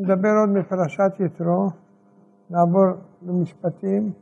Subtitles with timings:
[0.00, 1.66] נדבר עוד מפרשת יתרו,
[2.50, 2.86] נעבור
[3.22, 4.12] למשפטים,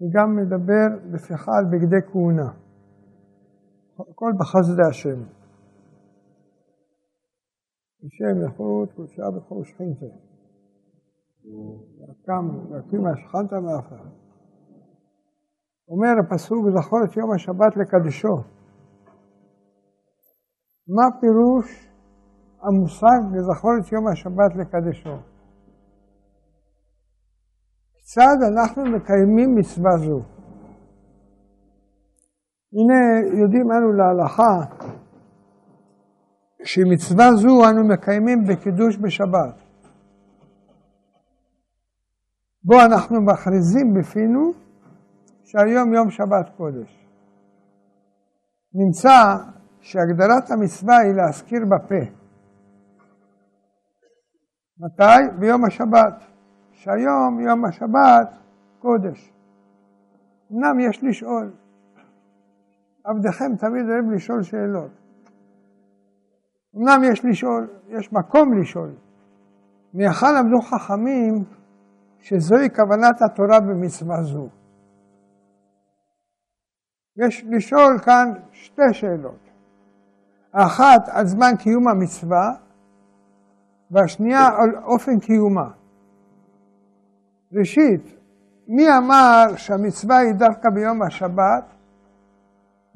[0.00, 2.50] וגם נדבר בשיחה על בגדי כהונה.
[3.94, 5.22] הכל בחסדי השם.
[8.04, 10.06] השם יחוט קודשה בכל שכינתה.
[12.26, 14.04] קם להקים מהשכנת מאחר.
[15.88, 18.36] אומר הפסוק, זכור את יום השבת לקדשו.
[20.88, 21.91] מה פירוש
[22.62, 25.16] המושג לזכור את יום השבת לקדשו?
[27.92, 30.20] כיצד אנחנו מקיימים מצווה זו?
[32.72, 34.74] הנה יודעים אנו להלכה
[36.64, 39.62] שמצווה זו אנו מקיימים בקידוש בשבת.
[42.64, 44.52] בו אנחנו מכריזים בפינו
[45.44, 47.06] שהיום יום שבת קודש.
[48.74, 49.36] נמצא
[49.80, 52.21] שהגדרת המצווה היא להזכיר בפה.
[54.82, 55.38] מתי?
[55.38, 56.24] ביום השבת.
[56.82, 58.36] שהיום יום השבת
[58.78, 59.32] קודש.
[60.52, 61.50] אמנם יש לשאול,
[63.04, 64.90] עבדכם תמיד אוהב לשאול שאלות.
[66.76, 68.90] אמנם יש לשאול, יש מקום לשאול.
[69.94, 71.44] מהיכן למדו חכמים
[72.20, 74.48] שזוהי כוונת התורה במצווה זו.
[77.16, 79.50] יש לשאול כאן שתי שאלות.
[80.52, 82.54] האחת על זמן קיום המצווה,
[83.92, 85.70] והשנייה על אופן קיומה.
[87.52, 88.16] ראשית,
[88.68, 91.64] מי אמר שהמצווה היא דווקא ביום השבת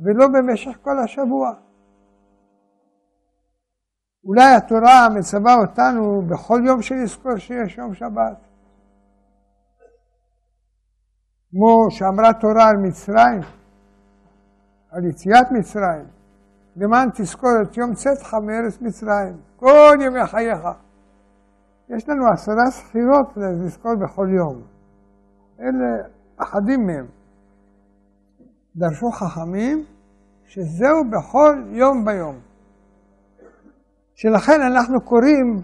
[0.00, 1.53] ולא במשך כל השבוע?
[4.25, 8.36] אולי התורה מצווה אותנו בכל יום שנזכור שיש יום שבת.
[11.50, 13.41] כמו שאמרה תורה על מצרים,
[14.91, 16.05] על יציאת מצרים,
[16.77, 20.85] למען תזכור את יום צאתך מארץ מצרים, כל ימי חייך.
[21.88, 24.62] יש לנו עשרה ספירות לזכור בכל יום.
[25.60, 27.06] אלה אחדים מהם.
[28.76, 29.84] דרשו חכמים
[30.44, 32.36] שזהו בכל יום ביום.
[34.14, 35.62] שלכן אנחנו קוראים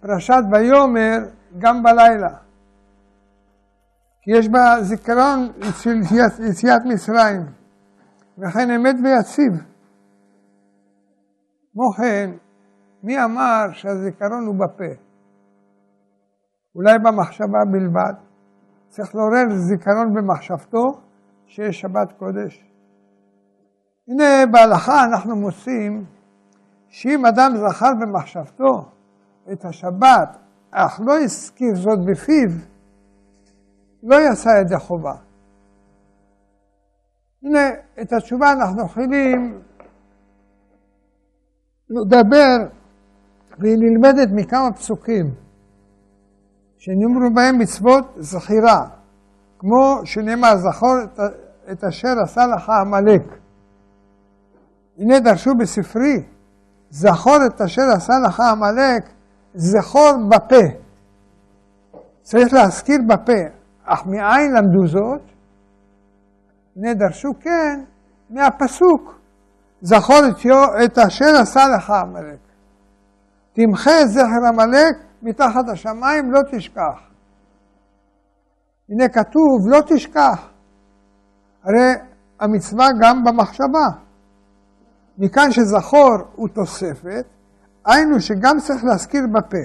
[0.00, 1.18] פרשת ויאמר
[1.58, 2.36] גם בלילה.
[4.22, 5.48] כי יש בה זיכרון
[5.82, 5.96] של
[6.48, 7.40] יציאת מצרים,
[8.38, 9.52] וכן אמת ויציב.
[11.72, 12.30] כמו כן,
[13.02, 15.11] מי אמר שהזיכרון הוא בפה?
[16.74, 18.12] אולי במחשבה בלבד.
[18.88, 21.00] צריך לעורר זיכרון במחשבתו
[21.46, 22.72] שיש שבת קודש.
[24.08, 26.04] הנה בהלכה אנחנו מוצאים
[26.88, 28.90] שאם אדם זכר במחשבתו
[29.52, 30.38] את השבת,
[30.70, 32.50] אך לא הזכיר זאת בפיו,
[34.02, 35.14] לא יעשה ידי חובה.
[37.42, 37.68] הנה,
[38.02, 39.60] את התשובה אנחנו יכולים
[41.90, 42.56] לדבר,
[43.58, 45.41] והיא נלמדת מכמה פסוקים.
[46.84, 48.86] שנאמרו בהם מצוות זכירה,
[49.58, 50.96] כמו שנאמר זכור
[51.72, 53.22] את אשר עשה לך עמלק.
[54.98, 56.22] הנה דרשו בספרי,
[56.90, 59.08] זכור את אשר עשה לך עמלק,
[59.54, 60.64] זכור בפה.
[62.22, 63.42] צריך להזכיר בפה,
[63.84, 65.22] אך מאין למדו זאת?
[66.76, 67.84] הנה דרשו כן
[68.30, 69.20] מהפסוק,
[69.82, 72.38] זכור את, יו, את אשר עשה לך עמלק.
[73.52, 77.00] תמחה את זכר עמלק מתחת השמיים לא תשכח.
[78.88, 80.48] הנה כתוב לא תשכח.
[81.62, 81.92] הרי
[82.40, 84.02] המצווה גם במחשבה.
[85.18, 87.24] מכאן שזכור הוא תוספת,
[87.86, 89.64] היינו שגם צריך להזכיר בפה.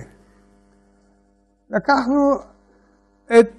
[1.70, 2.36] לקחנו
[3.26, 3.50] את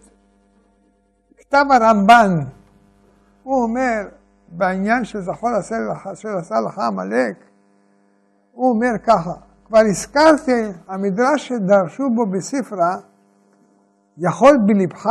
[1.37, 2.44] כתב הרמב"ן,
[3.42, 4.08] הוא אומר
[4.48, 5.20] בעניין של
[6.38, 7.37] עשה לך עמלק,
[8.53, 12.97] הוא אומר ככה, כבר הזכרתי, המדרש שדרשו בו בספרה,
[14.19, 15.06] יכול בלבך?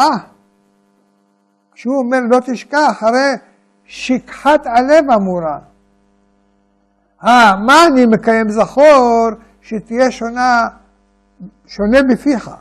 [1.73, 3.33] כשהוא אומר לא תשכח, הרי
[3.83, 5.59] שכחת הלב אמורה.
[7.23, 9.29] אה, מה אני מקיים זכור
[9.61, 10.67] שתהיה שונה,
[11.65, 12.51] שונה בפיך?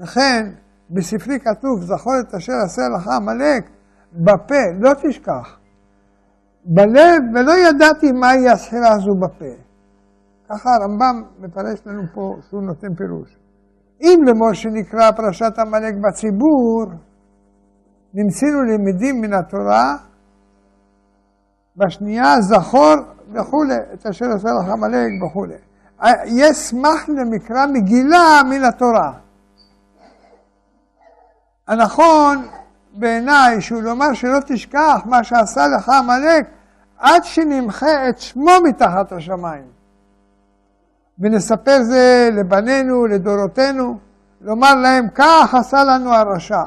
[0.00, 0.50] לכן,
[0.90, 3.70] בספרי כתוב, זכור את אשר עשה לך עמלק,
[4.12, 5.58] בפה, לא תשכח.
[6.64, 9.67] בלב, ולא ידעתי מהי הסחירה הזו בפה.
[10.48, 13.36] ככה הרמב"ם מפרש לנו פה שהוא נותן פירוש.
[14.00, 16.84] אם לאמור שנקרא פרשת עמלק בציבור,
[18.14, 19.96] נמצינו למדים מן התורה,
[21.76, 22.94] בשנייה זכור
[23.32, 25.54] וכולי, את אשר עושה לך עמלק וכולי.
[26.24, 29.12] יש סמך למקרא מגילה מן התורה.
[31.68, 32.48] הנכון
[32.94, 36.46] בעיניי שהוא לומר שלא תשכח מה שעשה לך עמלק
[36.98, 39.77] עד שנמחה את שמו מתחת השמיים.
[41.20, 43.98] ונספר זה לבנינו, לדורותינו,
[44.40, 46.64] לומר להם, כך עשה לנו הרשע.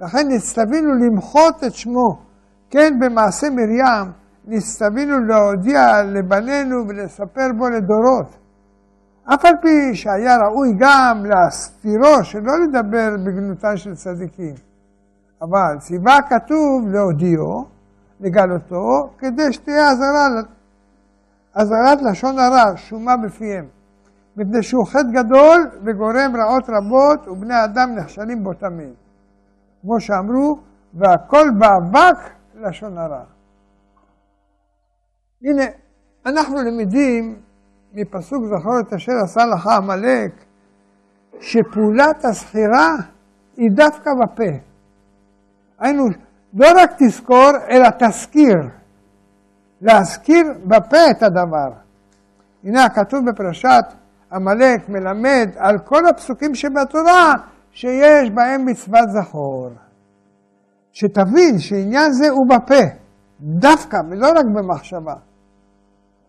[0.00, 2.28] לכן נצטווינו למחות את שמו.
[2.70, 4.12] כן, במעשה מרים,
[4.44, 8.36] נצטווינו להודיע לבנינו ולספר בו לדורות.
[9.34, 14.54] אף על פי שהיה ראוי גם להסתירו, שלא לדבר בגנותן של צדיקים.
[15.42, 17.64] אבל ציווה כתוב להודיעו,
[18.20, 20.28] לגלותו, כדי שתהיה אזהרה,
[21.54, 23.68] אזהרת לשון הרע, שומה בפיהם.
[24.36, 28.94] מפני שהוא חטא גדול וגורם רעות רבות, ובני אדם נכשלים בו תמיד.
[29.82, 30.58] כמו שאמרו,
[30.94, 32.18] והכל באבק
[32.54, 33.24] לשון הרע.
[35.42, 35.64] הנה,
[36.26, 37.36] אנחנו למדים
[37.92, 40.44] מפסוק זכור את אשר עשה לך עמלק,
[41.40, 42.96] שפעולת הזכירה
[43.56, 44.58] היא דווקא בפה.
[45.78, 46.04] היינו,
[46.54, 48.77] לא רק תזכור, אלא תזכיר.
[49.80, 51.70] להזכיר בפה את הדבר.
[52.64, 53.84] הנה הכתוב בפרשת
[54.32, 57.34] עמלק מלמד על כל הפסוקים שבתורה
[57.72, 59.70] שיש בהם מצוות זכור.
[60.92, 62.84] שתבין שעניין זה הוא בפה,
[63.40, 65.14] דווקא ולא רק במחשבה.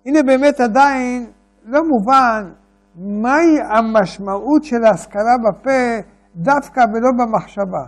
[0.05, 1.25] הנה באמת עדיין
[1.65, 2.51] לא מובן
[2.95, 5.99] מהי המשמעות של ההשכלה בפה
[6.35, 7.85] דווקא ולא במחשבה.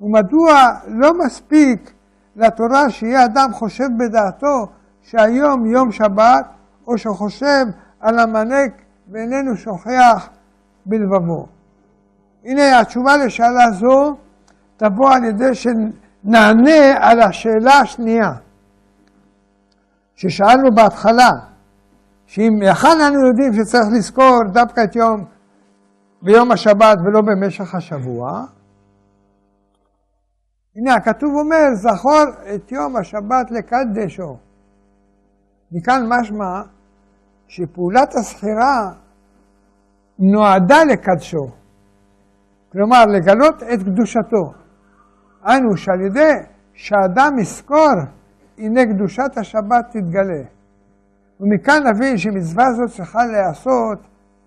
[0.00, 1.92] ומדוע לא מספיק
[2.36, 4.66] לתורה שיהיה אדם חושב בדעתו
[5.02, 6.46] שהיום יום שבת,
[6.86, 7.64] או שחושב
[8.00, 8.72] על המנק
[9.08, 10.28] ואיננו שוכח
[10.86, 11.46] בלבבו.
[12.44, 14.16] הנה התשובה לשאלה זו
[14.76, 18.32] תבוא על ידי שנענה על השאלה השנייה
[20.14, 21.30] ששאלנו בהתחלה,
[22.26, 25.24] שאם היכן אנו יודעים שצריך לזכור דווקא את יום,
[26.22, 28.44] ביום השבת ולא במשך השבוע,
[30.76, 32.24] הנה הכתוב אומר, זכור
[32.54, 34.36] את יום השבת לקדשו.
[35.72, 36.62] מכאן משמע
[37.48, 38.92] שפעולת הזכירה
[40.18, 41.46] נועדה לקדשו.
[42.72, 44.52] כלומר, לגלות את קדושתו.
[45.44, 46.32] היינו שעל ידי
[46.74, 47.94] שאדם יזכור,
[48.58, 50.42] הנה קדושת השבת תתגלה.
[51.40, 53.98] ומכאן נבין שמצווה זו צריכה להיעשות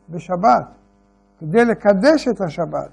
[0.09, 0.65] בשבת,
[1.39, 2.89] כדי לקדש את השבת.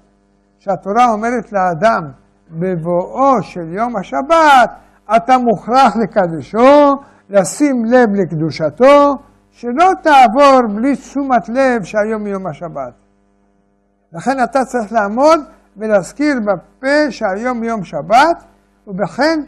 [0.59, 2.11] שהתורה אומרת לאדם,
[2.51, 4.69] בבואו של יום השבת,
[5.15, 6.93] אתה מוכרח לקדשו,
[7.29, 9.15] לשים לב לקדושתו,
[9.51, 12.93] שלא תעבור בלי תשומת לב שהיום יום השבת.
[14.13, 15.39] לכן אתה צריך לעמוד
[15.77, 18.43] ולהזכיר בפה שהיום יום שבת,
[18.87, 19.39] ובכן,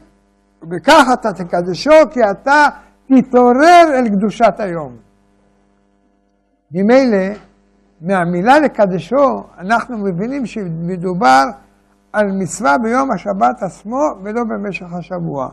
[0.62, 2.68] ובכך אתה תקדשו, כי אתה
[3.06, 4.96] תתעורר אל קדושת היום.
[6.72, 7.36] ממילא,
[8.02, 11.44] מהמילה לקדשו, אנחנו מבינים שמדובר
[12.14, 15.50] על מצווה ביום השבת עצמו ולא במשך השבוע.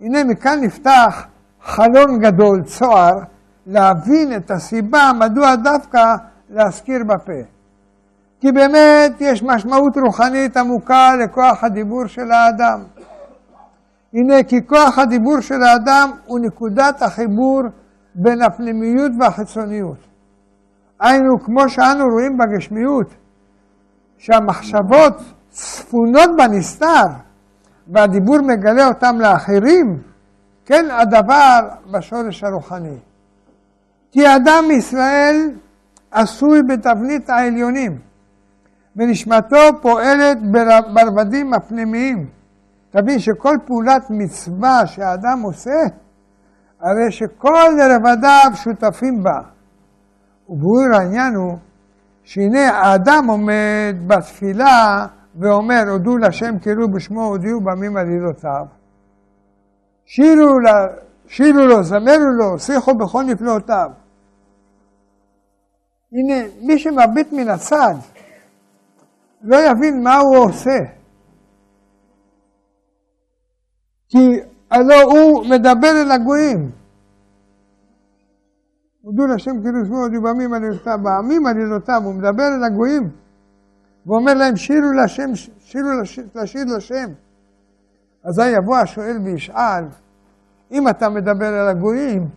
[0.00, 1.26] הנה מכאן נפתח
[1.62, 3.18] חלון גדול, צוהר,
[3.66, 6.14] להבין את הסיבה מדוע דווקא
[6.50, 7.40] להזכיר בפה.
[8.40, 12.80] כי באמת יש משמעות רוחנית עמוקה לכוח הדיבור של האדם.
[14.12, 17.62] הנה כי כוח הדיבור של האדם הוא נקודת החיבור
[18.14, 19.98] בין הפנימיות והחיצוניות.
[21.00, 23.14] היינו, כמו שאנו רואים בגשמיות,
[24.18, 27.06] שהמחשבות צפונות בנסתר
[27.92, 30.02] והדיבור מגלה אותם לאחרים,
[30.66, 31.60] כן הדבר
[31.92, 32.98] בשורש הרוחני.
[34.12, 35.50] כי אדם מישראל
[36.10, 37.98] עשוי בתבנית העליונים,
[38.96, 40.38] ונשמתו פועלת
[40.94, 42.26] ברבדים הפנימיים.
[42.90, 45.80] תבין שכל פעולת מצווה שהאדם עושה,
[46.80, 49.40] הרי שכל רבדיו שותפים בה.
[50.48, 51.58] וברור העניין הוא
[52.24, 55.06] שהנה האדם עומד בתפילה
[55.38, 58.66] ואומר, הודו להשם קראו בשמו, הודיעו בימים עלילותיו.
[60.04, 60.52] שירו,
[61.26, 63.90] שירו לו, זמרו לו, שיחו בכל נפלאותיו.
[66.12, 67.94] הנה, מי שמביט מן הצד
[69.42, 70.78] לא יבין מה הוא עושה.
[74.08, 74.40] כי
[74.70, 76.70] הלא הוא מדבר אל הגויים.
[79.02, 83.25] הודו להשם כאילו שמו הודיעו בעמים עלילותיו, בעמים עלילותיו, הוא מדבר אל הגויים.
[84.06, 85.88] ואומר להם שירו להשם, שירו
[86.34, 87.12] לשיר לשם.
[88.24, 89.84] אזי יבוא השואל וישאל,
[90.72, 92.28] אם אתה מדבר על הגויים,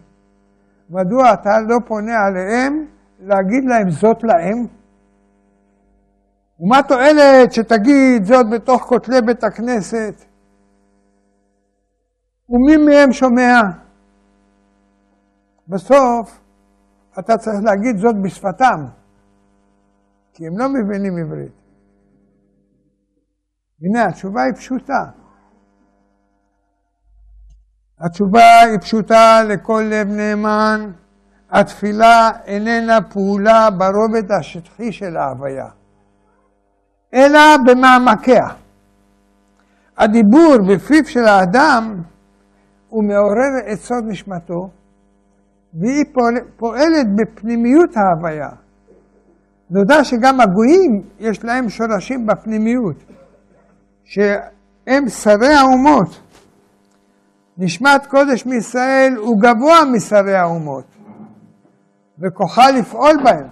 [0.90, 2.86] מדוע אתה לא פונה עליהם
[3.20, 4.66] להגיד להם זאת להם?
[6.60, 10.26] ומה תועלת שתגיד זאת בתוך כותלי בית הכנסת?
[12.50, 13.62] ומי מהם שומע?
[15.68, 16.42] בסוף
[17.20, 18.86] אתה צריך להגיד זאת בשפתם,
[20.34, 21.59] כי הם לא מבינים עברית.
[23.82, 25.04] הנה, התשובה היא פשוטה.
[28.00, 30.92] התשובה היא פשוטה לכל לב נאמן
[31.52, 35.68] התפילה איננה פעולה ברובד השטחי של ההוויה,
[37.14, 38.48] אלא במעמקיה.
[39.98, 42.02] הדיבור בפיו של האדם
[42.90, 44.70] הוא מעורר את סוד נשמתו,
[45.74, 46.06] והיא
[46.58, 48.50] פועלת בפנימיות ההוויה.
[49.70, 53.04] נודע שגם הגויים יש להם שורשים בפנימיות,
[54.10, 56.22] שהם שרי האומות.
[57.58, 60.84] נשמת קודש מישראל הוא גבוה משרי האומות,
[62.20, 63.48] וכוחה לפעול בהם.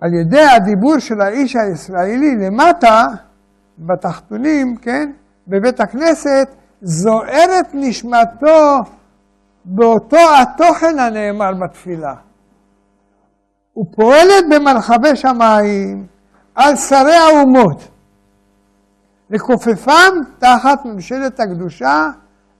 [0.00, 3.06] על ידי הדיבור של האיש הישראלי למטה,
[3.78, 5.12] בתחתונים, כן,
[5.48, 6.48] בבית הכנסת,
[6.82, 8.78] זוהרת נשמתו
[9.64, 12.14] באותו התוכן הנאמר בתפילה.
[13.78, 16.06] ופועלת במרחבי שמיים
[16.54, 17.95] על שרי האומות,
[19.30, 22.10] לכופפם תחת ממשלת הקדושה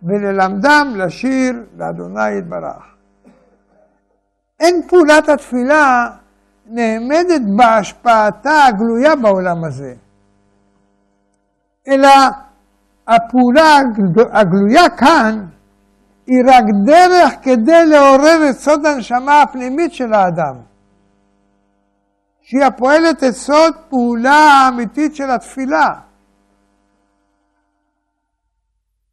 [0.03, 2.97] וללמדם לשיר לאדוני יתברך.
[4.61, 6.09] אין פעולת התפילה
[6.67, 9.95] נעמדת בהשפעתה הגלויה בעולם הזה,
[11.89, 12.09] אלא
[13.09, 13.79] הפעולה
[14.33, 15.47] הגלויה כאן
[16.27, 20.55] היא רק דרך כדי לעורר את סוד הנשמה הפנימית של האדם.
[22.43, 25.91] שהיא הפועלת את סוד פעולה האמיתית של התפילה.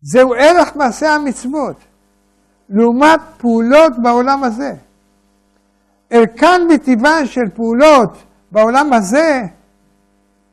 [0.04, 1.76] זהו ערך מעשה המצוות,
[2.70, 4.72] לעומת פעולות בעולם הזה.
[6.10, 9.42] ערכן וטבען של פעולות בעולם הזה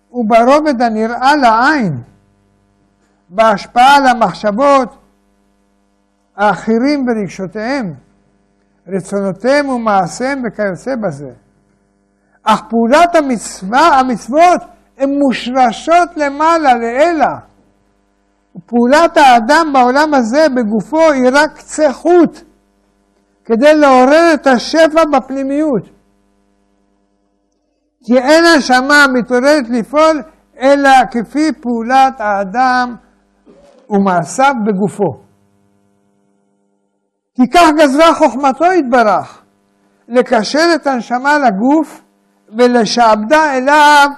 [0.09, 2.03] הוא ברובד הנראה לעין,
[3.29, 4.99] בהשפעה על המחשבות
[6.37, 7.95] האחרים ורגשותיהם,
[8.89, 11.31] רצונותיהם ומעשיהם וכיוצא בזה.
[12.43, 14.61] אך פעולת המצווה, המצוות,
[14.99, 17.50] הן מושרשות למעלה, לעילה.
[18.67, 22.41] פעולת האדם בעולם הזה בגופו היא רק קצה חוט
[23.45, 25.85] כדי לעורר את השפע בפנימיות.
[28.05, 30.23] כי אין הנשמה מתעוררת לפעול
[30.61, 32.95] אלא כפי פעולת האדם
[33.91, 35.31] ומעשיו בגופו.
[37.35, 39.43] כי כך גזרה חוכמתו יתברך,
[40.09, 42.03] לקשר את הנשמה לגוף
[42.59, 44.09] ולשעבדה אליו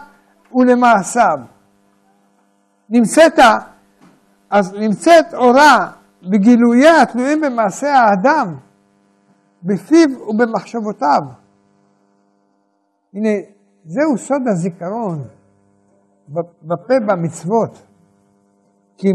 [0.54, 1.36] ולמעשיו.
[2.90, 3.38] נמצאת,
[4.52, 5.90] אז נמצאת אורה
[6.22, 8.56] בגילוייה התלויים במעשה האדם,
[9.62, 11.20] בפיו ובמחשבותיו.
[13.14, 13.28] הנה,
[13.84, 15.18] זהו סוד הזיכרון
[16.62, 17.86] בפה במצוות.
[18.96, 19.08] כי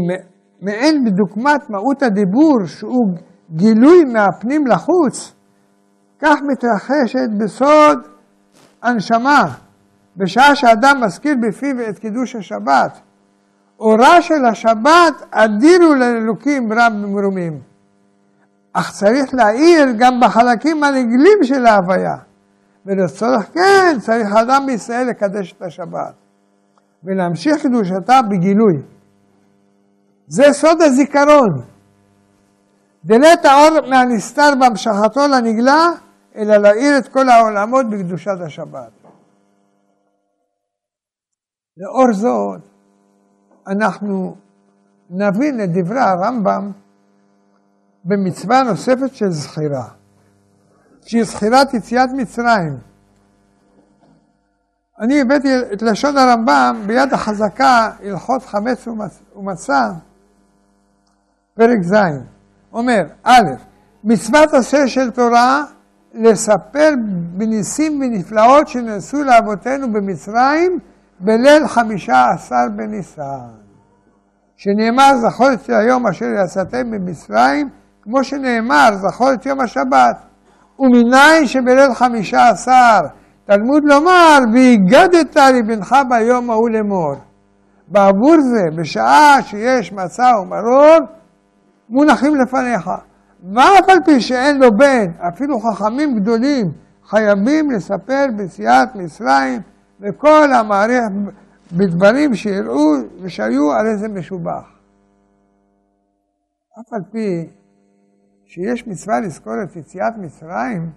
[0.60, 3.06] מעין בדוגמת מהות הדיבור שהוא
[3.50, 5.34] גילוי מהפנים לחוץ,
[6.18, 7.98] כך מתרחשת בסוד
[8.82, 9.42] הנשמה,
[10.16, 13.07] בשעה שאדם מזכיר בפיו את קידוש השבת.
[13.78, 17.60] אורה של השבת אדירו לאלוקים רב מרומים.
[18.72, 22.16] אך צריך להעיר גם בחלקים הנגלים של ההוויה.
[22.86, 26.14] ולצורך כן צריך אדם בישראל לקדש את השבת.
[27.04, 28.82] ולהמשיך קדושתה בגילוי.
[30.26, 31.62] זה סוד הזיכרון.
[33.04, 35.86] דלת האור מהנסתר בהמשכתו לנגלה,
[36.36, 38.90] אלא להאיר את כל העולמות בקדושת השבת.
[41.76, 42.60] לאור זאת,
[43.68, 44.36] אנחנו
[45.10, 46.70] נבין את דברי הרמב"ם
[48.04, 49.88] במצווה נוספת של זכירה,
[51.02, 52.78] שהיא זכירת יציאת מצרים.
[55.00, 58.88] אני הבאתי את לשון הרמב"ם ביד החזקה, הלכות חמץ
[59.36, 59.90] ומצה,
[61.54, 61.94] פרק ז',
[62.72, 63.50] אומר, א',
[64.04, 65.64] מצוות עשה של תורה
[66.14, 66.94] לספר
[67.36, 70.78] בניסים ונפלאות שנעשו לאבותינו במצרים
[71.20, 73.57] בליל חמישה עשר בניסן.
[74.58, 77.68] שנאמר זכור את היום אשר יצאתם ממצרים,
[78.02, 80.16] כמו שנאמר זכור את יום השבת.
[80.78, 83.00] ומניין שבליל חמישה עשר,
[83.44, 87.14] תלמוד לומר, והגדת לבנך ביום ההוא לאמור.
[87.88, 90.98] בעבור זה, בשעה שיש מצה ומרור,
[91.90, 92.90] מונחים לפניך.
[93.54, 96.66] ואף על פי שאין לו בן, אפילו חכמים גדולים
[97.10, 99.60] חייבים לספר בסיעת מצרים
[100.00, 101.04] וכל המעריך
[101.72, 104.78] בדברים שיראו ושהיו הרי זה משובח.
[106.80, 107.48] אף על פי
[108.44, 110.90] שיש מצווה לזכור את יציאת מצרים,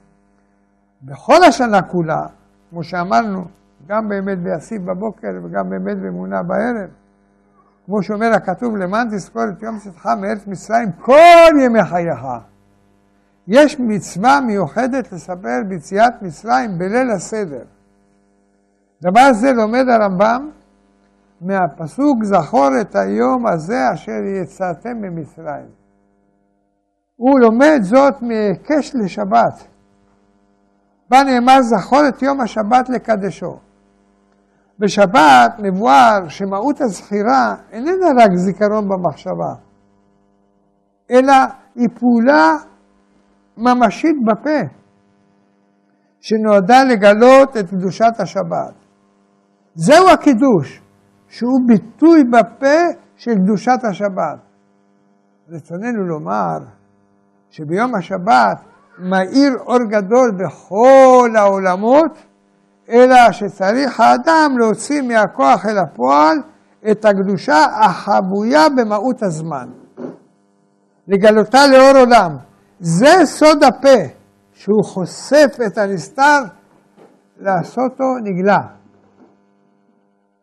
[1.04, 2.26] בכל השנה כולה,
[2.70, 3.46] כמו שאמרנו,
[3.88, 6.90] גם באמת ויסיף בבוקר וגם באמת באמונה בערב,
[7.86, 12.26] כמו שאומר הכתוב, למען תזכור את יום צאתך מארץ מצרים כל ימי חייך.
[13.48, 17.64] יש מצווה מיוחדת לספר ביציאת מצרים בליל הסדר.
[19.02, 20.50] דבר זה לומד הרמב"ם
[21.42, 25.70] מהפסוק זכור את היום הזה אשר יצאתם ממצרים.
[27.16, 29.68] הוא לומד זאת מהיקש לשבת.
[31.10, 33.58] בה נאמר זכור את יום השבת לקדשו.
[34.80, 39.54] בשבת מבואר שמהות הזכירה איננה רק זיכרון במחשבה,
[41.12, 41.34] אלא
[41.76, 42.52] היא פעולה
[43.58, 44.60] ממשית בפה,
[46.22, 48.74] שנועדה לגלות את קדושת השבת.
[49.76, 50.82] זהו הקידוש,
[51.32, 52.78] שהוא ביטוי בפה
[53.16, 54.40] של קדושת השבת.
[55.50, 56.58] רצוננו לומר
[57.50, 58.58] שביום השבת
[59.00, 62.18] מאיר אור גדול בכל העולמות,
[62.90, 66.38] אלא שצריך האדם להוציא מהכוח אל הפועל
[66.92, 69.70] את הקדושה החבויה במהות הזמן.
[71.08, 72.38] לגלותה לאור עולם.
[72.80, 74.00] זה סוד הפה,
[74.54, 76.40] שהוא חושף את הנסתר
[77.40, 78.81] לעשותו נגלה.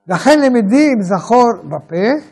[0.08, 2.26] לכן למדים זכור בפה,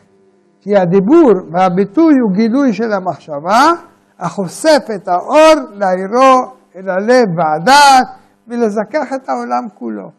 [0.61, 3.71] כי הדיבור והביטוי הוא גילוי של המחשבה,
[4.19, 8.07] החושף את האור להעירו אל הלב והדעת
[8.47, 10.09] ולזכח את העולם כולו.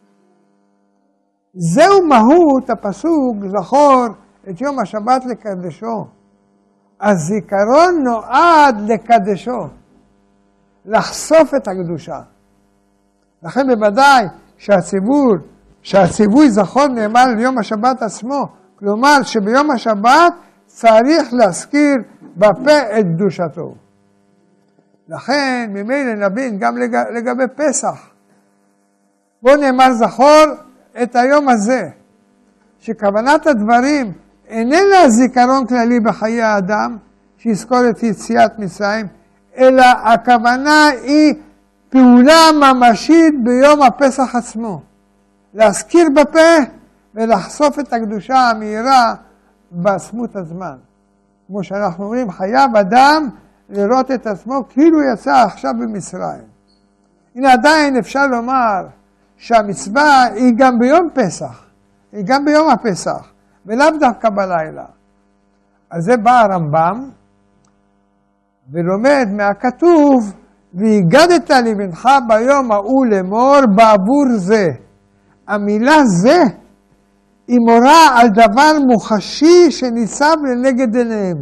[1.55, 4.07] זהו מהות הפסוק זכור
[4.51, 6.05] את יום השבת לקדשו.
[7.01, 9.69] הזיכרון נועד לקדשו,
[10.87, 12.21] לחשוף את הקדושה.
[13.43, 14.25] לכן בוודאי
[14.57, 15.35] שהציבור,
[15.89, 20.33] שהציווי זכור נאמר ליום השבת עצמו, כלומר שביום השבת
[20.67, 21.97] צריך להזכיר
[22.37, 23.75] בפה את קדושתו.
[25.09, 26.97] לכן ממילא נבין גם לג...
[27.15, 28.11] לגבי פסח.
[29.43, 30.45] בו נאמר זכור
[31.03, 31.89] את היום הזה,
[32.79, 34.13] שכוונת הדברים
[34.49, 36.97] איננה זיכרון כללי בחיי האדם,
[37.39, 39.07] שיזכור את יציאת מצרים,
[39.57, 41.35] אלא הכוונה היא
[41.91, 44.88] פעולה ממשית ביום הפסח עצמו.
[45.59, 46.73] להזכיר בפה
[47.15, 49.15] ולחשוף את הקדושה המהירה
[49.71, 50.77] בעצמות הזמן.
[51.47, 53.29] כמו שאנחנו אומרים, חייב אדם
[53.69, 56.49] לראות את עצמו כאילו יצא עכשיו במצרים.
[57.35, 58.87] הנה עדיין אפשר לומר
[59.37, 61.65] שהמצווה היא גם ביום פסח,
[62.13, 63.33] היא גם ביום הפסח,
[63.67, 64.85] ולאו דווקא בלילה.
[65.91, 67.11] על זה בא הרמב"ם
[68.73, 70.35] ולומד מהכתוב,
[70.75, 74.88] והגדת לבנך ביום ההוא לאמור בעבור זה.
[75.49, 76.43] המילה זה
[77.47, 81.37] היא מורה על דבר מוחשי שניצב לנגד עיניהם.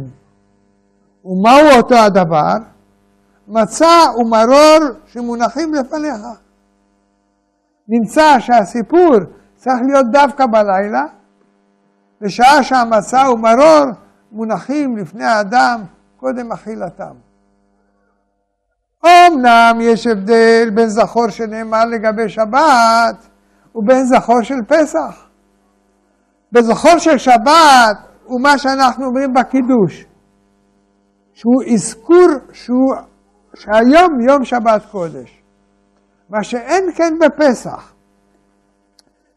[1.25, 2.55] ומהו אותו הדבר?
[3.47, 6.21] מצה ומרור שמונחים לפניך.
[7.87, 9.15] נמצא שהסיפור
[9.55, 11.03] צריך להיות דווקא בלילה,
[12.21, 13.85] בשעה שהמצה ומרור
[14.31, 15.83] מונחים לפני האדם
[16.17, 17.13] קודם אכילתם.
[19.05, 23.27] אמנם יש הבדל בין זכור שנאמר לגבי שבת
[23.77, 25.27] ובין זכור של פסח.
[26.51, 30.05] בזכור של שבת הוא מה שאנחנו אומרים בקידוש,
[31.33, 32.95] שהוא אזכור שהוא,
[33.55, 35.43] שהיום יום שבת קודש.
[36.29, 37.93] מה שאין כן בפסח,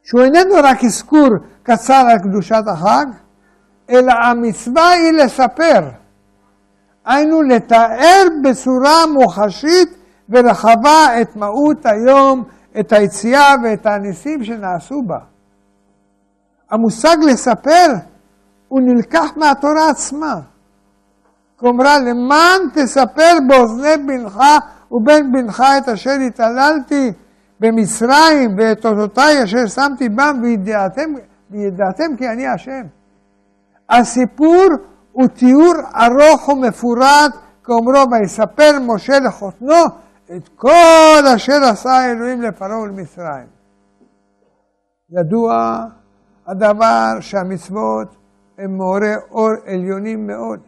[0.03, 1.29] שהוא איננו רק אזכור
[1.63, 3.07] קצר על קדושת החג,
[3.91, 5.91] אלא המצווה היא לספר.
[7.05, 9.89] היינו לתאר בצורה מוחשית
[10.29, 12.45] ורחבה את מהות היום,
[12.81, 15.19] את היציאה ואת הניסים שנעשו בה.
[16.71, 17.87] המושג לספר
[18.69, 20.41] הוא נלקח מהתורה עצמה.
[21.57, 24.41] כלומר, למען תספר באוזני בנך
[24.91, 27.13] ובן בנך את אשר התעללתי
[27.61, 31.13] במצרים ואת אותותיי אשר שמתי בם וידעתם,
[31.51, 32.83] וידעתם כי אני השם.
[33.91, 34.67] הסיפור
[35.13, 37.33] הוא תיאור ארוך ומפורט,
[37.65, 39.85] כאומרו, ויספר משה לחותנו
[40.37, 43.47] את כל אשר עשה האלוהים לפרעה ולמצרים.
[45.11, 45.85] ידוע
[46.47, 48.17] הדבר שהמצוות
[48.59, 50.61] הם מעוררי אור עליונים מאוד.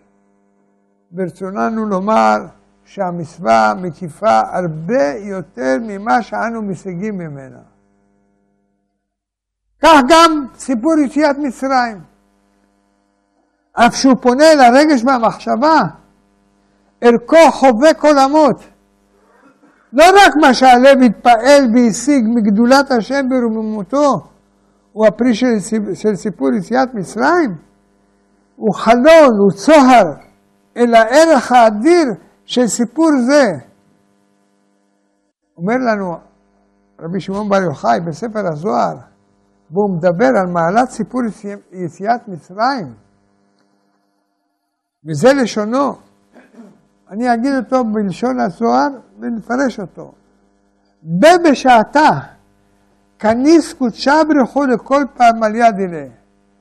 [1.10, 2.36] ברצוננו לומר
[2.84, 7.60] שהמצווה מקיפה הרבה יותר ממה שאנו משיגים ממנה.
[9.82, 12.00] כך גם סיפור יציאת מצרים.
[13.72, 15.80] אף שהוא פונה לרגש והמחשבה,
[17.00, 18.71] ערכו חובק עולמות.
[19.92, 24.12] לא רק מה שהלב התפעל והשיג מגדולת השם ברוממותו,
[24.92, 25.46] הוא הפרי של,
[25.94, 27.50] של סיפור יציאת מצרים,
[28.56, 30.04] הוא חלון, הוא צוהר,
[30.76, 32.06] אל הערך האדיר
[32.44, 33.46] של סיפור זה.
[35.56, 36.14] אומר לנו
[37.00, 38.96] רבי שמעון בר יוחאי בספר הזוהר,
[39.70, 41.20] והוא מדבר על מעלת סיפור
[41.72, 42.94] יציאת מצרים,
[45.08, 46.11] וזה לשונו.
[47.12, 48.88] אני אגיד אותו בלשון הזוהר
[49.20, 50.12] ונפרש אותו.
[51.02, 52.10] בבשעתה,
[53.18, 55.04] כניס קודשה ברכו לכל
[55.54, 56.04] יד אלה.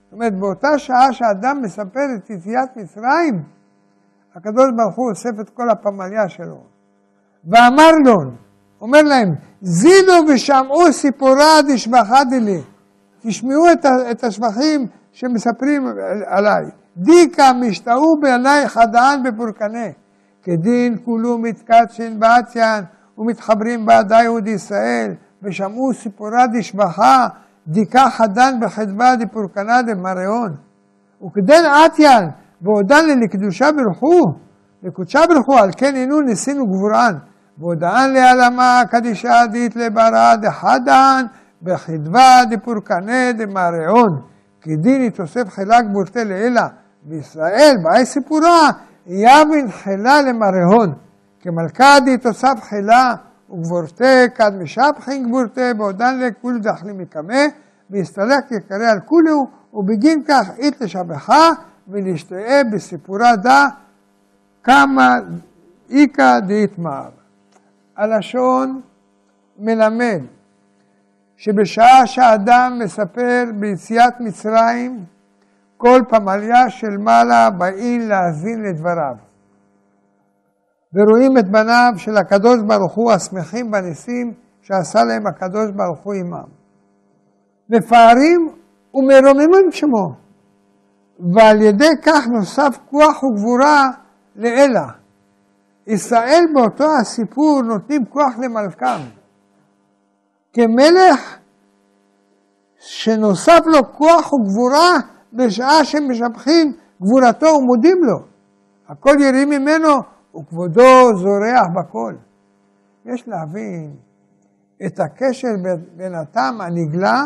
[0.03, 3.43] זאת אומרת, באותה שעה שאדם מספר את יציאת מצרים,
[4.35, 6.63] הקדוש ברוך הוא אוסף את כל הפמליה שלו.
[7.45, 8.31] ואמר לו,
[8.81, 9.29] אומר להם,
[9.61, 12.61] זינו ושמעו סיפורה דשבחה דלי.
[13.19, 15.87] תשמעו את, את השבחים שמספרים
[16.27, 16.65] עליי.
[16.97, 20.00] דיקה משתהו בעיני חדן בפורקנה.
[20.43, 22.83] כדין כולו מתקדשין באתיין
[23.17, 27.27] ומתחברים בעדה יהוד ישראל, ושמעו סיפורה דשבחה,
[27.67, 30.55] דיקה חדן בחדווה דפורקנה דמריון.
[31.25, 32.29] וכדין אתיין,
[32.61, 34.21] ועודן לקדושה ברכו,
[34.83, 37.13] לקודשה ברכו, על כן אינו ניסינו גבורן.
[37.57, 41.25] ועודן להלמה קדישה דית לברה דחדן
[41.61, 44.21] בחדווה דפורקנה דמריון.
[44.61, 46.67] כדין יתוסף חילה גבורתה לאלה,
[47.07, 48.69] וישראל, באי סיפורה,
[49.07, 50.93] יבין חילה למריהון.
[51.39, 53.15] כמלכה תוסף חילה
[53.49, 57.43] וגבורתה כד משבחין גבורתה בעודן לכול דחלי מקמה
[57.89, 61.49] והסתלק יקרא על כולו ובגין כך אית לשבחה
[61.87, 63.67] ולהשתאה בסיפורה דה
[64.63, 65.15] כמה
[65.89, 67.09] איכא דאיתמר.
[67.97, 68.81] הלשון
[69.59, 70.21] מלמד
[71.37, 75.05] שבשעה שאדם מספר ביציאת מצרים
[75.81, 79.15] כל פמליה של מעלה באים להאזין לדבריו.
[80.93, 86.49] ורואים את בניו של הקדוש ברוך הוא השמחים בניסים שעשה להם הקדוש ברוך הוא עמם.
[87.69, 88.49] מפארים
[88.93, 90.15] ומרוממים שמו,
[91.33, 93.89] ועל ידי כך נוסף כוח וגבורה
[94.35, 94.87] לאלה.
[95.87, 99.01] ישראל באותו הסיפור נותנים כוח למלכם.
[100.53, 101.37] כמלך
[102.77, 104.91] שנוסף לו כוח וגבורה
[105.33, 108.19] בשעה שמשבחים גבורתו ומודים לו.
[108.87, 109.89] הכל ירים ממנו
[110.35, 112.13] וכבודו זורח בכל.
[113.05, 113.95] יש להבין
[114.85, 115.47] את הקשר
[115.97, 117.23] בין הטעם הנגלה,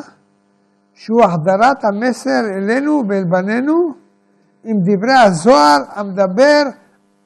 [0.94, 3.94] שהוא החדרת המסר אלינו ואל בנינו,
[4.64, 6.64] עם דברי הזוהר המדבר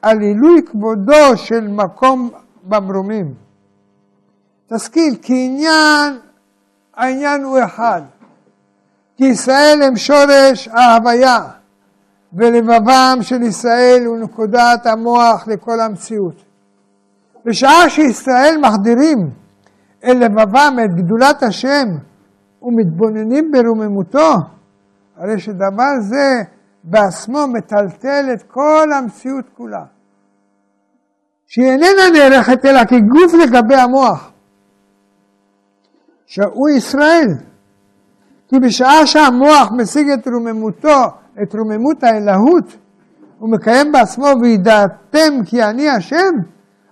[0.02, 2.30] על עילוי כבודו של מקום
[2.64, 3.34] במרומים.
[4.74, 6.18] תשכיל, כי עניין,
[6.94, 8.02] העניין הוא אחד.
[9.20, 11.38] כי ישראל הם שורש ההוויה.
[12.32, 16.44] ולבבם של ישראל הוא נקודת המוח לכל המציאות.
[17.44, 19.30] בשעה שישראל מחדירים
[20.04, 21.88] אל לבבם את גדולת השם
[22.62, 24.32] ומתבוננים ברוממותו,
[25.16, 26.42] הרי שדבר זה
[26.84, 29.84] בעצמו מטלטל את כל המציאות כולה.
[31.46, 34.32] שהיא איננה נערכת אלא כגוף לגבי המוח,
[36.26, 37.49] שהוא ישראל.
[38.50, 41.04] כי בשעה שהמוח משיג את רוממותו
[41.42, 42.76] את רוממות האלהות,
[43.38, 46.34] הוא מקיים בעצמו וידעתם כי אני השם,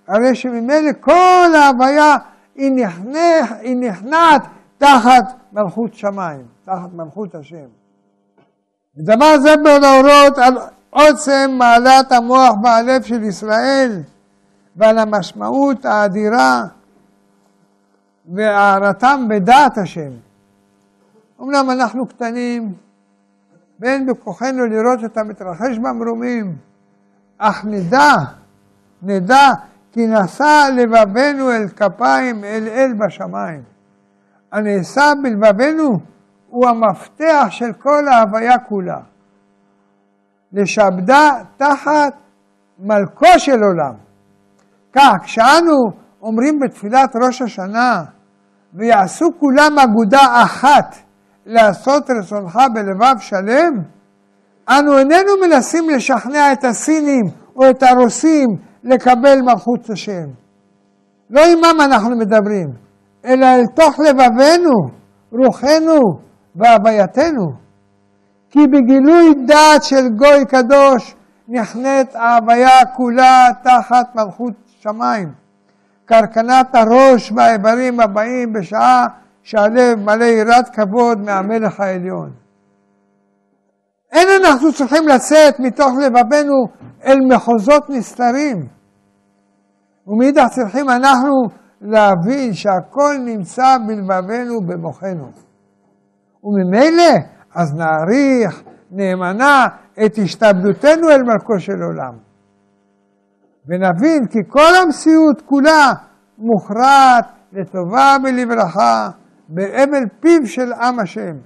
[0.08, 2.16] הרי שממילא כל ההוויה
[2.54, 4.42] היא, נכנע, היא נכנעת
[4.78, 7.66] תחת מלכות שמיים, תחת מלכות השם.
[8.96, 10.58] ודבר זה בהוראות על
[10.90, 14.02] עוצם מעלת המוח והלב של ישראל
[14.76, 16.64] ועל המשמעות האדירה
[18.34, 20.27] והערתם בדעת השם.
[21.40, 22.72] אמנם אנחנו קטנים,
[23.80, 26.56] ואין בכוחנו לראות את המתרחש במרומים,
[27.38, 28.14] אך נדע,
[29.02, 29.48] נדע
[29.92, 33.62] כי נשא לבבנו אל כפיים אל אל בשמיים.
[34.52, 35.98] הנעשה בלבבנו
[36.48, 39.00] הוא המפתח של כל ההוויה כולה.
[40.52, 42.14] לשעבדה תחת
[42.78, 43.94] מלכו של עולם.
[44.92, 45.74] כך, כשאנו
[46.22, 48.04] אומרים בתפילת ראש השנה,
[48.74, 51.07] ויעשו כולם אגודה אחת
[51.48, 53.72] לעשות רצונך בלבב שלם,
[54.68, 57.24] אנו איננו מנסים לשכנע את הסינים
[57.56, 58.48] או את הרוסים
[58.84, 60.26] לקבל מלכות השם.
[61.30, 62.68] לא עמם אנחנו מדברים,
[63.24, 64.74] אלא אל תוך לבבנו,
[65.32, 66.00] רוחנו
[66.56, 67.46] והווייתנו.
[68.50, 71.14] כי בגילוי דעת של גוי קדוש
[71.48, 75.32] נכנית ההוויה כולה תחת מלכות שמיים.
[76.04, 79.06] קרקנת הראש והאיברים הבאים בשעה
[79.48, 82.30] שהלב מלא יראת כבוד מהמלך העליון.
[84.12, 86.54] אין אנחנו צריכים לצאת מתוך לבבנו
[87.04, 88.66] אל מחוזות נסתרים.
[90.06, 91.34] ומאידך צריכים אנחנו
[91.80, 95.28] להבין שהכל נמצא בלבבנו במוחנו.
[96.44, 97.12] וממילא
[97.54, 99.66] אז נעריך נאמנה
[100.06, 102.18] את השתבדותנו אל מלכו של עולם.
[103.66, 105.92] ונבין כי כל המציאות כולה
[106.38, 109.10] מוכרעת לטובה ולברכה
[109.48, 111.36] באבל פיו של עם השם.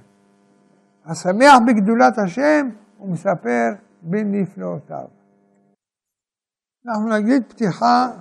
[1.05, 3.69] השמח בגדולת השם, הוא מספר
[4.01, 5.05] בנפלאותיו.
[6.87, 8.11] אנחנו נגיד פתיחה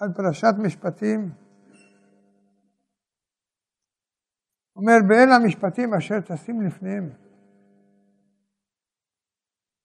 [0.00, 1.30] על פרשת משפטים.
[4.76, 7.10] אומר, באלה המשפטים אשר תשים לפניהם.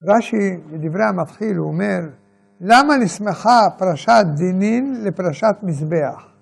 [0.02, 2.00] רש"י, בדברי המתחיל, הוא אומר,
[2.60, 6.35] למה נסמכה פרשת דינין לפרשת מזבח?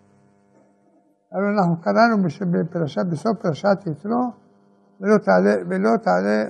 [1.34, 2.16] הרי אנחנו קראנו
[2.50, 4.30] בפרשת, בסוף פרשת יתרו,
[5.00, 6.44] ולא תעלה, ולא תעלה,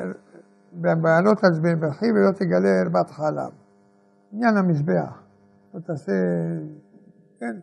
[0.73, 3.51] בעלות על זבחי ולא תגלה ערבת חלב.
[4.33, 5.23] עניין המזבח.
[5.75, 6.13] לא תעשה,
[7.41, 7.57] כן.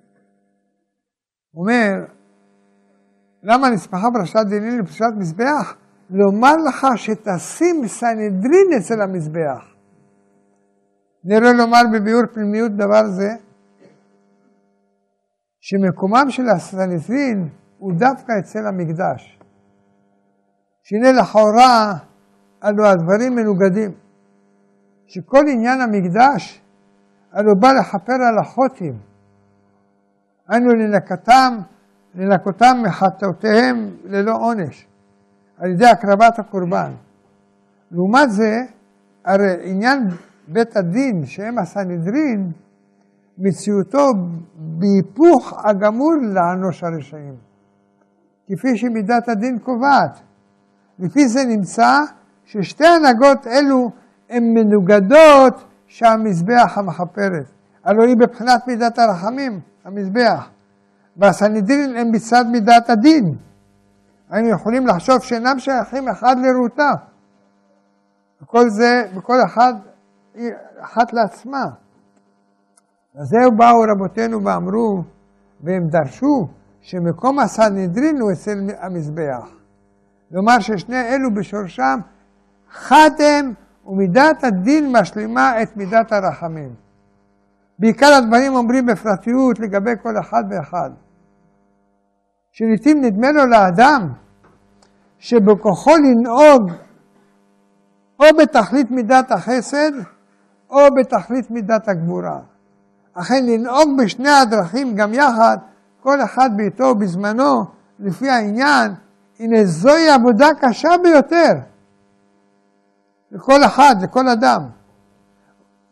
[1.55, 2.05] אומר,
[3.43, 5.75] למה נסמכה פרשת דינין לפרשת מזבח?
[6.09, 9.63] לומר לך שתשים סנהדרין אצל המזבח.
[11.23, 13.35] נראה לומר בביאור פנימיות דבר זה,
[15.61, 19.39] שמקומם של הסנהדרין הוא דווקא אצל המקדש.
[20.83, 21.93] שהנה לכאורה,
[22.61, 23.91] הלו הדברים מנוגדים.
[25.07, 26.61] שכל עניין המקדש,
[27.31, 28.93] הלו בא לכפר על החוטים.
[30.51, 31.57] אנו לנקתם,
[32.15, 34.87] לנקותם מחטאותיהם ללא עונש,
[35.57, 36.91] על ידי הקרבת הקורבן.
[37.91, 38.63] לעומת זה,
[39.25, 40.07] הרי עניין
[40.47, 42.51] בית הדין, שהם הסנהדרין,
[43.37, 44.11] מציאותו
[44.55, 47.35] בהיפוך הגמור לענוש הרשעים,
[48.47, 50.19] כפי שמידת הדין קובעת.
[50.99, 51.99] לפי זה נמצא
[52.45, 53.91] ששתי הנהגות אלו
[54.29, 57.45] הן מנוגדות שהמזבח המכפרת.
[57.83, 60.49] הלוא היא בבחינת מידת הרחמים, המזבח.
[61.17, 63.35] והסנהדרין הם מצד מידת הדין.
[64.29, 66.91] היינו יכולים לחשוב שאינם שייכים אחד לרעותה.
[68.41, 69.73] וכל זה, וכל אחד,
[70.79, 71.65] אחת לעצמה.
[73.15, 75.03] אז זהו באו רבותינו ואמרו,
[75.63, 76.47] והם דרשו,
[76.81, 79.47] שמקום הסנהדרין הוא אצל המזבח.
[80.29, 81.99] כלומר ששני אלו בשורשם
[82.69, 83.53] חד הם,
[83.85, 86.75] ומידת הדין משלימה את מידת הרחמים.
[87.79, 90.89] בעיקר הדברים אומרים בפרטיות לגבי כל אחד ואחד.
[92.51, 94.13] שלעיתים נדמה לו לאדם
[95.19, 96.71] שבכוחו לנהוג
[98.19, 99.91] או בתכלית מידת החסד
[100.69, 102.50] או בתכלית מידת הגבורה.
[103.13, 105.57] אכן לנהוג בשני הדרכים גם יחד,
[106.03, 107.65] כל אחד בעיתו ובזמנו,
[107.99, 108.91] לפי העניין,
[109.39, 111.53] הנה זוהי עבודה קשה ביותר.
[113.31, 114.61] לכל אחד, לכל אדם.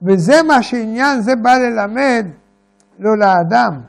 [0.01, 2.25] וזה מה שעניין זה בא ללמד,
[2.99, 3.81] לא לאדם,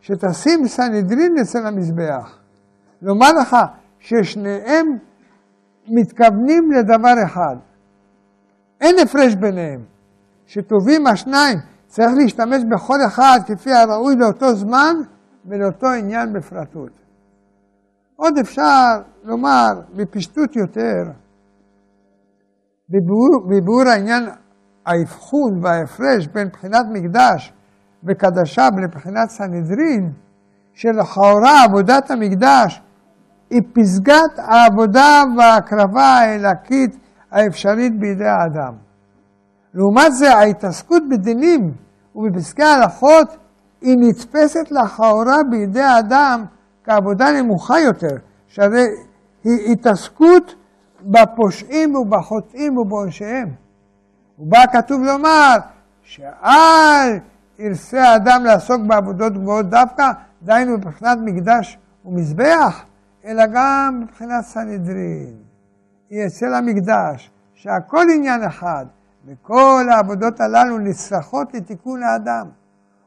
[0.00, 2.38] שתשים סנהדרין אצל המזבח.
[3.02, 3.56] לומר לך
[3.98, 4.98] ששניהם
[5.88, 7.56] מתכוונים לדבר אחד.
[8.80, 9.80] אין הפרש ביניהם.
[10.46, 11.58] שטובים השניים,
[11.88, 14.96] צריך להשתמש בכל אחד כפי הראוי לאותו זמן
[15.46, 16.90] ולאותו עניין בפרטות.
[18.16, 21.02] עוד אפשר לומר בפשטות יותר,
[22.88, 24.28] בביאור העניין
[24.86, 27.52] האבחון וההפרש בין בחינת מקדש
[28.04, 30.12] וקדשה לבחינת סנהדרין,
[30.72, 32.82] שלכאורה עבודת המקדש
[33.50, 36.96] היא פסגת העבודה וההקרבה האלקית
[37.30, 38.87] האפשרית בידי האדם.
[39.74, 41.72] לעומת זה, ההתעסקות בדינים
[42.14, 43.36] ובפסקי הלכות
[43.80, 46.44] היא נתפסת לכאורה בידי האדם
[46.84, 48.86] כעבודה נמוכה יותר, שהרי
[49.44, 50.54] היא התעסקות
[51.02, 53.48] בפושעים ובחוטאים ובעונשיהם.
[54.38, 55.56] ובא כתוב לומר
[56.02, 57.18] שאל
[57.58, 60.04] ירצה האדם לעסוק בעבודות גבוהות דווקא,
[60.42, 62.84] דהיינו מבחינת מקדש ומזבח,
[63.24, 65.34] אלא גם מבחינת סנהדרין.
[66.10, 68.86] היא אצל המקדש, שהכל עניין אחד,
[69.28, 72.50] וכל העבודות הללו נצרכות לתיקון האדם.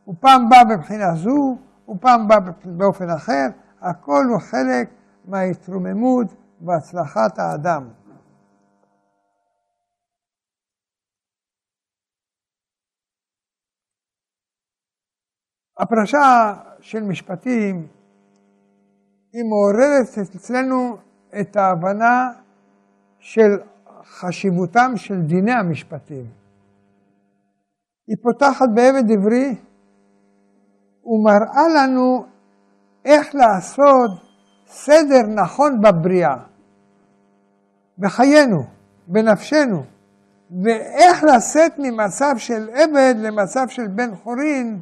[0.05, 3.47] הוא פעם בא בבחינה זו, הוא פעם בא באופן אחר,
[3.81, 4.89] הכל הוא חלק
[5.25, 6.27] מההתרוממות
[6.61, 7.89] והצלחת האדם.
[15.77, 17.87] הפרשה של משפטים
[19.33, 20.97] היא מעוררת אצלנו
[21.39, 22.31] את ההבנה
[23.19, 23.59] של
[24.05, 26.25] חשיבותם של דיני המשפטים.
[28.07, 29.55] היא פותחת בעבד עברי
[31.05, 32.25] ומראה לנו
[33.05, 34.11] איך לעשות
[34.67, 36.37] סדר נכון בבריאה,
[37.97, 38.63] בחיינו,
[39.07, 39.83] בנפשנו,
[40.63, 44.81] ואיך לצאת ממצב של עבד למצב של בן חורין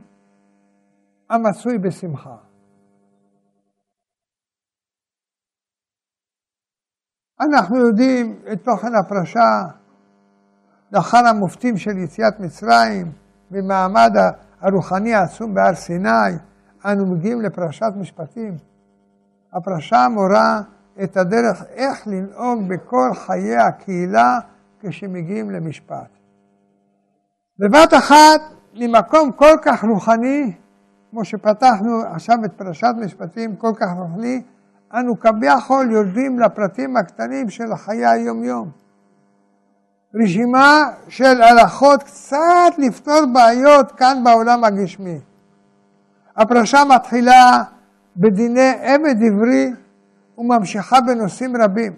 [1.30, 2.36] המצוי בשמחה.
[7.42, 9.66] אנחנו יודעים את תוכן הפרשה
[10.92, 13.12] לאחר המופתים של יציאת מצרים
[13.52, 14.12] במעמד
[14.62, 16.10] הרוחני העצום בהר סיני,
[16.86, 18.58] אנו מגיעים לפרשת משפטים.
[19.54, 20.62] הפרשה מורה
[21.04, 24.40] את הדרך איך לנהוג בכל חיי הקהילה
[24.80, 26.10] כשמגיעים למשפט.
[27.60, 28.42] בבת אחת,
[28.74, 30.54] ממקום כל כך רוחני,
[31.12, 34.42] כמו שפתחנו עכשיו את פרשת משפטים כל כך רוחני,
[34.94, 38.70] אנו כביכול יורדים לפרטים הקטנים של חיי היום-יום.
[40.16, 45.20] רשימה של הלכות קצת לפתור בעיות כאן בעולם הגשמי.
[46.38, 47.64] הפרשה מתחילה
[48.18, 49.74] בדיני עבד עברי
[50.38, 51.94] וממשיכה בנושאים רבים.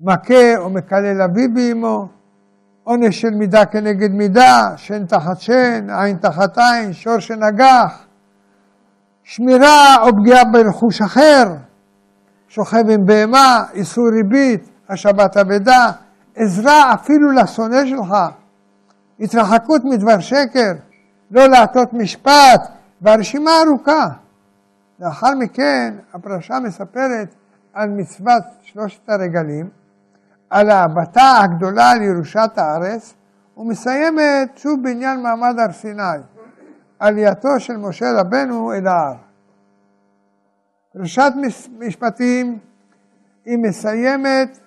[0.00, 2.08] מכה או מקלל אביו באמו,
[2.84, 8.07] עונש של מידה כנגד מידה, שן תחת שן, עין תחת עין, שור שנגח,
[9.30, 11.44] שמירה או פגיעה ברכוש אחר,
[12.48, 15.90] שוכב עם בהמה, איסור ריבית, השבת אבדה,
[16.34, 18.16] עזרה אפילו לשונא שלך,
[19.20, 20.72] התרחקות מדבר שקר,
[21.30, 22.60] לא להטות משפט,
[23.02, 24.06] והרשימה ארוכה.
[25.00, 27.34] לאחר מכן הפרשה מספרת
[27.74, 29.68] על מצוות שלושת הרגלים,
[30.50, 33.14] על ההבטה הגדולה על ירושת הארץ,
[33.56, 36.18] ומסיימת שוב בעניין מעמד הר סיני,
[36.98, 39.16] עלייתו של משה רבנו אל ההר.
[40.92, 41.32] פרשת
[41.78, 42.58] משפטים
[43.44, 44.58] היא מסיימת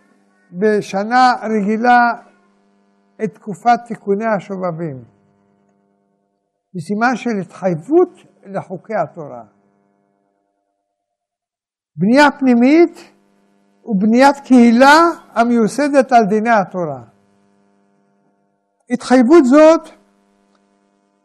[0.52, 2.12] בשנה רגילה
[3.24, 5.04] את תקופת תיקוני השובבים.
[6.76, 8.10] משימה של התחייבות
[8.46, 9.44] לחוקי התורה.
[11.96, 13.12] בנייה פנימית
[13.86, 15.00] ובניית קהילה
[15.34, 17.02] המיוסדת על דיני התורה.
[18.91, 20.01] התחייבות זאת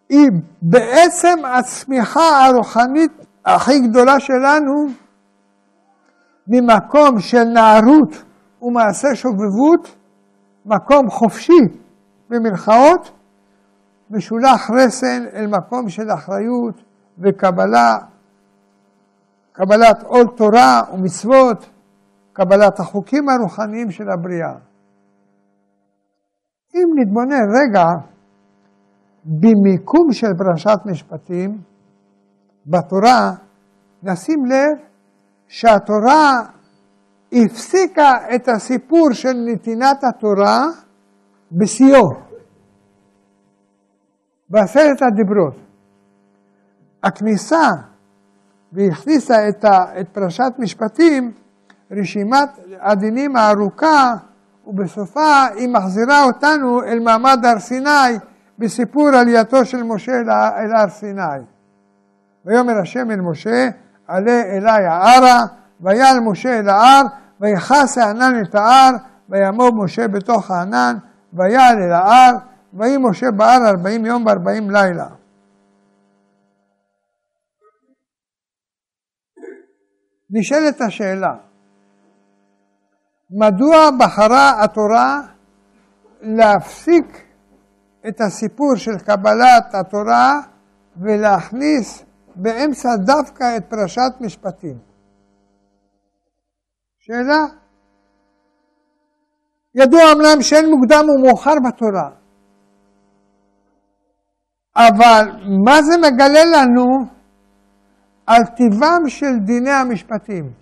[0.09, 0.31] היא
[0.63, 3.13] בעצם הצמיחה הרוחנית
[3.45, 4.89] הכי גדולה שלנו
[6.49, 8.23] ממקום של נערות
[8.63, 9.95] ומעשה שובבות,
[10.67, 11.63] מקום חופשי
[12.31, 13.11] במרכאות,
[14.11, 16.75] משולח רסן אל מקום של אחריות
[17.19, 17.99] וקבלה,
[19.53, 21.67] קבלת עול תורה ומצוות,
[22.33, 24.55] קבלת החוקים הרוחניים של הבריאה.
[26.75, 27.85] אם נתבונן רגע
[29.27, 31.59] במיקום של פרשת משפטים
[32.67, 33.33] בתורה,
[34.03, 34.87] נשים לב
[35.49, 36.43] שהתורה
[37.33, 40.67] הפסיקה את הסיפור של נתינת התורה
[41.53, 42.09] בשיאו,
[44.51, 45.55] בעשרת הדיברות.
[47.03, 47.71] הכניסה
[48.73, 51.33] והכניסה את, ה, את פרשת משפטים,
[51.91, 52.49] רשימת
[52.81, 54.15] הדינים הארוכה,
[54.67, 58.19] ובסופה היא מחזירה אותנו אל מעמד הר סיני
[58.59, 60.13] בסיפור עלייתו של משה
[60.59, 61.45] אל הר סיני.
[62.45, 63.69] ויאמר השם אל משה,
[64.07, 65.41] עלה אלי הערה,
[65.81, 67.03] ויעל משה אל ההר,
[67.41, 68.91] ויכס הענן את ההר,
[69.29, 70.97] ויעמוד משה בתוך הענן,
[71.33, 72.33] ויעל אל ההר,
[72.75, 75.07] ויהי משה בהר ארבעים יום וארבעים לילה.
[80.31, 81.35] נשאלת השאלה,
[83.31, 85.21] מדוע בחרה התורה
[86.21, 87.26] להפסיק
[88.09, 90.41] את הסיפור של קבלת התורה
[90.97, 92.05] ולהכניס
[92.37, 94.79] באמצע דווקא את פרשת משפטים?
[96.99, 97.45] שאלה.
[99.75, 102.11] ידוע אמנם שאין מוקדם ומאוחר בתורה,
[104.77, 105.25] אבל
[105.65, 106.85] מה זה מגלה לנו
[108.27, 110.53] על טיבם של דיני המשפטים?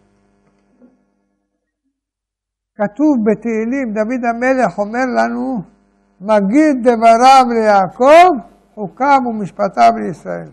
[2.74, 5.73] כתוב בתהילים, דוד המלך אומר לנו,
[6.20, 8.31] מגיד דבריו ליעקב,
[8.74, 10.50] חוקיו ומשפטיו לישראל.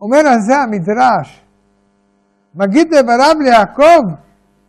[0.00, 1.44] אומר על זה המדרש,
[2.54, 4.02] מגיד דבריו ליעקב,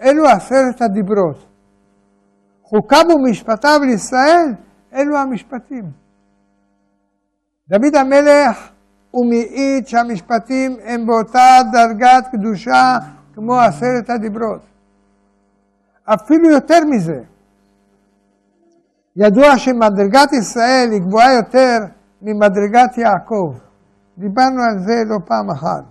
[0.01, 1.47] אלו עשרת הדיברות.
[2.63, 4.53] חוקיו ומשפטיו לישראל,
[4.93, 5.83] אלו המשפטים.
[7.69, 8.69] דוד המלך
[9.12, 12.97] הוא מעיד שהמשפטים הם באותה דרגת קדושה
[13.33, 14.62] כמו עשרת הדיברות.
[16.05, 17.19] אפילו יותר מזה,
[19.19, 21.77] ידוע שמדרגת ישראל היא גבוהה יותר
[22.21, 23.53] ממדרגת יעקב.
[24.17, 25.84] דיברנו על זה לא פעם אחת.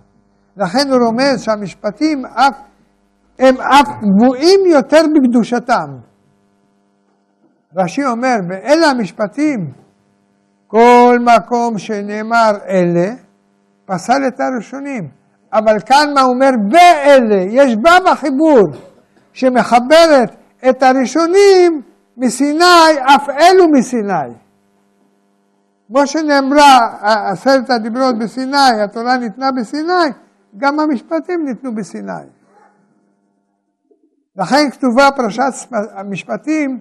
[0.57, 2.57] לכן הוא רומז שהמשפטים אף,
[3.39, 5.89] הם אף גבוהים יותר בקדושתם.
[7.75, 9.71] רש"י אומר, ואלה המשפטים,
[10.67, 13.09] כל מקום שנאמר אלה,
[13.85, 15.09] פסל את הראשונים.
[15.53, 16.49] אבל כאן מה אומר?
[16.71, 18.63] ואלה, יש בה בחיבור
[19.33, 20.35] שמחברת
[20.69, 21.81] את הראשונים
[22.17, 24.33] מסיני, אף אלו מסיני.
[25.87, 26.97] כמו שנאמרה
[27.31, 30.09] עשרת הדיברות בסיני, התורה ניתנה בסיני,
[30.57, 32.27] גם המשפטים ניתנו בסיני.
[34.35, 36.79] לכן כתובה פרשת המשפטים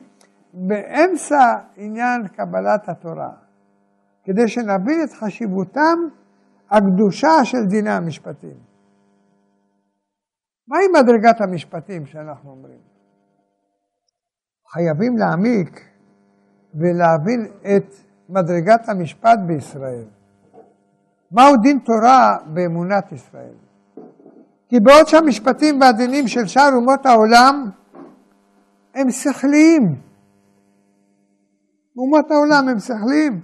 [0.54, 3.30] באמצע עניין קבלת התורה,
[4.24, 5.98] כדי שנבין את חשיבותם
[6.70, 8.56] הקדושה של דיני המשפטים.
[10.68, 12.85] מהי מדרגת המשפטים שאנחנו אומרים?
[14.72, 15.80] חייבים להעמיק
[16.74, 17.94] ולהבין את
[18.28, 20.04] מדרגת המשפט בישראל.
[21.32, 23.54] מהו דין תורה באמונת ישראל?
[24.68, 27.70] כי בעוד שהמשפטים והדינים של שאר אומות העולם
[28.94, 29.82] הם שכליים.
[31.98, 33.40] אומות העולם הם שכליים.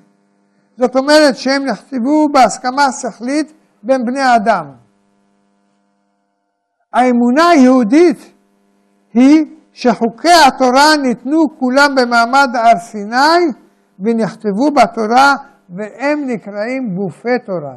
[0.76, 3.52] זאת אומרת שהם נכתבו בהסכמה שכלית
[3.82, 4.66] בין בני אדם.
[6.92, 8.34] האמונה היהודית
[9.14, 13.52] היא שחוקי התורה ניתנו כולם במעמד הר סיני
[14.00, 15.34] ונכתבו בתורה
[15.70, 17.76] והם נקראים גופי תורה.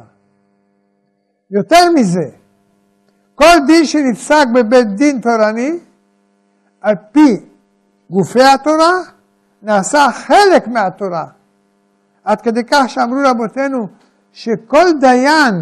[1.50, 2.36] יותר מזה,
[3.34, 5.78] כל דין שנפסק בבית דין תורני,
[6.80, 7.36] על פי
[8.10, 8.92] גופי התורה,
[9.62, 11.24] נעשה חלק מהתורה.
[12.24, 13.86] עד כדי כך שאמרו רבותינו
[14.32, 15.54] שכל דיין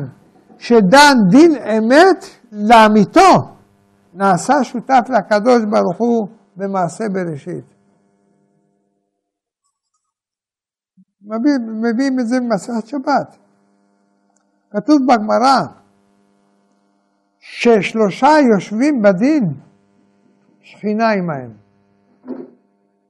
[0.59, 3.55] שדן דין אמת לאמיתו,
[4.15, 7.65] נעשה שותף לקדוש ברוך הוא במעשה בראשית.
[11.83, 13.37] מביאים את זה במסכת שבת.
[14.71, 15.61] כתוב בגמרא
[17.39, 19.55] ששלושה יושבים בדין,
[20.61, 21.53] שכינה עמהם.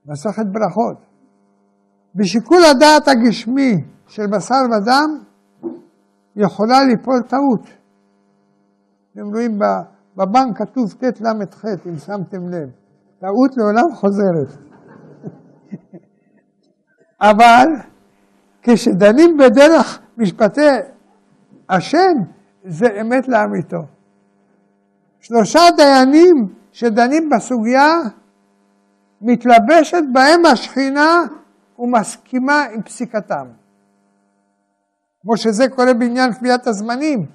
[0.07, 0.97] מסכת ברכות.
[2.15, 5.25] בשיקול הדעת הגשמי של בשר ודם
[6.37, 7.67] יכולה ליפול טעות.
[9.13, 9.59] אתם רואים
[10.17, 12.71] בבנק כתוב ט"ל"ח, אם שמתם לב.
[13.21, 14.49] טעות לעולם חוזרת.
[17.21, 17.67] אבל
[18.63, 20.69] כשדנים בדרך משפטי
[21.69, 22.15] השם,
[22.65, 23.83] זה אמת לאמיתו.
[25.21, 27.93] שלושה דיינים שדנים בסוגיה,
[29.21, 31.23] מתלבשת בהם השכינה
[31.79, 33.47] ומסכימה עם פסיקתם.
[35.23, 37.27] כמו שזה קורה בעניין קביעת הזמנים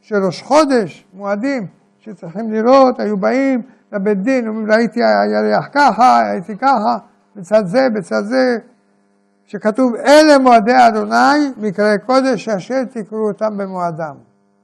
[0.00, 1.66] של ראש חודש, מועדים,
[2.06, 6.98] שצריכים לראות, היו באים לבית דין, אומרים ראיתי הירח ככה, הייתי ככה,
[7.36, 8.58] בצד זה, בצד זה,
[9.46, 14.14] שכתוב אלה מועדי אדוני, מקראי קודש, שאשר תקראו אותם במועדם.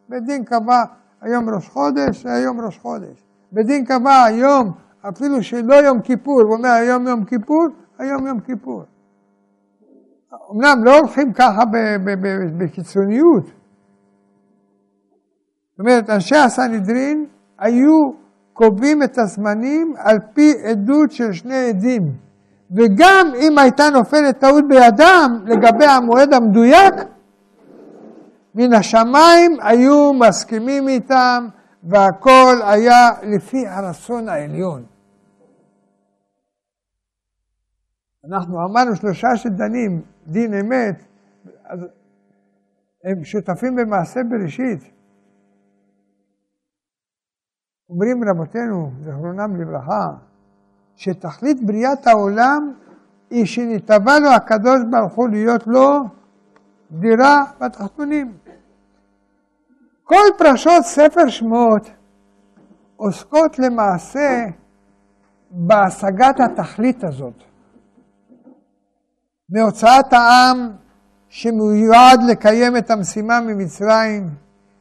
[0.09, 0.82] בית דין קבע
[1.20, 3.24] היום ראש חודש, היום ראש חודש.
[3.53, 4.72] בית דין קבע היום,
[5.09, 7.66] אפילו שלא יום כיפור, הוא אומר היום יום כיפור,
[7.99, 8.84] היום יום כיפור.
[10.53, 11.62] אמנם לא הולכים ככה
[12.59, 13.61] בקיצוניות.
[15.83, 17.26] אומרת, אנשי הסנהדרין
[17.59, 18.12] היו
[18.53, 22.03] קובעים את הזמנים על פי עדות של שני עדים.
[22.70, 26.95] וגם אם הייתה נופלת טעות בידם לגבי המועד המדויק,
[28.55, 31.47] מן השמיים היו מסכימים איתם
[31.83, 34.85] והכל היה לפי הרצון העליון.
[38.24, 41.03] אנחנו אמרנו שלושה שדנים דין אמת,
[41.64, 41.80] אז
[43.05, 45.01] הם שותפים במעשה בראשית.
[47.93, 50.09] אומרים רבותינו, זכרונם לברכה,
[50.97, 52.72] שתכלית בריאת העולם
[53.30, 56.01] היא שנתבע לו הקדוש ברוך הוא להיות לו
[56.90, 58.32] דירה בתחתונים.
[60.05, 61.90] כל פרשות ספר שמות
[62.97, 64.47] עוסקות למעשה
[65.51, 67.43] בהשגת התכלית הזאת.
[69.51, 70.70] מהוצאת העם
[71.28, 74.30] שמיועד לקיים את המשימה ממצרים,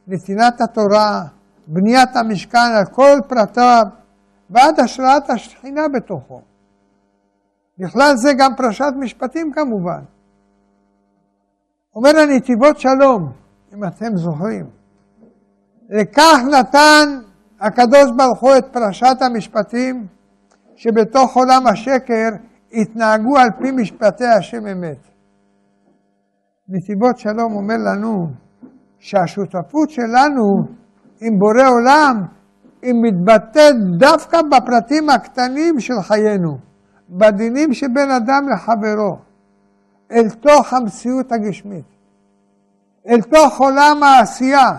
[0.06, 1.22] נתינת התורה,
[1.66, 3.84] בניית המשכן על כל פרטיו,
[4.50, 6.40] ועד השראת השכינה בתוכו.
[7.78, 10.02] בכלל זה גם פרשת משפטים כמובן.
[11.96, 13.32] אומר הנתיבות שלום,
[13.74, 14.66] אם אתם זוכרים.
[15.90, 17.08] לכך נתן
[17.60, 20.06] הקדוש ברוך הוא את פרשת המשפטים,
[20.76, 22.28] שבתוך עולם השקר
[22.72, 25.08] התנהגו על פי משפטי השם אמת.
[26.68, 28.26] נתיבות שלום אומר לנו
[28.98, 30.42] שהשותפות שלנו
[31.24, 32.26] עם בורא עולם
[32.82, 36.58] היא מתבטאת דווקא בפרטים הקטנים של חיינו,
[37.10, 39.18] בדינים שבין אדם לחברו,
[40.12, 41.84] אל תוך המציאות הגשמית,
[43.08, 44.70] אל תוך עולם העשייה,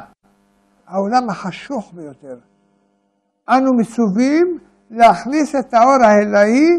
[0.88, 2.38] העולם החשוך ביותר.
[3.50, 4.58] אנו מצווים
[4.92, 6.70] להכניס את האור האלוהי,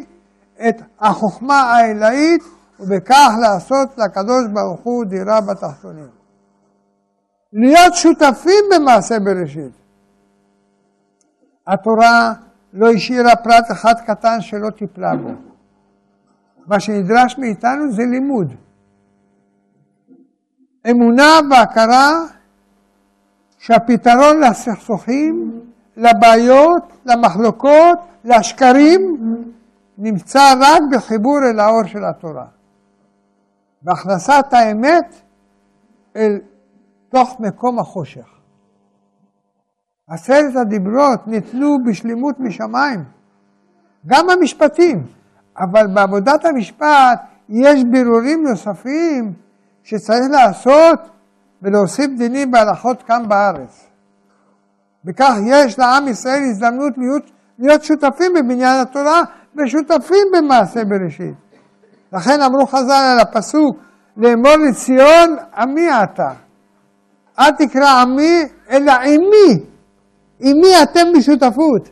[0.68, 2.42] את החוכמה האלוהית,
[2.80, 6.23] ובכך לעשות לקדוש ברוך הוא דירה בתחתונים.
[7.54, 9.72] להיות שותפים במעשה בראשית.
[11.66, 12.32] התורה
[12.72, 15.30] לא השאירה פרט אחד קטן שלא טיפלה בו.
[16.66, 18.54] מה שנדרש מאיתנו זה לימוד.
[20.90, 22.10] אמונה והכרה
[23.58, 25.60] שהפתרון לסכסוכים,
[25.96, 29.16] לבעיות, למחלוקות, לשקרים,
[29.98, 32.46] נמצא רק בחיבור אל האור של התורה.
[33.82, 35.14] בהכנסת האמת
[36.16, 36.38] אל
[37.14, 38.26] תוך מקום החושך.
[40.08, 43.04] עשרת הדיברות ניתנו בשלמות משמיים,
[44.06, 45.06] גם המשפטים,
[45.58, 49.32] אבל בעבודת המשפט יש בירורים נוספים
[49.82, 50.98] שצריך לעשות
[51.62, 53.86] ולהוסיף דינים בהלכות כאן בארץ.
[55.04, 59.22] בכך יש לעם ישראל הזדמנות להיות, להיות שותפים בבניין התורה
[59.56, 61.34] ושותפים במעשה בראשית.
[62.12, 63.76] לכן אמרו חז"ל על הפסוק,
[64.16, 66.43] לאמור לציון, עמי אתה.
[67.38, 69.66] אל תקרא עמי, אלא עמי.
[70.40, 71.88] עמי אתם בשותפות.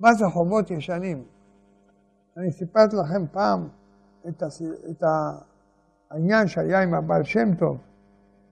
[0.00, 1.22] מה זה חובות ישנים?
[2.36, 3.68] אני סיפרתי לכם פעם
[4.28, 4.62] את, הס...
[4.90, 5.04] את
[6.10, 7.78] העניין שהיה עם הבעל שם טוב,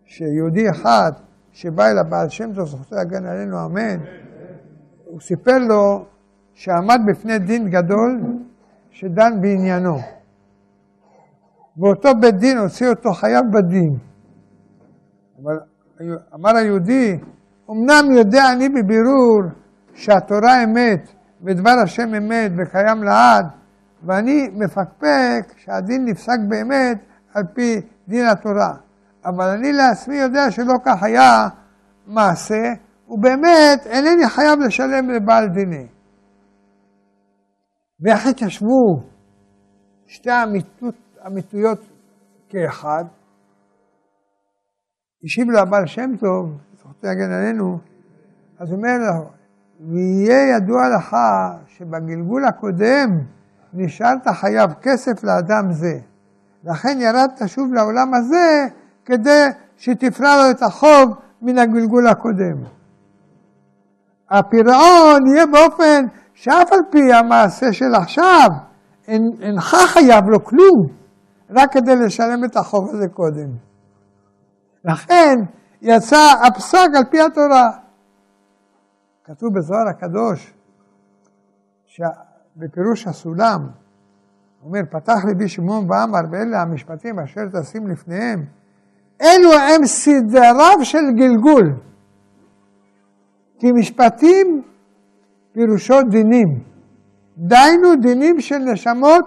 [0.05, 1.13] שיהודי אחד
[1.53, 4.05] שבא אל הבעל שם טוב, זכותו להגן עלינו, אמן,
[5.05, 6.05] הוא סיפר לו
[6.55, 8.21] שעמד בפני דין גדול
[8.91, 10.22] שדן בעניינו.
[11.77, 13.99] ואותו בית דין הוציא אותו חייב בדין.
[15.43, 15.59] אבל
[16.35, 17.19] אמר היהודי,
[17.71, 19.43] אמנם יודע אני בבירור
[19.95, 21.09] שהתורה אמת
[21.43, 23.47] ודבר השם אמת וקיים לעד,
[24.03, 26.99] ואני מפקפק שהדין נפסק באמת
[27.35, 28.75] על פי דין התורה.
[29.25, 31.49] אבל אני לעצמי יודע שלא כך היה
[32.07, 32.73] מעשה,
[33.09, 35.87] ובאמת אינני חייב לשלם לבעל דיני.
[38.01, 39.03] ואיך התיישבו
[40.07, 41.79] שתי האמיתות, האמיתויות
[42.49, 43.05] כאחד?
[45.25, 47.79] השיב לו הבעל שם טוב, זכותו יגן עלינו,
[48.59, 49.31] אז אומר לו,
[49.81, 51.17] ויהיה ידוע לך
[51.67, 53.09] שבגלגול הקודם
[53.73, 55.99] נשארת חייב כסף לאדם זה.
[56.65, 58.67] לכן ירדת שוב לעולם הזה
[59.05, 59.47] כדי
[59.77, 62.65] שתפרע לו את החוב מן הגלגול הקודם.
[64.31, 66.05] הפירעון יהיה באופן
[66.35, 68.49] שאף על פי המעשה של עכשיו,
[69.09, 71.02] אינך חייב לו כלום,
[71.55, 73.49] רק כדי לשלם את החוב הזה קודם.
[74.85, 75.39] לכן
[75.83, 77.71] יצא הפסק על פי התורה.
[79.25, 80.55] כתוב בזוהר הקדוש,
[82.57, 83.69] בפירוש הסולם,
[84.65, 88.45] אומר, פתח ליבי שמעון ואמר, ואלה המשפטים אשר תשים לפניהם,
[89.23, 91.75] אלו הם סדריו של גלגול.
[93.59, 94.63] כי משפטים
[95.53, 96.63] פירושו דינים.
[97.39, 99.25] דהיינו דינים של נשמות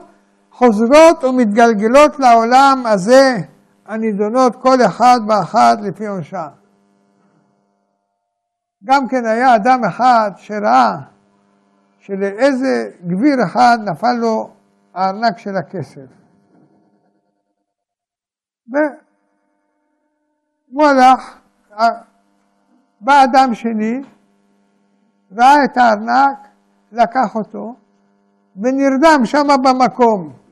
[0.58, 3.38] חוזרות ומתגלגלות לעולם הזה,
[3.86, 6.48] הנידונות כל אחד ואחת לפי עונשה.
[8.84, 10.96] גם כן היה אדם אחד שראה
[12.00, 14.50] שלאיזה גביר אחד נפל לו
[14.94, 16.08] הארנק של הכסף.
[18.68, 21.38] והוא הלך,
[23.02, 24.02] בא אדם שני,
[25.32, 26.48] ראה את הארנק,
[26.92, 27.76] לקח אותו,
[28.56, 30.45] ונרדם שם במקום.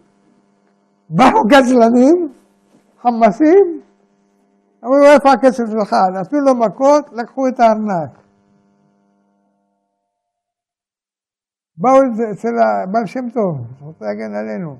[1.10, 2.34] באו גזלנים,
[3.02, 3.82] חמסים,
[4.84, 5.94] אמרו לו, איפה הכסף שלך?
[6.14, 8.24] נתנו לו מכות, לקחו את הארנק.
[11.78, 11.98] באו
[12.32, 14.76] אצל הבעל שם טוב, רוצה להגן עלינו.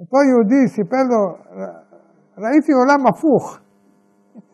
[0.00, 1.34] אותו יהודי סיפר לו,
[2.38, 3.58] ראיתי עולם הפוך.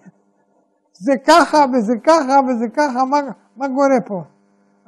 [1.05, 3.19] זה ככה וזה ככה וזה ככה, מה,
[3.57, 4.23] מה קורה פה?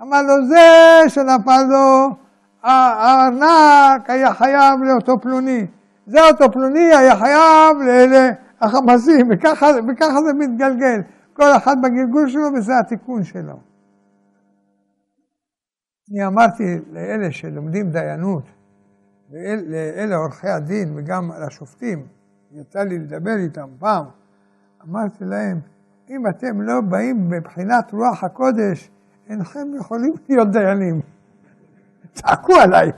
[0.02, 0.64] אמר לו, זה
[1.08, 2.14] שנפל לו
[2.64, 5.66] הארנק היה חייב לאותו פלוני.
[6.06, 11.00] זה אותו פלוני היה חייב לאלה החמאסים, וככה, וככה זה מתגלגל.
[11.32, 13.58] כל אחד בגלגול שלו וזה התיקון שלו.
[16.10, 18.44] אני אמרתי לאלה שלומדים דיינות,
[19.66, 22.06] לאלה עורכי הדין וגם לשופטים,
[22.52, 24.04] יצא לי לדבר איתם פעם,
[24.88, 25.60] אמרתי להם,
[26.10, 28.90] אם אתם לא באים מבחינת רוח הקודש,
[29.28, 31.00] אינכם יכולים להיות דיינים.
[32.14, 32.90] צעקו עליי.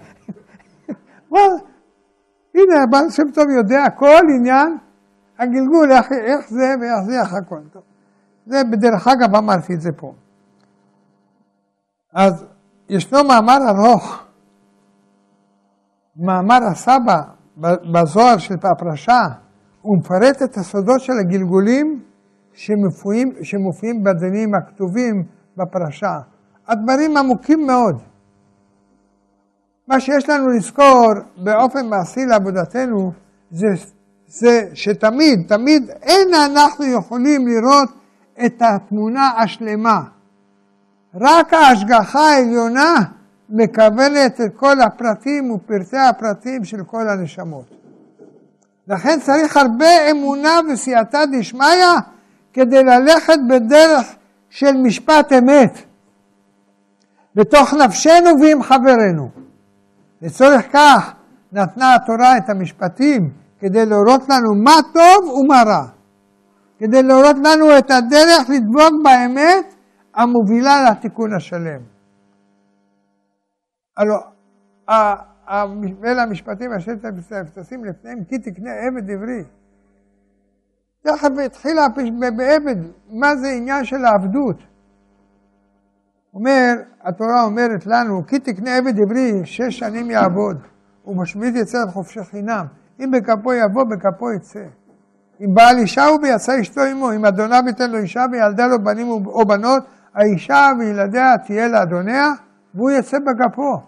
[2.55, 4.79] הנה, הבעל שם טוב יודע כל עניין
[5.39, 7.61] הגלגול, איך, איך זה ואיך זה, איך הכל.
[7.73, 7.83] טוב.
[8.47, 10.14] זה בדרך אגב אמרתי את זה פה.
[12.12, 12.45] אז
[12.89, 14.23] ישנו מאמר ארוך,
[16.17, 17.23] מאמר הסבא
[17.93, 19.23] בזוהר של הפרשה,
[19.83, 22.03] הוא מפרט את הסודות של הגלגולים
[22.53, 25.25] שמופיעים, שמופיעים בדינים הכתובים
[25.57, 26.19] בפרשה.
[26.69, 28.03] הדברים עמוקים מאוד.
[29.89, 33.12] מה שיש לנו לזכור באופן מעשי לעבודתנו
[33.51, 33.66] זה,
[34.26, 37.89] זה שתמיד, תמיד אין אנחנו יכולים לראות
[38.47, 40.03] את התמונה השלמה.
[41.14, 42.95] רק ההשגחה העליונה
[43.51, 47.64] מקבלת את כל הפרטים ופרטי הפרטים של כל הנשמות.
[48.89, 51.87] לכן צריך הרבה אמונה וסייעתא דשמיא
[52.53, 54.07] כדי ללכת בדרך
[54.51, 55.78] של משפט אמת
[57.34, 59.45] בתוך נפשנו ועם חברנו.
[60.23, 61.14] לצורך כך
[61.53, 65.87] נתנה התורה את המשפטים כדי להורות לנו מה טוב ומה רע.
[66.79, 69.75] כדי להורות לנו את הדרך לדבוק באמת
[70.14, 71.81] המובילה לתיקון השלם.
[73.97, 74.19] הלוא
[76.01, 76.93] ואלה המשפטים אשר
[77.55, 79.45] תשים לפניהם כי תקנה עבד עברי.
[81.03, 81.83] תכף התחילה
[82.37, 82.77] בעבד,
[83.11, 84.76] מה זה עניין של העבדות.
[86.37, 90.57] אומר, התורה אומרת לנו, כי תקנה עבד עברי, שש שנים יעבוד,
[91.07, 92.66] ובשביעית יצא לחופשי חינם.
[93.01, 94.64] אם בכפו יבוא, בכפו יצא.
[95.41, 99.09] אם בעל אישה הוא ויצא אשתו עמו, אם אדוניו ייתן לו אישה וילדה לו בנים
[99.11, 99.82] או בנות,
[100.14, 102.32] האישה וילדיה תהיה לאדוניה,
[102.74, 103.80] והוא יצא בכפו.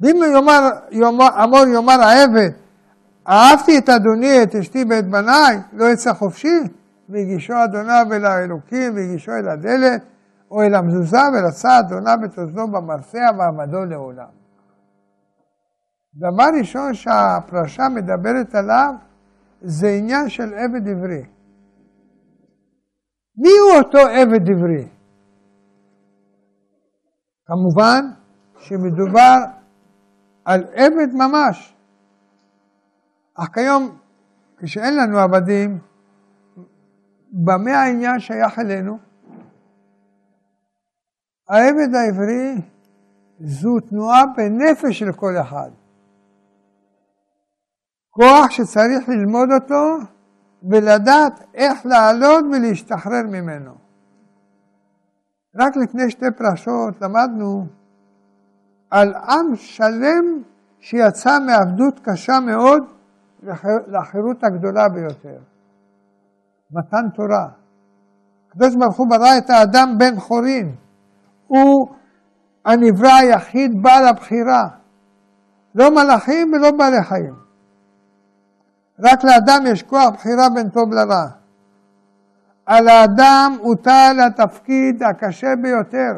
[0.00, 2.50] ואם יאמר, יאמר, אמור יאמר העבד,
[3.28, 6.60] אהבתי את אדוני, את אשתי ואת בניי, לא יצא חופשי,
[7.08, 10.02] והגישו אדוניו אל האלוקים, והגישו אל הדלת,
[10.50, 14.28] או אל המזוזה, ורצה אדוניו את אוזנו במרסע ועמדו לעולם.
[16.14, 18.94] דבר ראשון שהפרשה מדברת עליו,
[19.60, 21.24] זה עניין של עבד עברי.
[23.36, 24.88] מי הוא אותו עבד עברי?
[27.46, 28.10] כמובן
[28.58, 29.36] שמדובר
[30.44, 31.76] על עבד ממש.
[33.34, 33.98] אך כיום,
[34.58, 35.78] כשאין לנו עבדים,
[37.32, 38.98] במה העניין שייך אלינו?
[41.48, 42.60] העבד העברי
[43.40, 45.70] זו תנועה בנפש של כל אחד.
[48.10, 49.96] כוח שצריך ללמוד אותו
[50.62, 53.74] ולדעת איך לעלות ולהשתחרר ממנו.
[55.56, 57.66] רק לפני שתי פרשות למדנו
[58.90, 60.42] על עם שלם
[60.80, 62.82] שיצא מעבדות קשה מאוד
[63.86, 65.38] לחירות הגדולה ביותר.
[66.70, 67.48] מתן תורה.
[68.48, 70.74] הקדוש ברוך הוא ברא את האדם בן חורין.
[71.46, 71.88] הוא
[72.64, 74.68] הנברא היחיד בעל הבחירה.
[75.74, 77.34] לא מלאכים ולא בעלי חיים.
[79.00, 81.26] רק לאדם יש כוח בחירה בין טוב לרע.
[82.66, 86.12] על האדם הוטל התפקיד הקשה ביותר.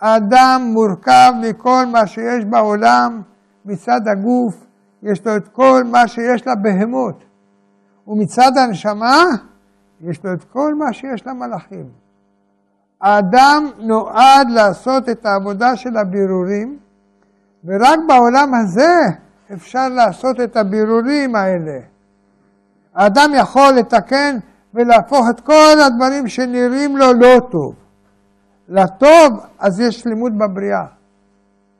[0.00, 3.22] האדם מורכב מכל מה שיש בעולם
[3.64, 4.66] מצד הגוף,
[5.02, 7.24] יש לו את כל מה שיש לבהמות,
[8.06, 9.24] ומצד הנשמה
[10.00, 12.05] יש לו את כל מה שיש למלאכים.
[13.00, 16.78] האדם נועד לעשות את העבודה של הבירורים,
[17.64, 18.94] ורק בעולם הזה
[19.52, 21.80] אפשר לעשות את הבירורים האלה.
[22.94, 24.36] האדם יכול לתקן
[24.74, 27.74] ולהפוך את כל הדברים שנראים לו לא טוב.
[28.68, 30.86] לטוב, אז יש לימוד בבריאה.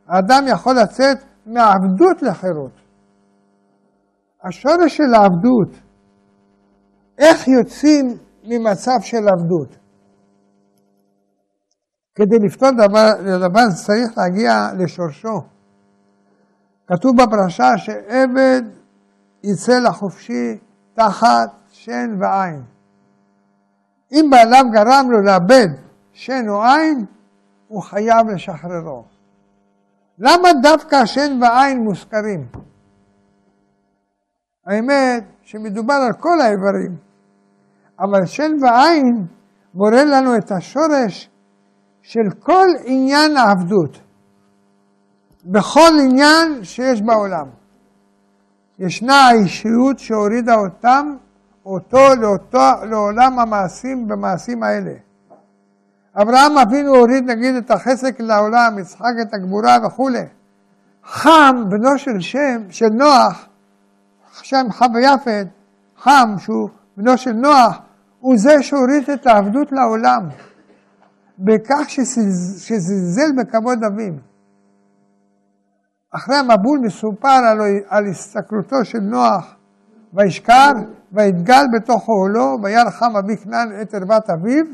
[0.09, 2.73] האדם יכול לצאת מעבדות לחירות.
[4.45, 5.83] השורש של העבדות,
[7.19, 9.86] איך יוצאים ממצב של עבדות?
[12.17, 13.13] כדי לפתור דבר,
[13.49, 15.43] דבר צריך להגיע לשורשו.
[16.87, 18.63] כתוב בפרשה שעבד
[19.43, 20.59] יצא לחופשי
[20.95, 22.63] תחת שן ועין.
[24.13, 25.69] אם בעליו גרם לו לאבד
[26.13, 27.05] שן או עין,
[27.69, 29.05] הוא חייב לשחררו.
[30.19, 32.47] למה דווקא שן ועין מוזכרים?
[34.67, 36.97] האמת שמדובר על כל האיברים,
[38.01, 39.27] אבל שן ועין
[39.75, 41.31] מורה לנו את השורש
[42.09, 43.99] של כל עניין העבדות.
[45.45, 47.47] בכל עניין שיש בעולם.
[48.79, 51.17] ישנה האישיות שהורידה אותם,
[51.67, 54.93] אותו לאותו, לעולם המעשים במעשים האלה.
[56.23, 60.25] אברהם אבינו הוריד נגיד את החסק לעולם, יצחק את הגבורה וכולי.
[61.05, 63.47] חם, בנו של שם, של נוח,
[64.33, 65.47] שם חם ויפת,
[65.99, 67.79] חם, שהוא בנו של נוח,
[68.21, 70.29] הוא זה שהוריד את העבדות לעולם,
[71.39, 71.91] בכך
[72.59, 74.15] שזלזל בכבוד אביו.
[76.11, 77.59] אחרי המבול מסופר על,
[77.89, 79.55] על הסתכלותו של נוח,
[80.15, 80.73] וישכר,
[81.13, 84.65] ויתגל בתוך אוהלו, וירא חם אבי כנען את ערוות אביו,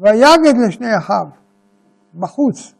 [0.00, 1.26] ויגד לשני אחיו,
[2.14, 2.74] בחוץ.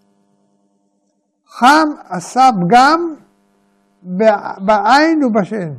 [1.49, 3.15] חם עשה פגם
[4.59, 5.73] בעין ובשן.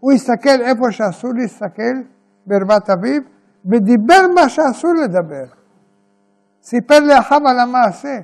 [0.00, 1.94] הוא הסתכל איפה שאסור להסתכל,
[2.46, 3.22] בערוות אביו,
[3.66, 5.63] ודיבר מה שאסור לדבר.
[6.64, 8.20] סיפר לאחיו על המעשה.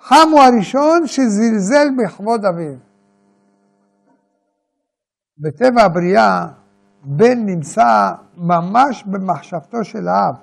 [0.00, 2.74] חם הוא הראשון שזלזל בכבוד אביו.
[5.38, 6.46] בטבע הבריאה,
[7.04, 10.34] בן נמצא ממש במחשבתו של האב.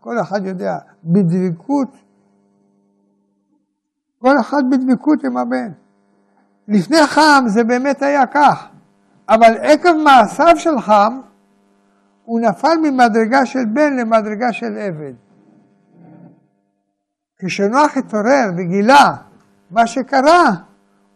[0.00, 1.96] כל אחד יודע, בדבקות,
[4.18, 5.72] כל אחד בדבקות עם הבן.
[6.68, 8.68] לפני חם זה באמת היה כך,
[9.28, 11.20] אבל עקב מעשיו של חם,
[12.24, 15.12] הוא נפל ממדרגה של בן למדרגה של עבד.
[17.44, 19.14] כשנוח התעורר וגילה
[19.70, 20.50] מה שקרה,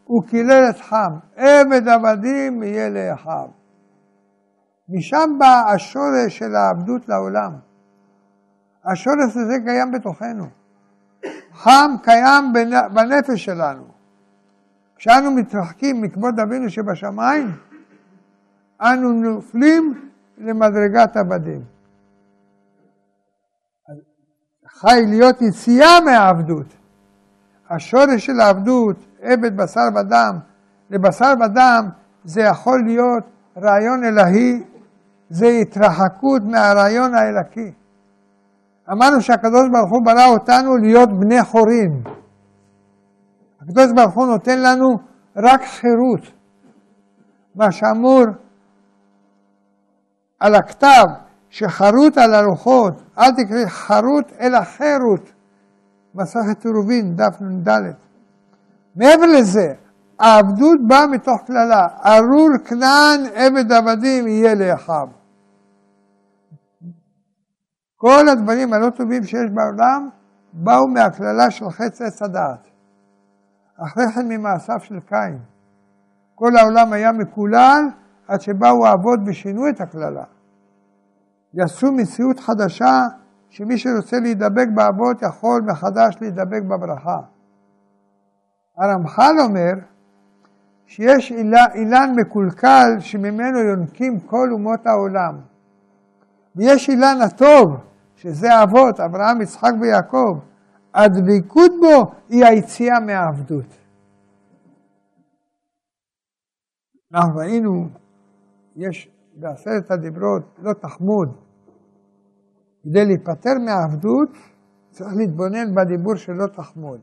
[0.05, 3.49] הוא קילל את חם, עבד עבדים יהיה לאחיו.
[4.89, 7.53] משם בא השורש של העבדות לעולם.
[8.85, 10.47] השורש הזה קיים בתוכנו.
[11.53, 12.53] חם קיים
[12.95, 13.85] בנפש שלנו.
[14.97, 17.53] כשאנו מתרחקים מכבוד אבינו שבשמיים,
[18.81, 21.76] אנו נופלים למדרגת עבדים.
[24.81, 26.77] חי להיות יציאה מהעבדות.
[27.71, 30.39] השורש של העבדות, עבד בשר ודם,
[30.91, 31.89] לבשר ודם
[32.25, 33.25] זה יכול להיות
[33.57, 34.65] רעיון אלוהי,
[35.29, 37.73] זה התרחקות מהרעיון האלוקי.
[38.93, 42.03] אמרנו שהקדוש ברוך הוא ברא אותנו להיות בני חורין.
[43.61, 44.89] הקדוש ברוך הוא נותן לנו
[45.37, 46.33] רק חירות.
[47.55, 48.25] מה שאמור
[50.41, 55.33] על הכתב שחרוט על הלוחות, אל תקראי חרוט אלא חירות.
[56.15, 57.69] מסכת עירובין, דף נ"ד.
[58.97, 59.75] מעבר לזה,
[60.19, 65.09] העבדות באה מתוך קללה, ארור כנען עבד עבדים יהיה לאחיו.
[67.97, 70.09] כל הדברים הלא טובים שיש בעולם
[70.53, 72.69] באו מהקללה של חץ עץ הדעת.
[73.85, 75.39] אחרי כן ממעשיו של קין.
[76.35, 77.83] כל העולם היה מקולל
[78.29, 80.25] עד שבאו האבות ושינו את הקללה.
[81.57, 83.07] יעשו מציאות חדשה
[83.51, 87.19] שמי שרוצה להידבק באבות יכול מחדש להידבק בברכה.
[88.77, 89.73] הרמח"ל אומר
[90.87, 91.33] שיש
[91.75, 95.41] אילן מקולקל שממנו יונקים כל אומות העולם.
[96.57, 97.77] ויש אילן הטוב,
[98.17, 100.39] שזה האבות, אברהם, יצחק ויעקב.
[100.95, 103.77] הדבקות בו היא היציאה מהעבדות.
[107.15, 107.89] אנחנו ראינו,
[108.77, 111.46] יש בעשרת הדיברות, לא תחמוד.
[112.87, 114.29] כדי להיפטר מהעבדות,
[114.91, 117.01] צריך להתבונן בדיבור של לא תחמוד.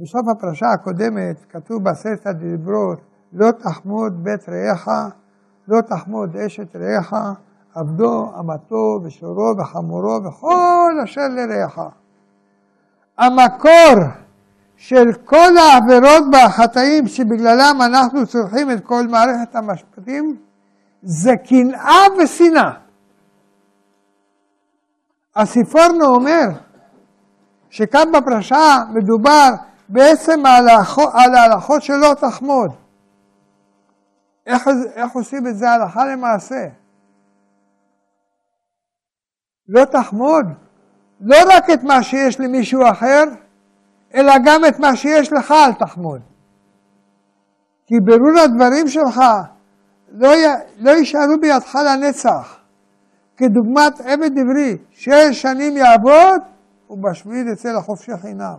[0.00, 3.00] בסוף הפרשה הקודמת כתוב בעשרת הדיברות,
[3.32, 4.88] לא תחמוד בית רעך,
[5.68, 7.14] לא תחמוד אשת רעך,
[7.74, 11.78] עבדו, אמתו, ושורו, וחמורו, וכל אשר לרעך.
[13.18, 14.08] המקור
[14.76, 20.36] של כל העבירות והחטאים שבגללם אנחנו צורכים את כל מערכת המשפטים,
[21.02, 22.81] זה קנאה ושנאה.
[25.36, 26.48] הסיפורנו אומר
[27.70, 29.48] שכאן בפרשה מדובר
[29.88, 30.46] בעצם
[31.12, 32.70] על ההלכות שלא תחמוד.
[34.46, 36.66] איך, איך עושים את זה הלכה למעשה?
[39.68, 40.46] לא תחמוד
[41.22, 43.24] לא רק את מה שיש למישהו אחר,
[44.14, 46.20] אלא גם את מה שיש לך אל תחמוד.
[47.86, 49.20] כי ברור הדברים שלך
[50.08, 50.44] לא, י...
[50.78, 52.61] לא יישארו בידך לנצח.
[53.36, 56.40] כדוגמת עבד עברי, שש שנים יעבוד,
[56.90, 58.58] ובשביעית יצא לחופשי חינם.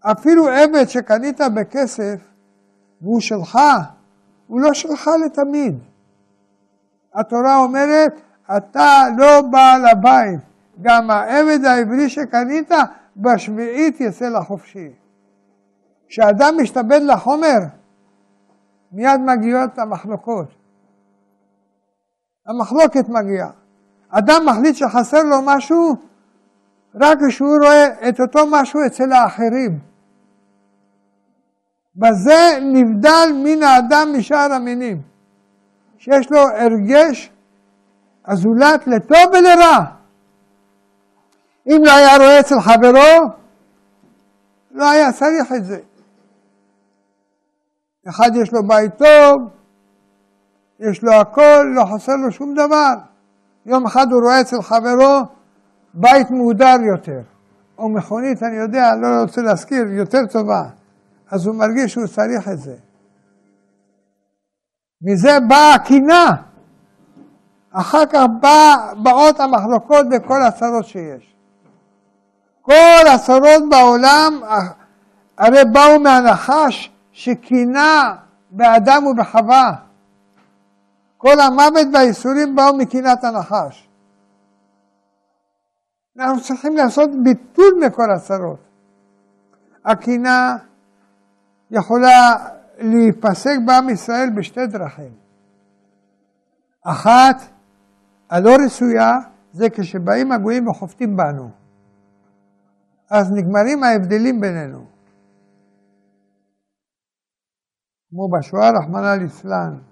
[0.00, 2.32] אפילו עבד שקנית בכסף,
[3.02, 3.58] והוא שלך,
[4.46, 5.78] הוא לא שלך לתמיד.
[7.14, 8.12] התורה אומרת,
[8.56, 10.40] אתה לא בעל הבית,
[10.82, 12.70] גם העבד העברי שקנית,
[13.16, 14.88] בשביעית יצא לחופשי.
[16.08, 17.58] כשאדם משתבד לחומר,
[18.92, 20.48] מיד מגיעות המחלוקות.
[22.46, 23.61] המחלוקת מגיעה.
[24.12, 25.96] אדם מחליט שחסר לו משהו,
[26.94, 29.78] רק כשהוא רואה את אותו משהו אצל האחרים.
[31.96, 35.02] בזה נבדל מן האדם משאר המינים,
[35.98, 37.30] שיש לו הרגש
[38.26, 39.78] הזולת לטוב ולרע.
[41.66, 43.28] אם לא היה רואה אצל חברו,
[44.70, 45.80] לא היה צריך את זה.
[48.08, 49.48] אחד יש לו בית טוב,
[50.80, 53.11] יש לו הכל, לא חסר לו שום דבר.
[53.66, 55.20] יום אחד הוא רואה אצל חברו
[55.94, 57.20] בית מהודר יותר,
[57.78, 60.62] או מכונית, אני יודע, לא רוצה להזכיר, יותר טובה.
[61.30, 62.76] אז הוא מרגיש שהוא צריך את זה.
[65.02, 66.30] מזה באה הקינה.
[67.72, 71.34] אחר כך בא, באות המחלוקות וכל הצרות שיש.
[72.62, 74.40] כל הצרות בעולם
[75.38, 78.14] הרי באו מהנחש שקינה
[78.50, 79.74] באדם ובחווה.
[81.22, 83.88] כל המוות והייסורים באו מקינת הנחש.
[86.18, 88.60] אנחנו צריכים לעשות ביטול מכל הצרות.
[89.84, 90.56] הקינה
[91.70, 92.36] יכולה
[92.78, 95.12] להיפסק בעם ישראל בשתי דרכים.
[96.86, 97.36] אחת,
[98.30, 99.12] הלא רצויה,
[99.52, 101.50] זה כשבאים הגויים וחופטים בנו.
[103.10, 104.84] אז נגמרים ההבדלים בינינו.
[108.10, 109.91] כמו בשואה, רחמנא ליצלן.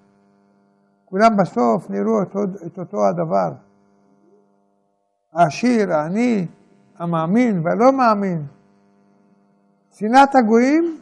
[1.11, 3.51] כולם בסוף נראו אותו, את אותו הדבר.
[5.33, 6.47] העשיר, העני,
[6.99, 8.45] המאמין והלא מאמין.
[9.97, 10.97] שנאת הגויים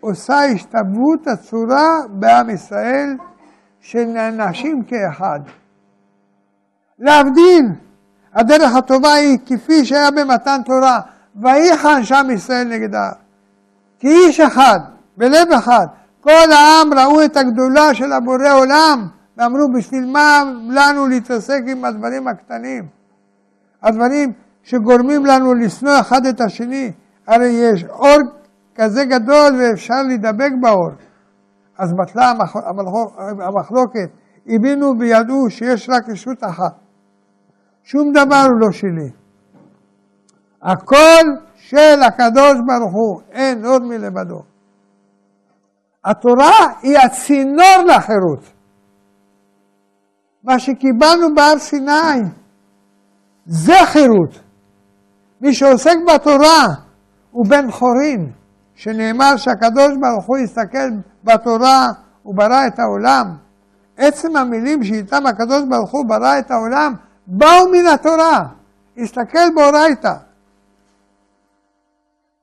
[0.00, 3.16] עושה השתלבות הצורה בעם ישראל
[3.80, 5.40] שנענשים כאחד.
[6.98, 7.66] להבדיל,
[8.34, 11.00] הדרך הטובה היא כפי שהיה במתן תורה,
[11.36, 13.10] ויחן שם ישראל נגדה.
[13.98, 14.80] כי איש אחד,
[15.16, 15.86] בלב אחד,
[16.20, 22.28] כל העם ראו את הגדולה של הבורא עולם, ואמרו בשביל מה לנו להתעסק עם הדברים
[22.28, 22.88] הקטנים?
[23.82, 24.32] הדברים
[24.62, 26.92] שגורמים לנו לשנוא אחד את השני.
[27.26, 28.18] הרי יש אור
[28.74, 30.90] כזה גדול ואפשר להידבק באור.
[31.78, 32.32] אז בטלה
[33.46, 34.10] המחלוקת,
[34.46, 36.74] הבינו וידעו שיש רק רשות אחת.
[37.82, 39.10] שום דבר לא שלי.
[40.62, 41.24] הכל
[41.54, 44.42] של הקדוש ברוך הוא, אין עוד מלבדו.
[46.04, 48.57] התורה היא הצינור לחירות.
[50.48, 52.20] מה שקיבלנו בהר סיני
[53.46, 54.40] זה חירות.
[55.40, 56.66] מי שעוסק בתורה
[57.30, 58.32] הוא בן חורין,
[58.74, 60.88] שנאמר שהקדוש ברוך הוא יסתכל
[61.24, 61.86] בתורה
[62.26, 63.36] וברא את העולם.
[63.96, 66.94] עצם המילים שאיתם הקדוש ברוך הוא ברא את העולם
[67.26, 68.42] באו מן התורה.
[68.98, 70.14] הסתכל באורייתא.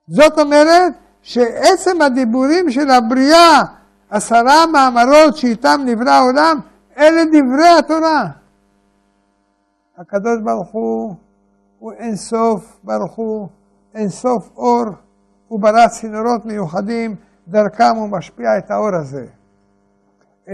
[0.08, 3.62] זאת אומרת שעצם הדיבורים של הבריאה,
[4.10, 6.60] עשרה מאמרות שאיתם נברא העולם,
[6.98, 8.28] אלה דברי התורה.
[9.98, 11.16] הקדוש ברוך הוא
[11.86, 13.48] הוא אין סוף ברוך הוא,
[13.94, 14.86] אין סוף אור,
[15.48, 17.16] הוא ברא צינורות מיוחדים,
[17.48, 19.26] דרכם הוא משפיע את האור הזה,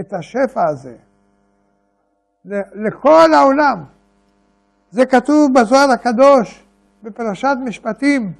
[0.00, 0.96] את השפע הזה,
[2.74, 3.84] לכל העולם.
[4.90, 6.64] זה כתוב בזוהר הקדוש,
[7.02, 8.32] בפרשת משפטים.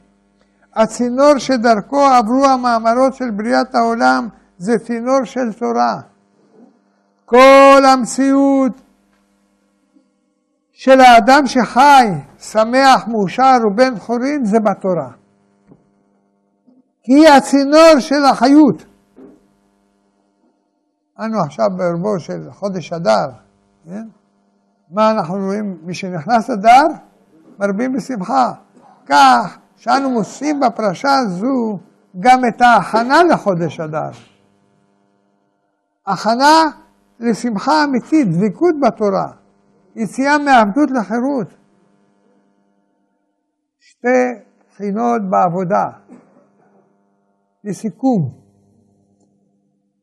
[0.74, 4.28] הצינור שדרכו עברו המאמרות של בריאת העולם
[4.59, 6.00] זה צינור של תורה.
[7.33, 8.72] כל המציאות
[10.72, 12.07] של האדם שחי,
[12.39, 15.11] שמח, מאושר ובן חורין זה בתורה.
[17.03, 18.85] כי היא הצינור של החיות.
[21.18, 23.30] אנו עכשיו בערבו של חודש אדר,
[23.85, 24.07] כן?
[24.91, 25.78] מה אנחנו רואים?
[25.83, 26.87] מי שנכנס אדר,
[27.59, 28.53] מרבים בשמחה.
[29.07, 31.78] כך שאנו מוצאים בפרשה הזו
[32.20, 34.11] גם את ההכנה לחודש אדר.
[36.07, 36.82] הכנה
[37.23, 39.33] לשמחה אמיתית, דבקות בתורה,
[39.97, 41.55] יציאה מעבדות לחירות.
[43.79, 44.09] שתי
[44.70, 45.91] בחינות בעבודה.
[47.64, 48.31] לסיכום,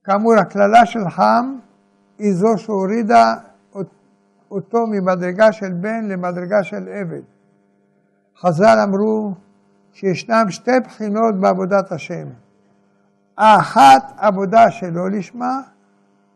[0.04, 1.56] כאמור, הקללה של חם
[2.18, 3.36] היא זו שהורידה
[4.52, 7.22] אותו ממדרגה של בן למדרגה של עבד.
[8.42, 9.34] חז"ל אמרו
[9.94, 12.28] שישנם שתי בחינות בעבודת השם.
[13.38, 15.62] האחת עבודה שלא לשמה,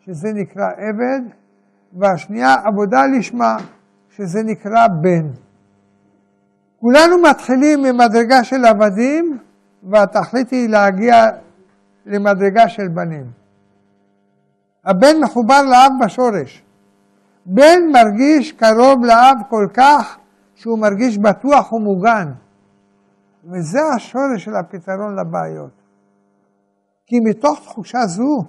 [0.05, 1.21] שזה נקרא עבד,
[1.93, 3.57] והשנייה עבודה לשמה,
[4.09, 5.27] שזה נקרא בן.
[6.79, 9.37] כולנו מתחילים ממדרגה של עבדים,
[9.83, 11.15] והתכלית היא להגיע
[12.05, 13.25] למדרגה של בנים.
[14.85, 16.63] הבן מחובר לאב בשורש.
[17.45, 20.17] בן מרגיש קרוב לאב כל כך
[20.55, 22.31] שהוא מרגיש בטוח ומוגן.
[23.43, 25.81] וזה השורש של הפתרון לבעיות.
[27.05, 28.43] כי מתוך תחושה זו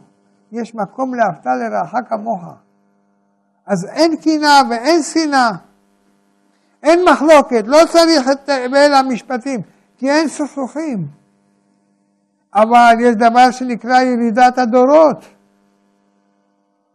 [0.54, 2.42] יש מקום לאהבת לרעך כמוך.
[3.66, 5.50] אז אין קנאה ואין שנאה.
[6.82, 9.60] אין מחלוקת, לא צריך את אלה המשפטים,
[9.96, 11.06] כי אין סכסוכים.
[12.54, 15.24] אבל יש דבר שנקרא ירידת הדורות.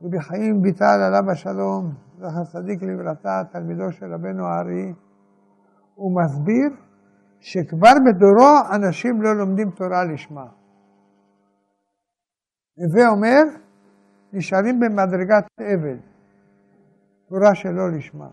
[0.01, 4.93] רבי חיים ויטל עליו השלום, זכר צדיק לברתה, תלמידו של רבנו הארי,
[5.95, 6.69] הוא מסביר
[7.39, 10.58] שכבר בדורו אנשים לא לומדים תורה לשמה.
[12.79, 13.41] הווה אומר,
[14.33, 15.97] נשארים במדרגת אבל,
[17.29, 18.27] תורה שלא לשמה.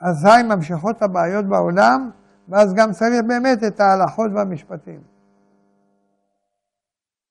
[0.00, 2.10] אזי ממשיכות הבעיות בעולם,
[2.48, 5.00] ואז גם צריך באמת את ההלכות והמשפטים.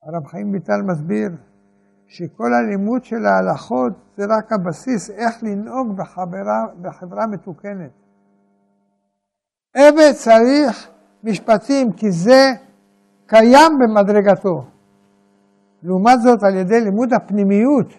[0.04, 1.32] הרב חיים ביטל מסביר
[2.08, 7.92] שכל הלימוד של ההלכות זה רק הבסיס איך לנהוג בחברה, בחברה מתוקנת.
[9.76, 10.90] עבד צריך
[11.24, 12.52] משפטים כי זה
[13.28, 14.75] קיים במדרגתו.
[15.86, 17.90] לעומת זאת, על ידי לימוד הפנימיות,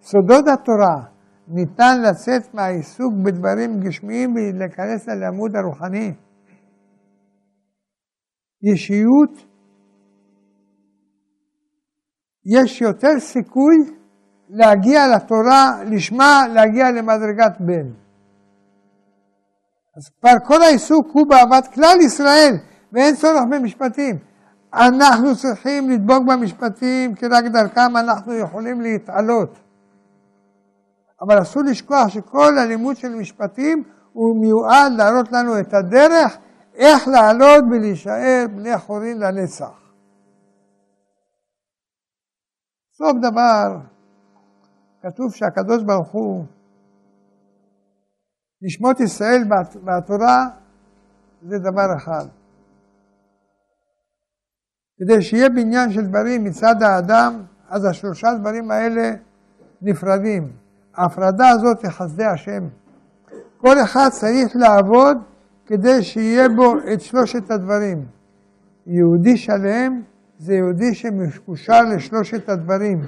[0.00, 0.96] סודות התורה,
[1.48, 6.14] ניתן לצאת מהעיסוק בדברים גשמיים ולהיכנס ללימוד הרוחני.
[8.62, 9.46] ישיות
[12.46, 13.76] יש יותר סיכוי
[14.48, 17.88] להגיע לתורה, לשמה להגיע למדרגת בן.
[19.96, 22.52] אז כבר כל העיסוק הוא באהבת כלל ישראל,
[22.92, 24.31] ואין צורך במשפטים.
[24.74, 29.58] אנחנו צריכים לדבוק במשפטים, כי רק דרכם אנחנו יכולים להתעלות.
[31.20, 36.38] אבל אסור לשכוח שכל הלימוד של משפטים הוא מיועד להראות לנו את הדרך
[36.74, 39.82] איך לעלות ולהישאר בני חורין לנצח.
[42.92, 43.78] סוף דבר,
[45.02, 46.44] כתוב שהקדוש ברוך הוא,
[48.62, 49.42] נשמות ישראל
[49.82, 50.46] מהתורה
[51.42, 52.41] זה דבר אחד.
[55.04, 59.10] כדי שיהיה בניין של דברים מצד האדם, אז השלושה דברים האלה
[59.82, 60.52] נפרדים.
[60.96, 62.68] ההפרדה הזאת היא חסדי השם.
[63.58, 65.16] כל אחד צריך לעבוד
[65.66, 68.06] כדי שיהיה בו את שלושת הדברים.
[68.86, 70.02] יהודי שלם
[70.38, 73.00] זה יהודי שמקושר לשלושת הדברים,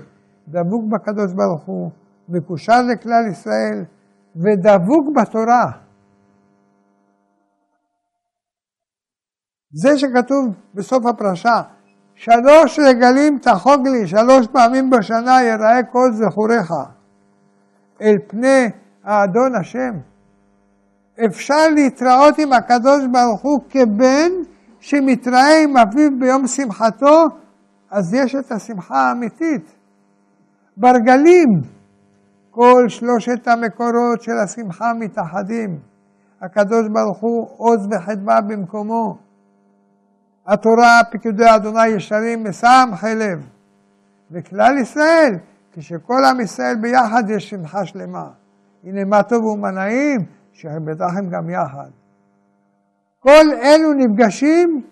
[0.49, 1.91] דבוק בקדוש ברוך הוא,
[2.29, 3.85] מקושר לכלל ישראל
[4.37, 5.71] ודבוק בתורה.
[9.73, 11.63] זה שכתוב בסוף הפרשה,
[12.15, 16.73] שלוש רגלים תחוג לי, שלוש פעמים בשנה יראה כל זכוריך
[18.03, 18.71] אל פני
[19.05, 19.93] האדון השם.
[21.27, 24.33] אפשר להתראות עם הקדוש ברוך הוא כבן
[24.81, 27.25] שמתראה עם אביו ביום שמחתו,
[27.91, 29.77] אז יש את השמחה האמיתית.
[30.77, 31.49] ברגלים,
[32.51, 35.79] כל שלושת המקורות של השמחה מתאחדים.
[36.43, 39.24] הקדוש ברוך הוא עוז וחדווה במקומו.
[40.47, 43.47] התורה, פקודי אדוני ישרים, מסמכי לב.
[44.31, 45.39] וכלל ישראל,
[45.73, 48.29] כשכל עם ישראל ביחד יש שמחה שלמה.
[48.85, 50.21] הנה מה טוב ומנעים,
[50.53, 51.91] שבטח הם גם יחד.
[53.21, 54.83] כל אלו נפגשים,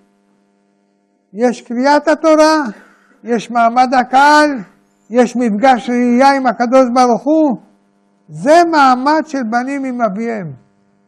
[1.32, 2.62] יש קריאת התורה,
[3.24, 4.50] יש מעמד הקהל,
[5.10, 7.58] יש מפגש ראייה עם הקדוש ברוך הוא.
[8.28, 10.52] זה מעמד של בנים עם אביהם.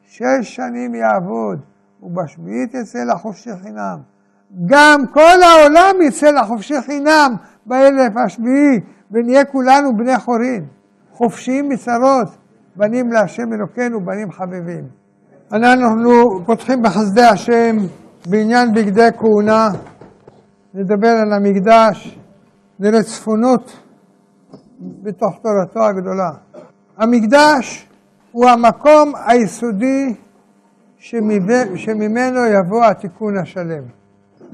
[0.03, 1.61] שש שנים יעבוד,
[2.03, 4.13] ובשביעית יצא לחופשי חינם.
[4.66, 7.34] גם כל העולם יצא לחופשי חינם
[7.66, 8.80] באלף השביעי,
[9.11, 10.64] ונהיה כולנו בני חורין,
[11.12, 12.28] חופשיים מצרות,
[12.76, 14.84] בנים להשם אלוקינו, בנים חביבים.
[15.52, 16.11] אנחנו
[16.46, 17.76] פותחים בחסדי השם
[18.30, 19.68] בעניין בגדי כהונה,
[20.74, 22.18] נדבר על המקדש,
[22.80, 23.80] נראה צפונות
[25.02, 26.30] בתוך תורתו הגדולה.
[26.96, 27.88] המקדש
[28.32, 30.14] הוא המקום היסודי
[31.76, 34.03] שממנו יבוא התיקון השלם.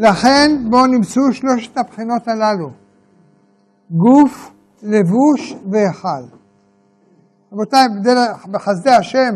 [0.00, 2.70] לכן בואו נמצאו שלושת הבחינות הללו,
[3.90, 4.50] גוף,
[4.82, 6.36] לבוש והיכל.
[7.52, 7.86] רבותיי,
[8.50, 9.34] בחסדי השם,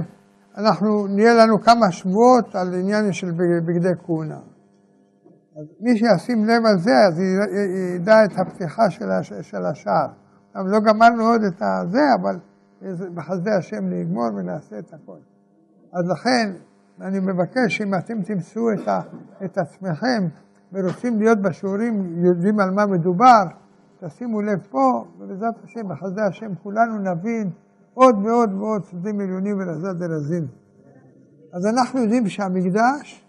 [0.58, 3.30] אנחנו, נהיה לנו כמה שבועות על עניין של
[3.66, 4.38] בגדי כהונה.
[5.56, 7.20] אז מי שישים לב על זה, אז
[7.96, 9.04] ידע את הפתיחה של,
[9.42, 10.08] של השער.
[10.56, 12.36] גם לא גמרנו עוד את הזה, אבל
[13.14, 15.18] בחסדי השם נגמור ונעשה את הכל.
[15.92, 16.52] אז לכן,
[17.00, 18.88] אני מבקש שאם אתם תמצאו את,
[19.44, 20.28] את עצמכם
[20.74, 23.44] ורוצים להיות בשיעורים, יודעים על מה מדובר,
[24.00, 27.50] תשימו לב פה, ובעזרת השם, בחסדי השם, כולנו נבין
[27.94, 30.46] עוד ועוד ועוד סודים עליונים ולזד דרזין.
[31.52, 33.24] אז אנחנו יודעים שהמקדש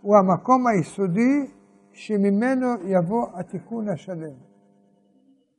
[0.00, 1.46] הוא המקום היסודי
[1.92, 4.34] שממנו יבוא התיקון השלם.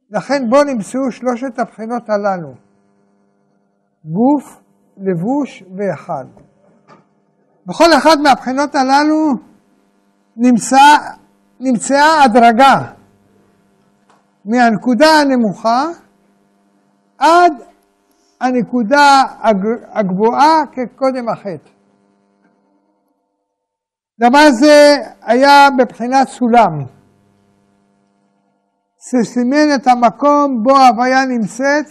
[0.09, 2.53] לכן בואו נמצאו שלושת הבחינות הללו,
[4.05, 4.61] גוף,
[4.97, 6.25] לבוש ואחד.
[7.65, 9.52] בכל אחת מהבחינות הללו
[10.37, 10.97] נמצא,
[11.59, 12.93] נמצאה הדרגה
[14.45, 15.85] מהנקודה הנמוכה
[17.17, 17.53] עד
[18.41, 19.23] הנקודה
[19.93, 21.69] הגבוהה כקודם החטא.
[24.19, 26.85] דבר זה היה בבחינת סולם,
[28.99, 31.85] שסימן את המקום בו ההוויה נמצאת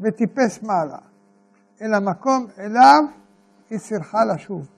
[0.00, 0.98] וטיפס מעלה,
[1.82, 3.02] אל המקום אליו
[3.70, 4.68] היא צריכה לשוב.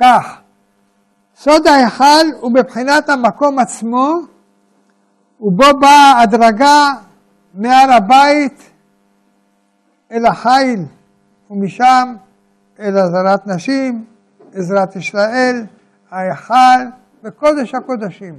[0.00, 0.42] כך,
[1.40, 4.14] סוד ההיכל הוא בבחינת המקום עצמו,
[5.40, 6.92] ובו באה הדרגה
[7.54, 8.70] מהר הבית
[10.12, 10.84] אל החיל,
[11.50, 12.14] ומשם
[12.80, 14.04] אל עזרת נשים,
[14.54, 15.66] עזרת ישראל,
[16.10, 16.84] ההיכל
[17.24, 18.38] וקודש הקודשים.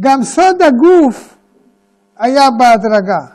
[0.00, 1.36] גם סוד הגוף
[2.18, 3.26] היה בהדרגה.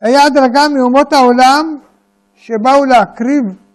[0.00, 1.78] היה הדרגה מאומות העולם
[2.34, 3.65] שבאו להקריב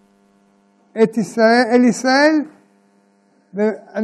[1.02, 2.42] את ישראל, אל ישראל,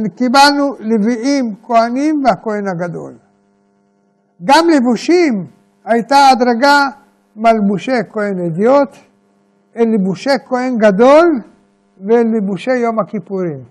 [0.05, 3.13] וקיבלנו לוויים, כהנים והכהן הגדול.
[4.43, 5.47] גם לבושים
[5.85, 6.87] הייתה הדרגה
[7.35, 8.89] מלבושי כהן אדיוט,
[9.75, 11.41] אל לבושי כהן גדול
[12.07, 13.63] ואל לבושי יום הכיפורים.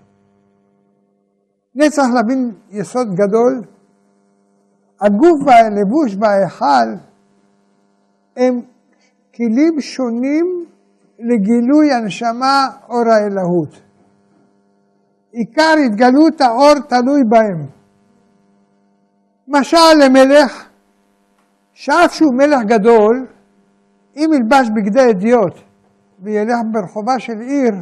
[1.75, 3.61] זה צריך להבין יסוד גדול.
[5.01, 6.89] הגוף והלבוש וההיכל
[8.37, 8.61] הם
[9.35, 10.65] כלים שונים
[11.19, 13.81] לגילוי הנשמה אור האלוהות.
[15.31, 17.67] עיקר התגלות האור תלוי בהם.
[19.47, 20.69] משל למלך,
[21.73, 23.27] שאף שהוא מלך גדול,
[24.15, 25.53] אם ילבש בגדי אדיוט
[26.19, 27.73] וילך ברחובה של עיר,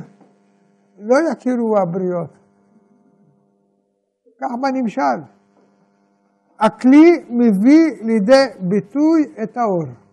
[0.99, 2.37] לא יכירו הבריות.
[4.41, 5.37] כך בנמשל.
[6.59, 10.06] הכלי מביא לידי ביטוי את האור.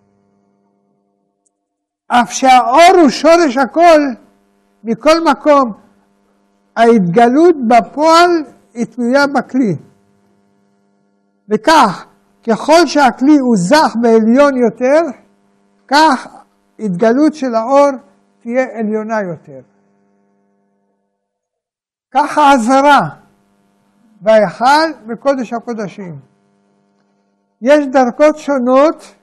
[2.21, 4.01] אף שהאור הוא שורש הכל,
[4.85, 5.73] מכל מקום,
[6.77, 8.31] ההתגלות בפועל
[8.75, 9.77] היא תלויה בכלי.
[11.49, 12.07] וכך,
[12.49, 15.01] ככל שהכלי הוא זך ועליון יותר,
[15.89, 16.27] כך
[16.79, 17.91] התגלות של האור
[18.41, 19.61] תהיה עליונה יותר.
[22.11, 23.01] ככה הזרה
[24.21, 26.19] בהיכל בקודש הקודשים.
[27.63, 29.15] יש דרכות שונות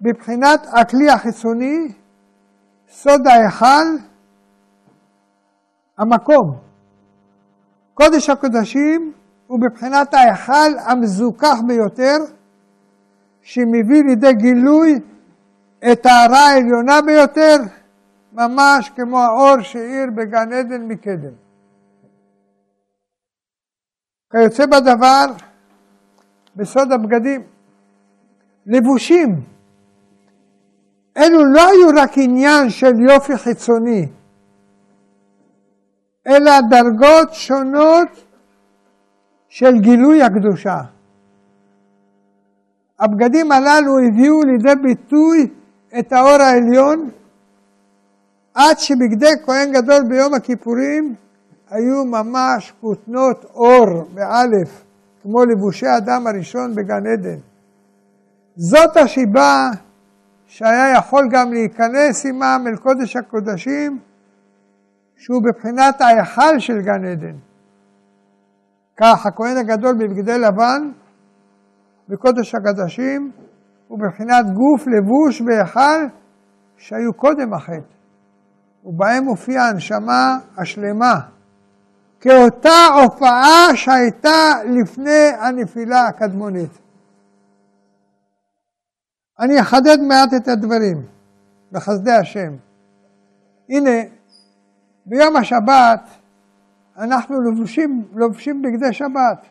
[0.00, 1.92] מבחינת הכלי החיצוני,
[2.90, 3.86] סוד ההיכל,
[5.98, 6.58] המקום.
[7.94, 9.12] קודש הקודשים
[9.46, 12.16] הוא מבחינת ההיכל המזוכח ביותר,
[13.42, 15.00] שמביא לידי גילוי
[15.92, 17.56] את ההערה העליונה ביותר,
[18.32, 21.32] ממש כמו האור שהאיר בגן עדן מקדם.
[24.32, 25.24] כיוצא בדבר,
[26.56, 27.42] בסוד הבגדים,
[28.66, 29.57] לבושים.
[31.18, 34.06] אלו לא היו רק עניין של יופי חיצוני,
[36.26, 38.08] אלא דרגות שונות
[39.48, 40.80] של גילוי הקדושה.
[43.00, 45.48] הבגדים הללו הביאו לידי ביטוי
[45.98, 47.10] את האור העליון,
[48.54, 51.14] עד שבגדי כהן גדול ביום הכיפורים
[51.70, 54.84] היו ממש כותנות אור באלף,
[55.22, 57.38] כמו לבושי אדם הראשון בגן עדן.
[58.56, 59.70] זאת השיבה
[60.48, 63.98] שהיה יכול גם להיכנס עמם אל קודש הקודשים,
[65.16, 67.36] שהוא בבחינת ההיכל של גן עדן.
[68.96, 70.90] כך הכהן הגדול בבגדי לבן,
[72.08, 73.30] בקודש הקדשים,
[73.88, 76.06] הוא בבחינת גוף לבוש בהיכל
[76.76, 77.94] שהיו קודם החטא,
[78.84, 81.14] ובהם מופיעה הנשמה השלמה,
[82.20, 86.87] כאותה הופעה שהייתה לפני הנפילה הקדמונית.
[89.40, 91.02] אני אחדד מעט את הדברים,
[91.72, 92.52] בחסדי השם.
[93.68, 93.90] הנה,
[95.06, 96.00] ביום השבת
[96.96, 99.46] אנחנו לובשים, לובשים בגדי שבת.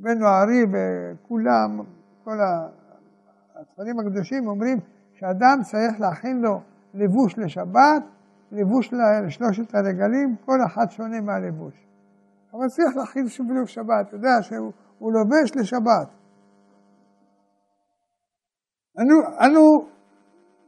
[0.00, 1.80] רבנו הארי וכולם,
[2.24, 2.38] כל
[3.54, 4.80] הספרים הקדושים אומרים
[5.14, 6.60] שאדם צריך להכין לו
[6.94, 8.02] לבוש לשבת,
[8.52, 11.74] לבוש לשלושת הרגלים, כל אחד שונה מהלבוש.
[12.52, 16.08] אבל צריך להכין שוב שבת, אתה יודע שהוא לובש לשבת.
[18.98, 19.86] אנו, אנו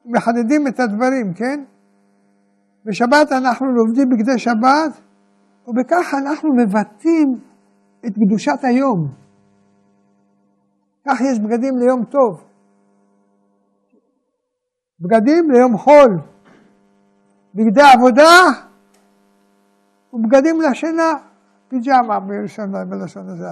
[0.05, 1.65] מחדדים את הדברים, כן?
[2.85, 5.01] בשבת אנחנו לומדים בגדי שבת,
[5.67, 7.41] ובכך אנחנו מבטאים
[8.07, 9.09] את קדושת היום.
[11.09, 12.45] כך יש בגדים ליום טוב.
[15.01, 16.19] בגדים ליום חול.
[17.55, 18.33] בגדי עבודה
[20.13, 21.13] ובגדים לשינה,
[21.69, 23.47] פיג'מה בלשון הזה.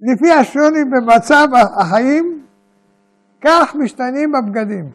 [0.00, 1.48] לפי השוני במצב
[1.80, 2.45] החיים,
[3.46, 4.90] כך משתנים הבגדים.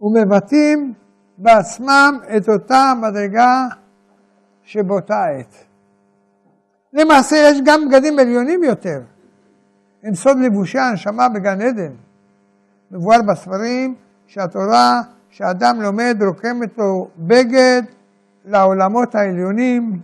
[0.00, 0.92] ומבטאים
[1.38, 3.66] בעצמם את אותה מדרגה
[4.62, 5.54] שבאותה עת.
[6.92, 9.00] למעשה יש גם בגדים עליונים יותר.
[10.02, 11.92] הם סוד לבושי הנשמה בגן עדן.
[12.90, 13.94] מבואר בספרים
[14.26, 17.82] שהתורה שאדם לומד רוקמת לו בגד
[18.44, 20.00] לעולמות העליונים.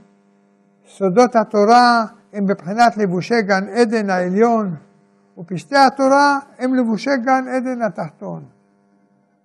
[0.87, 4.75] סודות התורה הם בבחינת לבושי גן עדן העליון,
[5.39, 8.45] ופשטי התורה הם לבושי גן עדן התחתון.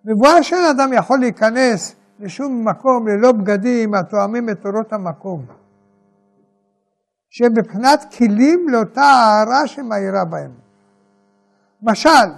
[0.05, 5.45] מבואר שאין אדם יכול להיכנס לשום מקום ללא בגדים התואמים את תורות המקום,
[7.29, 10.51] שהם בבחינת כלים לאותה הערה שמאירה בהם.
[11.81, 12.29] משל,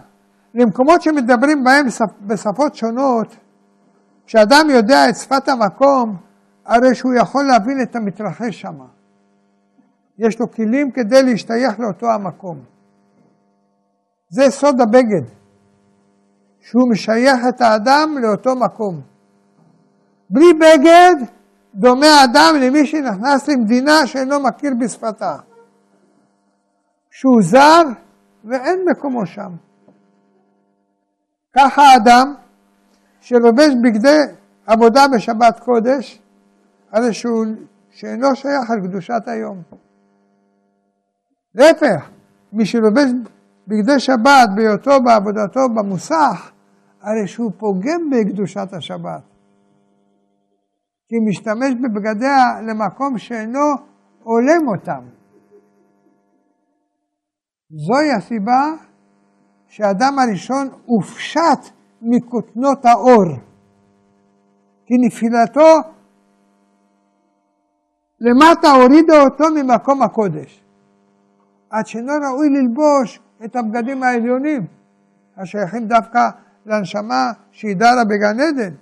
[0.54, 1.86] למקומות שמדברים בהם
[2.22, 3.36] בשפות שונות,
[4.26, 6.18] כשאדם יודע את שפת המקום,
[6.66, 8.76] הרי שהוא יכול להבין את המתרחש שם.
[10.18, 12.60] יש לו כלים כדי להשתייך לאותו המקום.
[14.30, 15.24] זה סוד הבגד,
[16.62, 19.02] שהוא משייך את האדם לאותו מקום.
[20.30, 21.16] בלי בגד,
[21.76, 25.38] דומה האדם למי שנכנס למדינה שאינו מכיר בשפתה.
[27.12, 27.84] שהוא זר
[28.46, 29.52] ואין מקומו שם.
[31.56, 32.34] ככה האדם
[33.22, 34.22] שלובש בגדי
[34.68, 36.22] עבודה בשבת קודש,
[36.92, 37.46] הרי שהוא
[37.92, 39.62] שאינו שייך על קדושת היום.
[41.56, 42.10] להפך,
[42.54, 43.10] מי שלובש
[43.68, 46.52] בגדי שבת בהיותו בעבודתו במוסך,
[47.02, 49.24] הרי שהוא פוגם בקדושת השבת.
[51.08, 53.60] כי משתמש בבגדיה למקום שאינו
[54.24, 55.04] הולם אותם.
[57.70, 58.74] זוהי הסיבה
[59.68, 63.26] שהאדם הראשון הופשט מכותנות האור,
[64.86, 65.76] כי נפילתו
[68.20, 70.64] למטה הורידה אותו ממקום הקודש,
[71.70, 74.66] עד שאינו ראוי ללבוש את הבגדים העליונים,
[75.38, 76.30] השייכים דווקא
[76.66, 78.74] לנשמה שהיא דרה בגן עדן,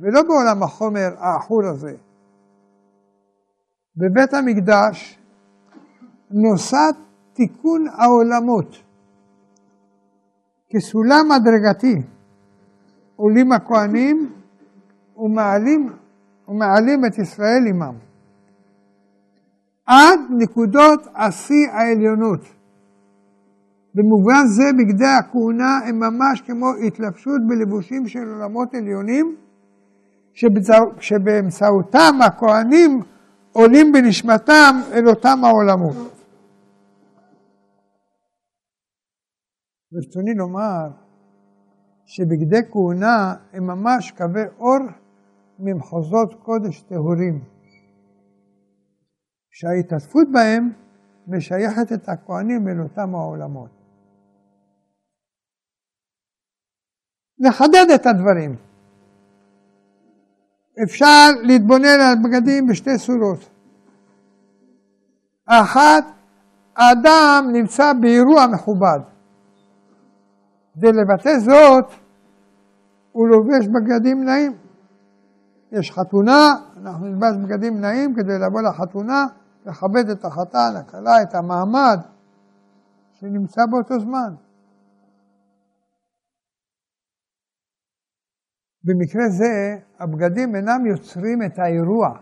[0.00, 1.94] ולא בעולם החומר העכור הזה.
[3.96, 5.18] בבית המקדש
[6.30, 6.92] נוסד
[7.32, 8.82] תיקון העולמות.
[10.70, 12.02] כסולם הדרגתי
[13.16, 14.32] עולים הכהנים
[15.16, 15.92] ומעלים,
[16.48, 17.94] ומעלים את ישראל עמם.
[19.86, 22.40] עד נקודות השיא העליונות.
[23.94, 29.36] במובן זה בגדי הכהונה הם ממש כמו התלבשות בלבושים של עולמות עליונים,
[31.00, 33.00] שבאמצעותם הכהנים
[33.52, 36.12] עולים בנשמתם אל אותם העולמות.
[39.92, 40.88] ברצוני לומר
[42.04, 44.78] שבגדי כהונה הם ממש קווי אור
[45.58, 47.44] ממחוזות קודש טהורים,
[49.50, 50.70] שההתעטפות בהם
[51.26, 53.81] משייכת את הכהנים אל אותם העולמות.
[57.42, 58.56] לחדד את הדברים.
[60.84, 63.48] אפשר להתבונן על בגדים בשתי צורות.
[65.46, 66.04] אחת,
[66.76, 69.00] האדם נמצא באירוע מכובד.
[70.74, 71.90] כדי לבטא זאת,
[73.12, 74.52] הוא לובש בגדים נעים.
[75.72, 79.26] יש חתונה, אנחנו נלבש בגדים נעים כדי לבוא לחתונה,
[79.66, 82.00] לכבד את החתן, הכלה, את המעמד
[83.12, 84.34] שנמצא באותו זמן.
[88.84, 92.18] במקרה זה, הבגדים אינם יוצרים את האירוע,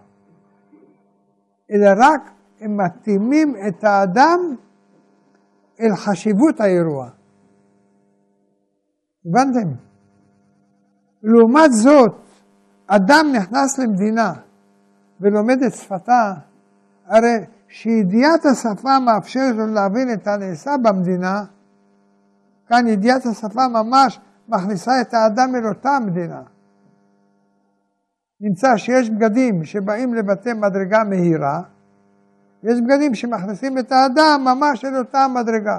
[1.71, 2.31] אלא רק
[2.61, 4.41] הם מתאימים את האדם
[5.81, 7.09] אל חשיבות האירוע.
[9.27, 9.69] הבנתם?
[11.23, 12.15] לעומת זאת,
[12.87, 14.33] אדם נכנס למדינה
[15.21, 16.35] ולומד את שפתה,
[17.07, 21.45] הרי שידיעת השפה מאפשרת לו להבין את הנעשה במדינה,
[22.69, 24.21] כאן ידיעת השפה ממש
[24.51, 26.43] מכניסה את האדם אל אותה מדינה.
[28.41, 31.63] נמצא שיש בגדים שבאים לבטא מדרגה מהירה,
[32.63, 35.79] יש בגדים שמכניסים את האדם ממש אל אותה מדרגה.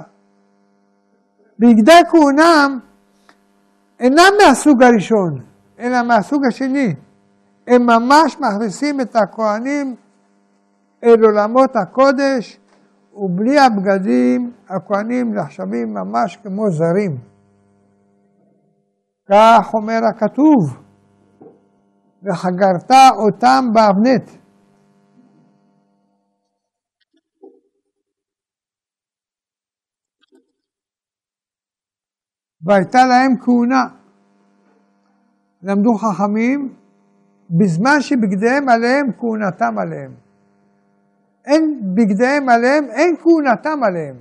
[1.58, 2.78] בגדי כהונם
[4.00, 5.40] אינם מהסוג הראשון,
[5.78, 6.94] אלא מהסוג השני.
[7.66, 9.96] הם ממש מכניסים את הכהנים
[11.04, 12.60] אל עולמות הקודש,
[13.14, 17.31] ובלי הבגדים הכהנים נחשבים ממש כמו זרים.
[19.28, 20.82] כך אומר הכתוב,
[22.22, 24.30] וחגרת אותם באבנט.
[32.62, 33.84] והייתה להם כהונה.
[35.62, 36.74] למדו חכמים
[37.50, 40.14] בזמן שבגדיהם עליהם כהונתם עליהם.
[41.44, 44.16] אין בגדיהם עליהם, אין כהונתם עליהם.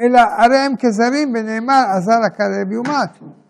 [0.00, 3.41] אלא הרי הם כזרים ונאמר עזר הקרב יומת.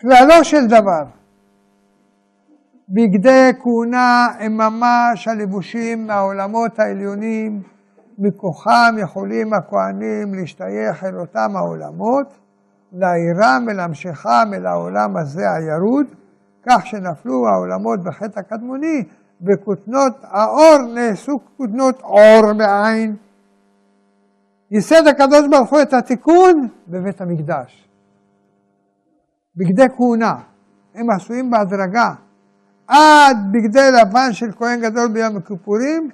[0.00, 1.04] כללו של דבר,
[2.88, 7.62] בגדי כהונה הם ממש הלבושים מהעולמות העליונים,
[8.18, 12.38] מכוחם יכולים הכהנים להשתייך אל אותם העולמות,
[12.92, 16.06] להעירם ולהמשכם אל העולם הזה הירוד,
[16.68, 19.04] כך שנפלו העולמות בחטא הקדמוני,
[19.42, 23.16] וכותנות האור נעשו כותנות אור בעין.
[24.70, 27.89] ייסד הקדוש ברוך הוא את התיקון בבית המקדש.
[29.56, 30.42] בגדי כהונה,
[30.94, 32.14] הם עשויים בהדרגה,
[32.86, 36.10] עד בגדי לבן של כהן גדול ביום הכיפורים,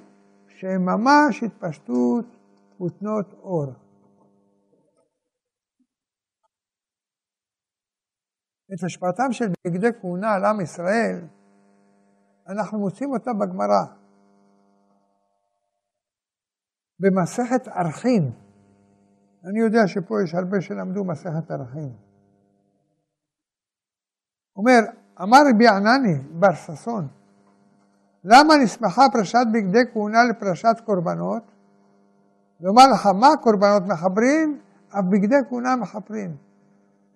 [0.47, 2.25] שהם ממש התפשטות
[2.81, 3.73] ותנות אור.
[8.73, 11.21] את השפעתם של בגדי כהונה על עם ישראל,
[12.49, 13.85] אנחנו מוצאים אותה בגמרא.
[16.99, 18.31] במסכת ארכין.
[19.45, 22.06] אני יודע שפה יש הרבה שלמדו מסכת ארכין.
[24.57, 24.79] אומר,
[25.21, 27.07] אמר רבי ענני בר ששון,
[28.23, 31.43] למה נסמכה פרשת בגדי כהונה לפרשת קורבנות?
[32.61, 34.59] לומר לך, מה קורבנות מחברים?
[34.89, 36.35] אף בגדי כהונה מחפרים.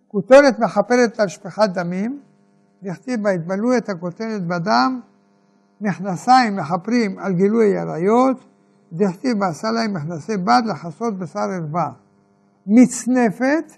[0.07, 2.19] כותרת מחפרת על שפיכת דמים,
[2.83, 4.99] דכתיב ויתבלו את הכותרת בדם,
[5.81, 8.45] מכנסיים מחפרים על גילוי עריות,
[8.93, 11.89] דכתיב ועשה להם מכנסי בד לכסות בשר ערווה.
[12.67, 13.71] מצנפת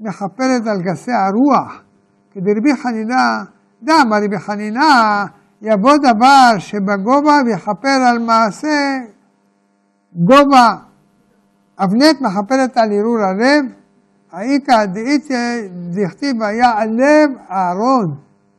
[0.00, 1.82] מחפרת על גסי הרוח,
[2.38, 3.44] כדרבי חנינה
[3.82, 5.26] דאמר רבי חנינה,
[5.62, 8.98] יבוא דבר שבגובה ויכפר על מעשה
[10.14, 10.76] גובה.
[11.78, 13.64] אבנט מכפרת על ערעור הלב,
[14.32, 15.60] האיכא דאיתא
[15.90, 18.14] דכתיב היה הלב אהרון,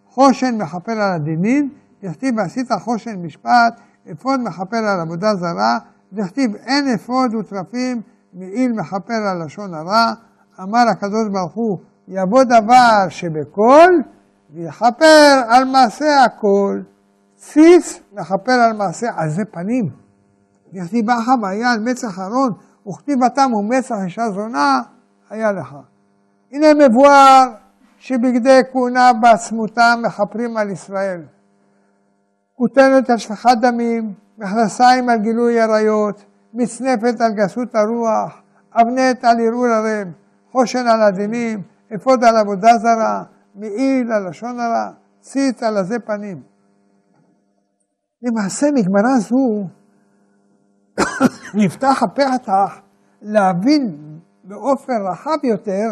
[0.10, 1.70] חושן מכפר על הדינין,
[2.04, 3.80] דכתיב ועשית חושן משפט,
[4.12, 5.78] אפוד מכפר על עבודה זרה,
[6.14, 8.02] דכתיב אין אפוד וטרפים,
[8.34, 10.14] מעיל מכפר על לשון הרע,
[10.64, 11.78] אמר הקדוש ברוך הוא,
[12.10, 13.94] יבוא דבר שבכל
[14.54, 16.82] ויכפר על מעשה הכל,
[17.36, 19.90] ציץ מכפר על מעשה עזי פנים.
[20.74, 22.54] יכתיב אחא והיה על מצח ארון,
[22.88, 24.82] וכתיב התם ומצח אישה זונה,
[25.30, 25.76] היה לך.
[26.52, 27.46] הנה מבואר
[27.98, 31.22] שבגדי כהונה בעצמותם מכפרים על ישראל.
[32.56, 36.24] כותנת על שפחת דמים, מכנסיים על גילוי עריות,
[36.54, 38.42] מצנפת על גסות הרוח,
[38.74, 40.08] אבנט על ערעור הרב,
[40.52, 41.62] חושן על הדינים,
[41.96, 43.24] אפוד על עבודה זרה,
[43.56, 46.44] מעיל על לשון הרע, ציץ על עזי פנים.
[48.22, 49.68] למעשה מגמרא זו
[51.66, 52.82] נפתח הפתח
[53.22, 55.90] להבין באופן רחב יותר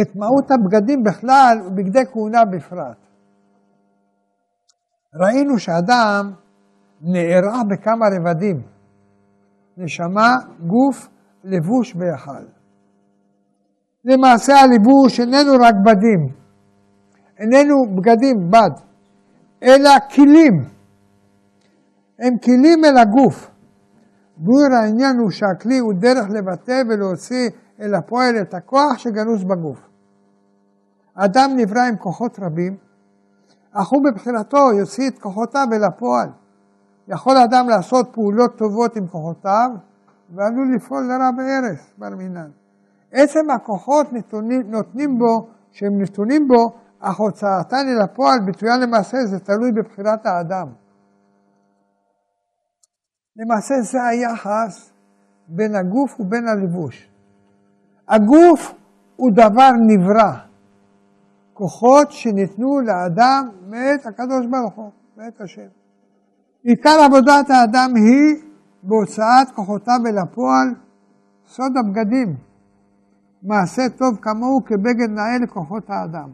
[0.00, 2.96] את מהות הבגדים בכלל ובגדי כהונה בפרט.
[5.14, 6.32] ראינו שאדם
[7.00, 8.62] נערך בכמה רבדים,
[9.76, 10.34] נשמה,
[10.66, 11.08] גוף,
[11.44, 12.55] לבוש ביחד.
[14.06, 16.28] למעשה הלבוש איננו רק בדים,
[17.38, 18.70] איננו בגדים, בד,
[19.62, 20.64] אלא כלים.
[22.18, 23.50] הם כלים אל הגוף.
[24.38, 27.50] גור העניין הוא שהכלי הוא דרך לבטא ולהוציא
[27.80, 29.78] אל הפועל את הכוח שגנוז בגוף.
[31.16, 32.76] האדם נברא עם כוחות רבים,
[33.72, 36.28] אך הוא בבחירתו יוציא את כוחותיו אל הפועל.
[37.08, 39.70] יכול אדם לעשות פעולות טובות עם כוחותיו,
[40.34, 42.65] ועלול לפעול לרע בהרס, בר מינן.
[43.16, 49.38] עצם הכוחות נתונים, נותנים בו, שהם נתונים בו, אך הוצאתן אל הפועל, ביטויה למעשה, זה
[49.38, 50.68] תלוי בבחירת האדם.
[53.36, 54.92] למעשה זה היחס
[55.48, 57.10] בין הגוף ובין הלבוש.
[58.08, 58.74] הגוף
[59.16, 60.32] הוא דבר נברא,
[61.54, 65.68] כוחות שניתנו לאדם מאת הקדוש ברוך הוא, מאת השם.
[66.62, 68.42] עיקר עבודת האדם היא
[68.82, 70.74] בהוצאת כוחותיו אל הפועל,
[71.46, 72.36] סוד הבגדים.
[73.46, 76.28] מעשה טוב כמוהו כבגד נאה לכוחות האדם.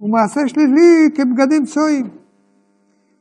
[0.00, 2.08] ומעשה שלילי כבגדים צועים.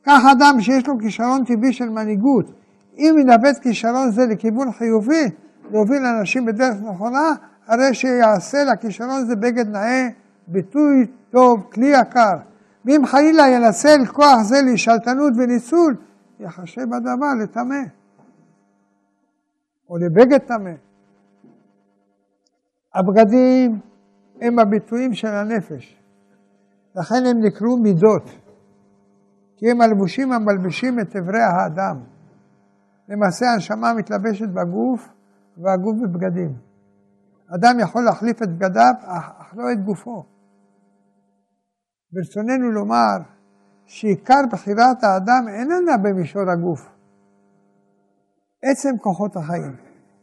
[0.03, 2.51] כך אדם שיש לו כישרון טבעי של מנהיגות,
[2.97, 5.25] אם ינווט כישרון זה לכיוון חיובי,
[5.71, 7.33] להוביל אנשים בדרך נכונה,
[7.67, 10.07] הרי שיעשה לכישרון זה בגד נאה,
[10.47, 12.37] ביטוי טוב, כלי יקר.
[12.85, 15.95] ואם חלילה ינצל כוח זה לשלטנות וניצול,
[16.39, 17.81] יחשב הדבר לטמא,
[19.89, 20.88] או לבגד טמא.
[22.95, 23.79] הבגדים
[24.41, 26.01] הם הביטויים של הנפש,
[26.95, 28.29] לכן הם נקראו מידות,
[29.57, 31.99] כי הם הלבושים המלבישים את אברי האדם.
[33.09, 35.09] למעשה הנשמה מתלבשת בגוף
[35.57, 36.55] והגוף בבגדים.
[37.55, 40.23] אדם יכול להחליף את בגדיו, אך לא את גופו.
[42.11, 43.17] ברצוננו לומר
[43.85, 46.89] שעיקר בחירת האדם איננה במישור הגוף,
[48.63, 49.75] עצם כוחות החיים,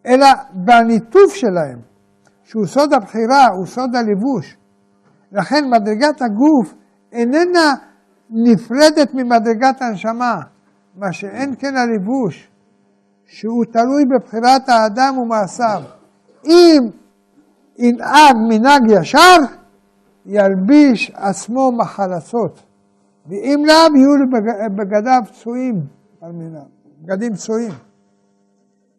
[0.06, 1.80] אלא בניתוף שלהם,
[2.46, 4.56] שהוא סוד הבחירה, הוא סוד הלבוש.
[5.32, 6.74] לכן מדרגת הגוף
[7.12, 7.74] איננה
[8.30, 10.40] נפרדת ממדרגת הנשמה,
[10.96, 12.50] מה שאין כן הלבוש,
[13.24, 15.82] שהוא תלוי בבחירת האדם ומעשיו.
[16.44, 16.90] אם
[17.78, 19.36] ינהג מנהג ישר,
[20.26, 22.62] ילביש עצמו מחלצות,
[23.26, 24.42] ואם לאו יהיו
[24.76, 25.74] בגדיו פצועים,
[27.02, 27.72] בגדים פצועים.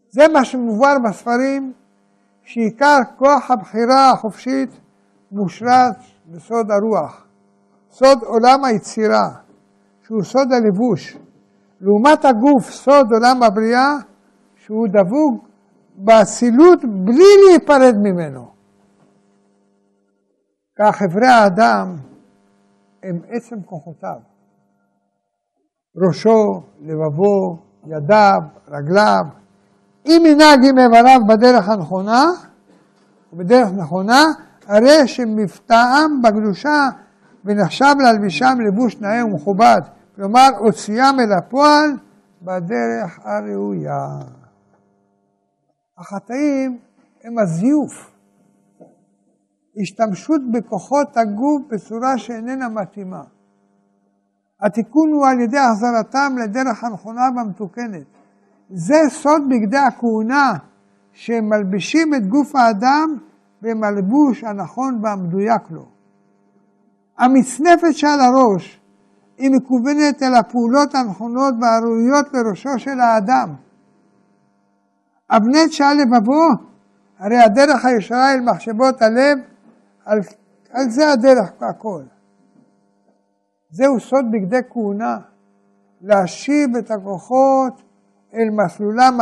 [0.10, 1.74] זה מה שמובן בספרים,
[2.48, 4.69] שעיקר כוח הבחירה החופשית
[5.32, 5.98] מושרץ
[6.28, 7.28] בסוד הרוח,
[7.91, 9.30] סוד עולם היצירה,
[10.03, 11.18] שהוא סוד הלבוש.
[11.82, 13.94] לעומת הגוף, סוד עולם הבריאה,
[14.56, 15.49] שהוא דבוק
[15.95, 18.52] באצילות בלי להיפרד ממנו.
[20.80, 21.95] כך אברי האדם
[23.03, 24.19] הם עצם כוחותיו.
[26.07, 29.47] ראשו, לבבו, ידיו, רגליו.
[30.07, 32.25] אם ינהג עם איבריו בדרך הנכונה,
[33.34, 34.23] ובדרך נכונה,
[34.67, 36.89] הרי שמבטאם בקדושה
[37.45, 39.81] ונחשב להלבישם לבוש נאה ומכובד.
[40.15, 41.97] כלומר, הוציאם אל הפועל
[42.41, 44.07] בדרך הראויה.
[45.97, 46.79] החטאים
[47.23, 48.11] הם הזיוף.
[49.81, 53.21] השתמשות בכוחות הגוף בצורה שאיננה מתאימה.
[54.61, 58.16] התיקון הוא על ידי החזרתם לדרך הנכונה והמתוקנת.
[58.69, 60.53] זה סוד בגדי הכהונה,
[61.11, 63.18] שהם מלבישים את גוף האדם
[63.61, 65.85] ועם הלבוש הנכון והמדויק לו.
[67.18, 68.81] המצנפת שעל הראש
[69.38, 73.56] היא מכוונת אל הפעולות הנכונות והראויות לראשו של האדם.
[75.31, 76.48] אבנט שעל לבבו,
[77.19, 79.38] הרי הדרך הישרה אל מחשבות הלב
[80.06, 80.19] על,
[80.72, 82.03] על זה הדרך הכל.
[83.69, 85.18] זהו סוד בגדי כהונה,
[86.02, 87.86] להשיב את הכוחות
[88.34, 89.18] אל מסלולם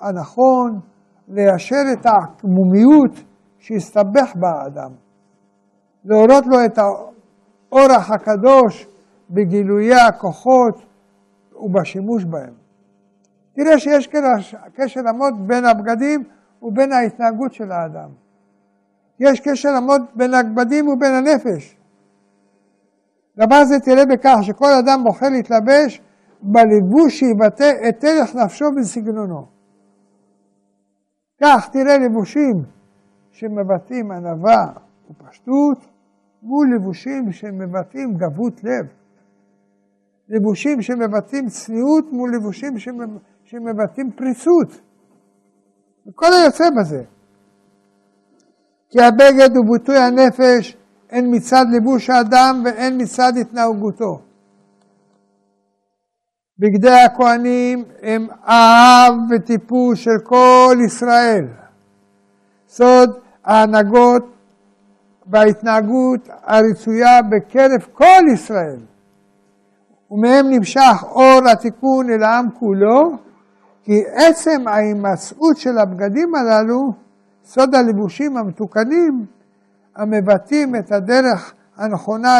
[0.00, 0.80] הנכון,
[1.28, 3.24] ליישר את העקמומיות
[3.58, 4.90] שהסתבך בה האדם,
[6.04, 8.86] להורות לו את האורח הקדוש
[9.30, 10.82] בגילויי הכוחות
[11.56, 12.54] ובשימוש בהם.
[13.52, 14.08] תראה שיש
[14.74, 16.24] קשר עמוד בין הבגדים
[16.62, 18.08] ובין ההתנהגות של האדם.
[19.20, 21.76] יש קשר עמוד בין הבגדים ובין הנפש.
[23.36, 26.02] דבר זה תראה בכך שכל אדם בוחר להתלבש
[26.42, 29.46] בלבוש שיבטא את ערך נפשו וסגנונו.
[31.42, 32.62] כך תראה לבושים
[33.30, 34.72] שמבטאים ענווה
[35.10, 35.78] ופשטות,
[36.42, 38.86] מול לבושים שמבטאים גבות לב.
[40.28, 42.78] לבושים שמבטאים צניעות מול לבושים
[43.44, 44.80] שמבטאים פריצות.
[46.06, 47.02] וכל היוצא בזה.
[48.90, 50.76] כי הבגד הוא ביטוי הנפש
[51.10, 54.29] הן מצד לבוש האדם והן מצד התנהגותו.
[56.60, 61.46] בגדי הכהנים הם אהב וטיפוס של כל ישראל.
[62.68, 63.10] סוד
[63.44, 64.22] ההנהגות
[65.26, 68.78] וההתנהגות הרצויה בקרב כל ישראל.
[70.10, 73.16] ומהם נמשך אור התיקון אל העם כולו,
[73.82, 76.92] כי עצם ההימצאות של הבגדים הללו,
[77.44, 79.26] סוד הלבושים המתוקנים,
[79.96, 82.38] המבטאים את הדרך הנכונה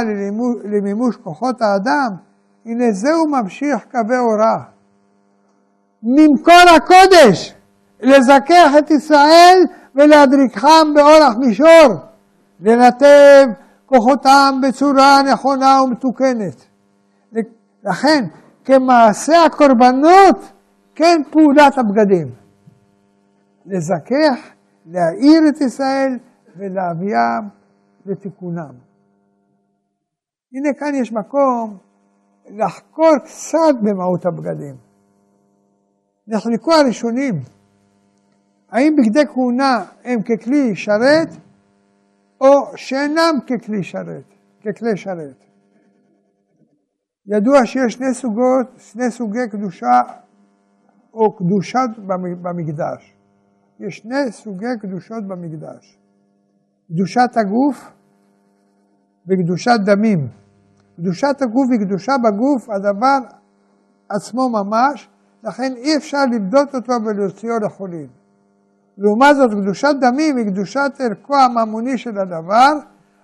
[0.64, 2.29] למימוש כוחות האדם,
[2.64, 4.62] הנה זהו ממשיך קווי הוראה.
[6.02, 7.54] ממקור הקודש,
[8.00, 9.58] לזכח את ישראל
[9.94, 11.94] ולהדריכם באורח מישור,
[12.60, 13.46] לנתב
[13.86, 16.66] כוחותם בצורה נכונה ומתוקנת.
[17.84, 18.24] לכן,
[18.64, 20.52] כמעשה הקורבנות,
[20.94, 22.34] כן פעולת הבגדים.
[23.66, 24.38] לזכח,
[24.86, 26.18] להאיר את ישראל
[26.56, 27.48] ולהביאם
[28.06, 28.74] לתיקונם.
[30.52, 31.78] הנה כאן יש מקום
[32.50, 34.76] לחקור קצת במהות הבגדים.
[36.26, 37.34] נחלקו הראשונים,
[38.70, 41.28] האם בגדי כהונה הם ככלי שרת
[42.40, 45.44] או שאינם ככלי שרת, ככלי שרת.
[47.26, 50.00] ידוע שיש שני סוגות, שני סוגי קדושה
[51.14, 51.88] או קדושת
[52.42, 53.16] במקדש.
[53.80, 55.98] יש שני סוגי קדושות במקדש.
[56.88, 57.92] קדושת הגוף
[59.28, 60.39] וקדושת דמים.
[61.00, 63.18] קדושת הגוף היא קדושה בגוף, הדבר
[64.08, 65.08] עצמו ממש,
[65.44, 68.06] לכן אי אפשר לבדות אותו ולהוציאו לחולין.
[68.98, 72.72] לעומת זאת, קדושת דמים היא קדושת ערכו הממוני של הדבר,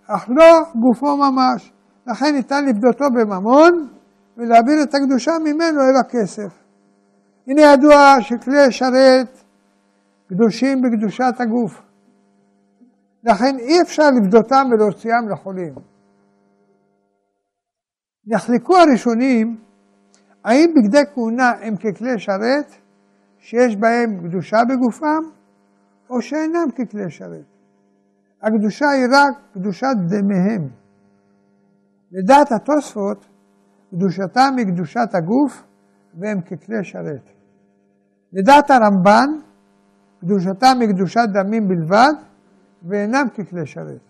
[0.06, 1.72] אך לא גופו ממש.
[2.06, 3.88] לכן ניתן לפדותו בממון
[4.36, 6.52] ולהעביר את הקדושה ממנו אל הכסף.
[7.46, 9.38] הנה ידוע שכלי שרת
[10.28, 11.82] קדושים בקדושת הגוף.
[13.24, 15.74] לכן אי אפשר לפדותם ולהוציאם לחולים.
[18.26, 19.56] נחלקו הראשונים
[20.44, 22.74] האם בגדי כהונה הם ככלי שרת
[23.38, 25.22] שיש בהם קדושה בגופם
[26.10, 27.44] או שאינם ככלי שרת.
[28.42, 30.68] הקדושה היא רק קדושת דמיהם.
[32.12, 33.26] לדעת התוספות,
[33.90, 35.64] קדושתם היא קדושת הגוף
[36.14, 37.30] והם ככלי שרת.
[38.32, 39.30] לדעת הרמב"ן,
[40.20, 42.12] קדושתם היא קדושת דמים בלבד
[42.88, 44.00] ואינם ככלי שרת.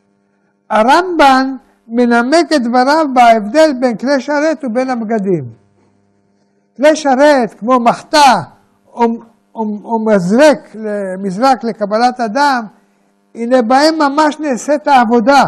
[0.71, 1.57] הרמב"ן
[1.89, 5.45] מנמק את דבריו בהבדל בין כלי שרת ובין הבגדים.
[6.77, 8.35] כלי שרת כמו מחתה
[8.87, 9.03] או,
[9.55, 10.77] או, או מזרק,
[11.23, 12.65] מזרק לקבלת אדם,
[13.35, 15.45] הנה בהם ממש נעשית העבודה.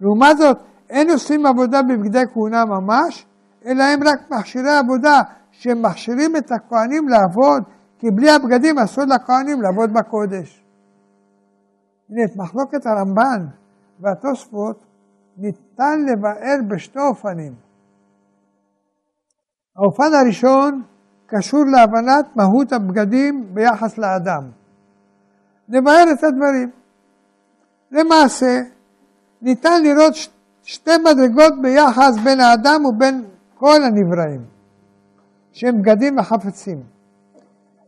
[0.00, 0.58] לעומת זאת,
[0.90, 3.26] אין עושים עבודה בבגדי כהונה ממש,
[3.66, 5.20] אלא הם רק מכשירי עבודה
[5.50, 7.62] שמכשירים את הכהנים לעבוד,
[7.98, 10.64] כי בלי הבגדים אסור לכהנים לעבוד בקודש.
[12.10, 13.46] הנה, את מחלוקת הרמב"ן
[14.00, 14.91] והתוספות
[15.38, 17.54] ניתן לבאר בשתי אופנים.
[19.76, 20.82] האופן הראשון
[21.26, 24.50] קשור להבנת מהות הבגדים ביחס לאדם.
[25.68, 26.70] נבהר את הדברים.
[27.90, 28.60] למעשה,
[29.42, 30.14] ניתן לראות
[30.62, 34.44] שתי מדרגות ביחס בין האדם ובין כל הנבראים,
[35.52, 36.82] שהם בגדים וחפצים.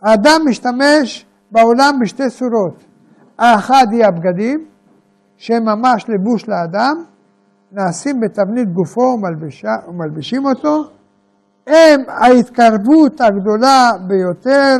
[0.02, 2.84] האדם משתמש בעולם בשתי צורות.
[3.38, 4.66] האחד היא הבגדים,
[5.36, 7.04] שהם ממש לבוש לאדם,
[7.74, 10.90] נעשים בתבנית גופו ומלבשה, ומלבישים אותו,
[11.66, 14.76] הם ההתקרבות הגדולה ביותר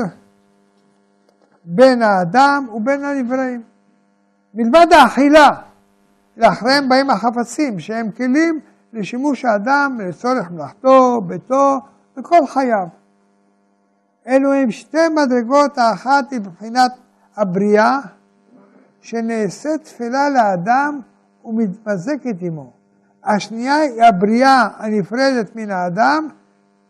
[1.65, 3.63] בין האדם ובין הנבראים.
[4.55, 5.51] מלבד האכילה,
[6.37, 8.61] לאחריהם באים החפצים, שהם כלים
[8.93, 11.81] לשימוש האדם לצורך מלאכתו, ביתו
[12.17, 12.87] וכל חייו.
[14.27, 16.93] אלו הם שתי מדרגות, האחת היא מבחינת
[17.37, 17.99] הבריאה,
[19.01, 21.01] שנעשית תפילה לאדם
[21.45, 22.74] ומתמזקת עמו.
[23.25, 26.29] השנייה היא הבריאה הנפרדת מן האדם,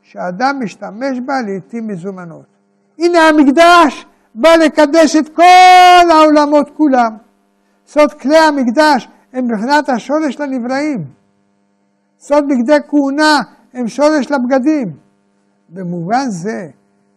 [0.02, 2.46] שהאדם משתמש בה לעיתים מזומנות.
[2.98, 7.16] הנה המקדש בא לקדש את כל העולמות כולם.
[7.86, 11.04] סוד כלי המקדש הם מבחינת השורש לנבראים.
[12.18, 13.40] סוד בגדי כהונה
[13.74, 14.96] הם שורש לבגדים.
[15.68, 16.68] במובן זה,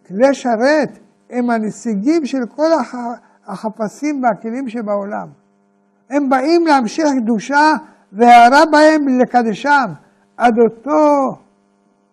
[0.07, 0.99] כלי שרת
[1.29, 2.95] הם הנציגים של כל הח...
[3.47, 5.27] החפצים והכלים שבעולם.
[6.09, 7.73] הם באים להמשיך קדושה
[8.13, 9.85] והערה בהם לקדשם
[10.37, 11.37] עד אותו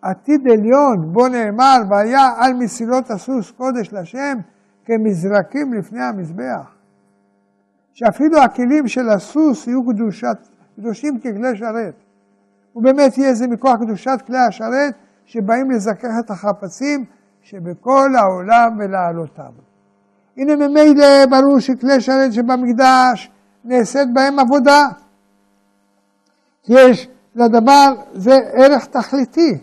[0.01, 4.37] עתיד עליון בו נאמר והיה על מסילות הסוס קודש לשם
[4.85, 6.75] כמזרקים לפני המזבח.
[7.93, 10.37] שאפילו הכלים של הסוס יהיו קדושת,
[10.75, 11.93] קדושים ככלי שרת.
[12.75, 14.93] ובאמת יהיה זה מכוח קדושת כלי השרת
[15.25, 17.05] שבאים לזכך את החפצים
[17.41, 19.51] שבכל העולם ולהעלותם.
[20.37, 23.31] הנה ממילא ברור שכלי שרת שבמקדש
[23.65, 24.87] נעשית בהם עבודה.
[26.67, 29.57] יש לדבר זה ערך תכליתי,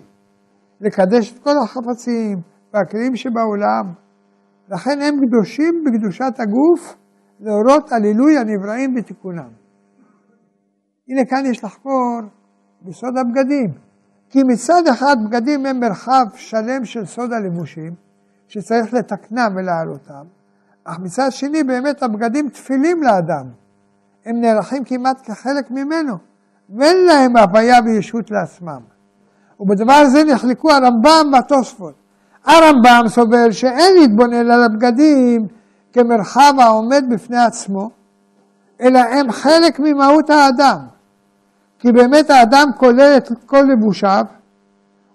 [0.81, 2.41] לקדש את כל החפצים
[2.75, 3.93] והכלים שבעולם.
[4.69, 6.97] לכן הם קדושים בקדושת הגוף
[7.41, 9.51] להורות על עילוי הנבראים בתיקונם.
[11.09, 12.21] הנה כאן יש לחקור
[12.83, 13.71] בסוד הבגדים.
[14.33, 17.95] כי מצד אחד בגדים הם מרחב שלם של סוד הלבושים,
[18.49, 20.25] שצריך לתקנם ולהעלותם,
[20.85, 23.47] אך מצד שני באמת הבגדים תפילים לאדם.
[24.27, 26.15] הם נערכים כמעט כחלק ממנו,
[26.71, 28.81] ואין להם הוויה וישות לעצמם.
[29.61, 31.95] ובדבר הזה נחלקו הרמב"ם והתוספות.
[32.45, 35.47] הרמב"ם סובר שאין להתבונן על הבגדים
[35.93, 37.91] כמרחב העומד בפני עצמו,
[38.81, 40.79] אלא הם חלק ממהות האדם.
[41.79, 44.25] כי באמת האדם כולל את כל לבושיו,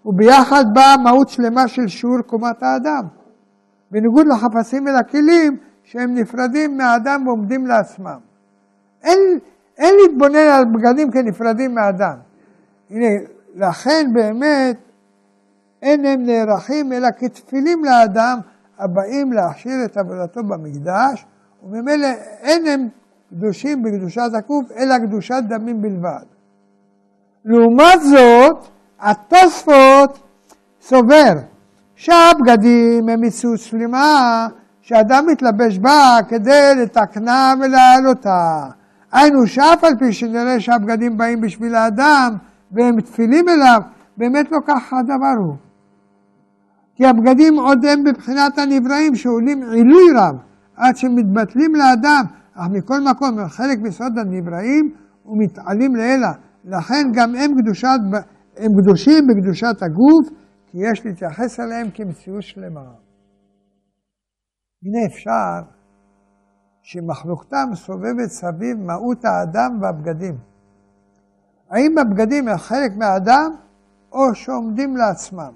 [0.05, 3.03] וביחד באה מהות שלמה של שיעור קומת האדם.
[3.91, 8.17] בניגוד לחפצים ולכלים שהם נפרדים מהאדם ועומדים לעצמם.
[9.03, 9.19] אין,
[9.77, 12.15] אין להתבונן על בגדים כנפרדים מהאדם.
[12.89, 13.07] הנה,
[13.55, 14.77] לכן באמת
[15.81, 18.39] אין הם נערכים אלא כתפילים לאדם
[18.79, 21.25] הבאים להכשיר את עבודתו במקדש,
[21.63, 22.07] וממילא
[22.41, 22.87] אין הם
[23.29, 26.25] קדושים בקדושת הקוף, אלא קדושת דמים בלבד.
[27.45, 28.67] לעומת זאת,
[28.99, 30.19] התוספות
[30.81, 31.33] סובר
[31.95, 34.47] שהבגדים הם מציאות שלמה
[34.81, 38.67] שאדם מתלבש בה כדי לתקנה ולהעלותה.
[39.11, 42.37] היינו שאף על פי שנראה שהבגדים באים בשביל האדם
[42.71, 43.81] והם תפילים אליו,
[44.17, 45.55] באמת לא כך הדבר הוא.
[46.95, 50.35] כי הבגדים עוד הם בבחינת הנבראים שעולים עילוי רב
[50.75, 52.23] עד שמתבטלים לאדם,
[52.53, 54.91] אך מכל מקום הם חלק מסוד הנבראים
[55.25, 56.31] ומתעלים לאלה.
[56.65, 57.99] לכן גם הם, קדושת,
[58.57, 60.29] הם קדושים בקדושת הגוף,
[60.67, 62.81] כי יש להתייחס אליהם כמציאות שלמה.
[64.83, 65.76] הנה אפשר
[66.89, 70.37] שמחלוקתם סובבת סביב מהות האדם והבגדים.
[71.69, 73.51] האם הבגדים הם חלק מהאדם
[74.11, 75.51] או שעומדים לעצמם?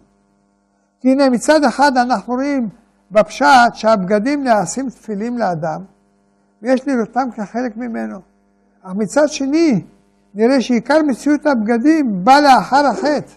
[0.99, 2.70] כי הנה מצד אחד אנחנו רואים
[3.12, 5.82] בפשט שהבגדים נעשים תפילים לאדם
[6.62, 8.20] ויש לראותם כחלק ממנו.
[8.84, 9.84] אך מצד שני
[10.36, 13.34] נראה שעיקר מציאות הבגדים בא לאחר החטא.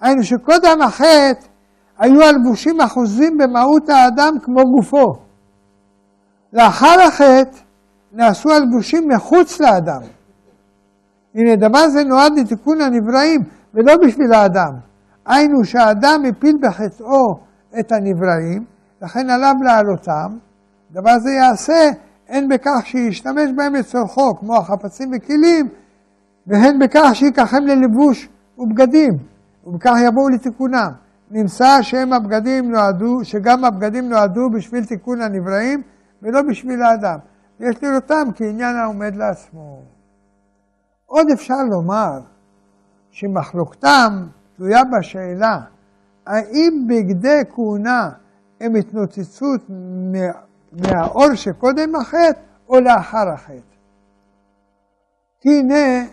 [0.00, 1.46] היינו שקודם החטא
[1.98, 5.29] היו הלבושים אחוזים במהות האדם כמו גופו.
[6.52, 7.58] לאחר החטא
[8.12, 10.00] נעשו הלבושים מחוץ לאדם.
[11.34, 13.40] הנה, דבר זה נועד לתיקון הנבראים
[13.74, 14.72] ולא בשביל האדם.
[15.26, 17.38] היינו שהאדם הפיל בחטאו
[17.80, 18.64] את הנבראים,
[19.02, 20.36] לכן עליו להעלותם.
[20.92, 21.90] דבר זה יעשה
[22.28, 25.68] הן בכך שישתמש בהם לצורכו, כמו החפצים וכלים,
[26.46, 28.28] והן בכך שייקחם ללבוש
[28.58, 29.12] ובגדים,
[29.66, 30.90] ובכך יבואו לתיקונם.
[31.30, 35.82] נמצא שהם הבגדים נועדו, שגם הבגדים נועדו בשביל תיקון הנבראים,
[36.22, 37.18] ולא בשביל האדם.
[37.60, 39.82] יש לראותם כעניין העומד לעצמו.
[41.06, 42.20] עוד אפשר לומר
[43.10, 44.26] שמחלוקתם
[44.56, 45.60] תלויה בשאלה
[46.26, 48.10] האם בגדי כהונה
[48.60, 49.60] הם התנוצצות
[50.72, 53.76] מהאור שקודם החטא או לאחר החטא.
[55.40, 56.06] כי הנה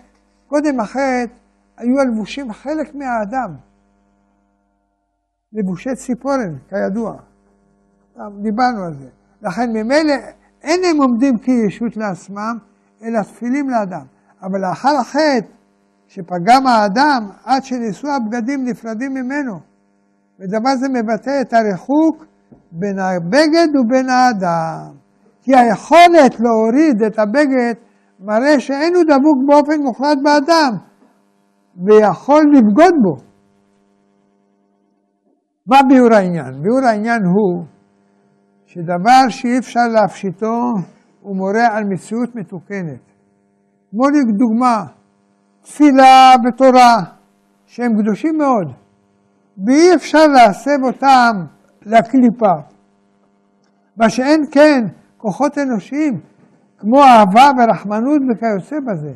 [0.47, 1.33] קודם החטא
[1.77, 3.55] היו הלבושים חלק מהאדם.
[5.53, 7.15] לבושי ציפורן, כידוע.
[8.41, 9.09] דיברנו על זה.
[9.41, 10.13] לכן ממילא
[10.63, 12.57] אין הם עומדים כישות לעצמם,
[13.03, 14.05] אלא תפילים לאדם.
[14.43, 15.47] אבל לאחר החטא,
[16.07, 19.59] שפגם האדם, עד שנישאו הבגדים נפרדים ממנו.
[20.39, 22.25] ודבר זה מבטא את הריחוק
[22.71, 24.91] בין הבגד ובין האדם.
[25.41, 27.73] כי היכולת להוריד את הבגד
[28.19, 30.73] מראה שאין הוא דבוק באופן מוחלט באדם,
[31.85, 33.15] ויכול לבגוד בו.
[35.67, 36.61] מה ביאור העניין?
[36.61, 37.65] ביאור העניין הוא
[38.67, 40.73] שדבר שאי אפשר להפשיטו
[41.21, 42.99] הוא מורה על מציאות מתוקנת.
[43.91, 44.85] כמו לדוגמה,
[45.61, 46.95] תפילה ותורה,
[47.65, 48.67] שהם קדושים מאוד,
[49.65, 51.45] ואי אפשר להסב אותם
[51.81, 52.53] לקליפה.
[53.97, 54.83] מה שאין כן
[55.17, 56.19] כוחות אנושיים
[56.77, 59.13] כמו אהבה ורחמנות וכיוצא בזה,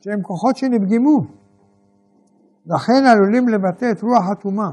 [0.00, 1.18] שהם כוחות שנפגמו,
[2.66, 4.70] לכן עלולים לבטא את רוח הטומאה.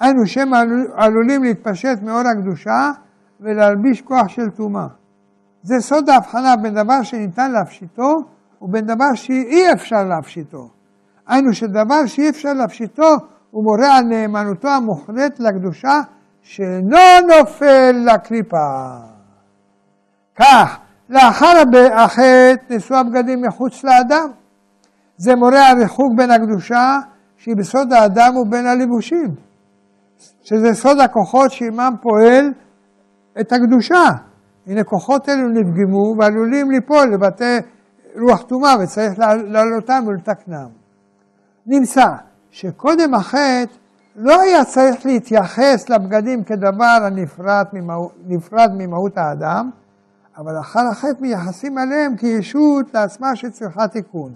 [0.00, 0.54] היינו שהם
[0.96, 2.90] עלולים להתפשט מאור הקדושה
[3.40, 4.86] ולהלביש כוח של טומאה.
[5.62, 8.14] זה סוד ההבחנה בין דבר שניתן להפשיטו
[8.62, 10.68] ובין דבר שאי אפשר להפשיטו.
[11.26, 13.08] היינו שדבר שאי אפשר להפשיטו
[13.50, 16.00] הוא מורה על נאמנותו המוחלט לקדושה
[16.42, 16.98] שאינו
[17.28, 18.96] נופל לקליפה.
[20.36, 20.78] כך,
[21.10, 21.62] לאחר
[21.92, 24.30] החטא נשאו הבגדים מחוץ לאדם.
[25.16, 26.98] זה מורה על ריחוק בין הקדושה
[27.36, 29.34] שהיא בסוד האדם ובין הלבושים,
[30.42, 32.52] שזה סוד הכוחות שעימם פועל
[33.40, 34.04] את הקדושה.
[34.66, 37.58] הנה כוחות אלו נפגמו ועלולים ליפול לבתי
[38.20, 39.18] רוח טומאה וצריך
[39.48, 40.68] להעלותם ולתקנם.
[41.66, 42.06] נמצא
[42.50, 43.74] שקודם החטא
[44.16, 48.12] לא היה צריך להתייחס לבגדים כדבר הנפרד ממהות,
[48.78, 49.70] ממהות האדם,
[50.38, 54.32] אבל אחר החטא מייחסים עליהם כישות לעצמה שצריכה תיקון.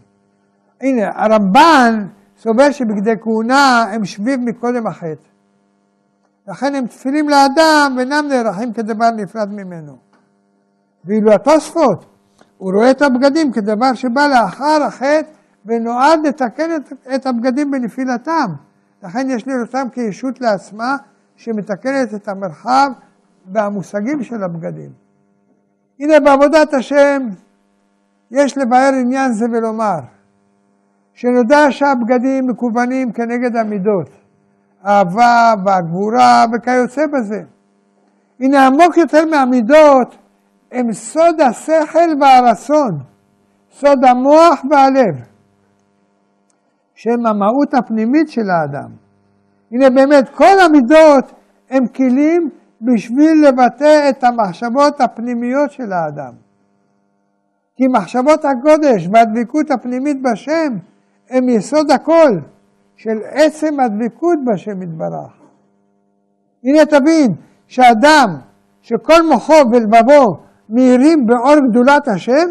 [0.80, 2.06] הנה, הרמב"ן
[2.38, 5.30] סובר שבגדי כהונה הם שביב מקודם החטא.
[6.48, 9.96] לכן הם תפילים לאדם ואינם נערכים כדבר נפרד ממנו.
[11.04, 12.06] ואילו התוספות,
[12.58, 15.30] הוא רואה את הבגדים כדבר שבא לאחר החטא
[15.66, 18.46] ונועד לתקן את, את הבגדים בנפילתם.
[19.02, 20.96] לכן יש לראותם כישות לעצמה
[21.36, 22.90] שמתקנת את המרחב
[23.52, 24.90] והמושגים של הבגדים.
[26.00, 27.28] הנה בעבודת השם
[28.30, 30.00] יש לבאר עניין זה ולומר
[31.14, 34.10] שנודע שהבגדים מקוונים כנגד המידות,
[34.82, 37.42] האהבה והגבורה וכיוצא בזה.
[38.40, 40.16] הנה עמוק יותר מהמידות
[40.72, 42.98] הם סוד השכל והרצון,
[43.72, 45.14] סוד המוח והלב,
[46.94, 48.90] שהם המהות הפנימית של האדם.
[49.72, 51.32] הנה באמת כל המידות
[51.70, 52.50] הם כלים
[52.80, 56.32] בשביל לבטא את המחשבות הפנימיות של האדם.
[57.76, 60.76] כי מחשבות הקודש והדבקות הפנימית בשם
[61.30, 62.30] הם יסוד הכל
[63.02, 65.32] של עצם הדבקות בשם יתברך.
[66.64, 67.28] הנה תבין
[67.66, 68.28] שאדם
[68.82, 70.24] שכל מוחו ולבבו
[70.68, 72.48] מאירים באור גדולת השם,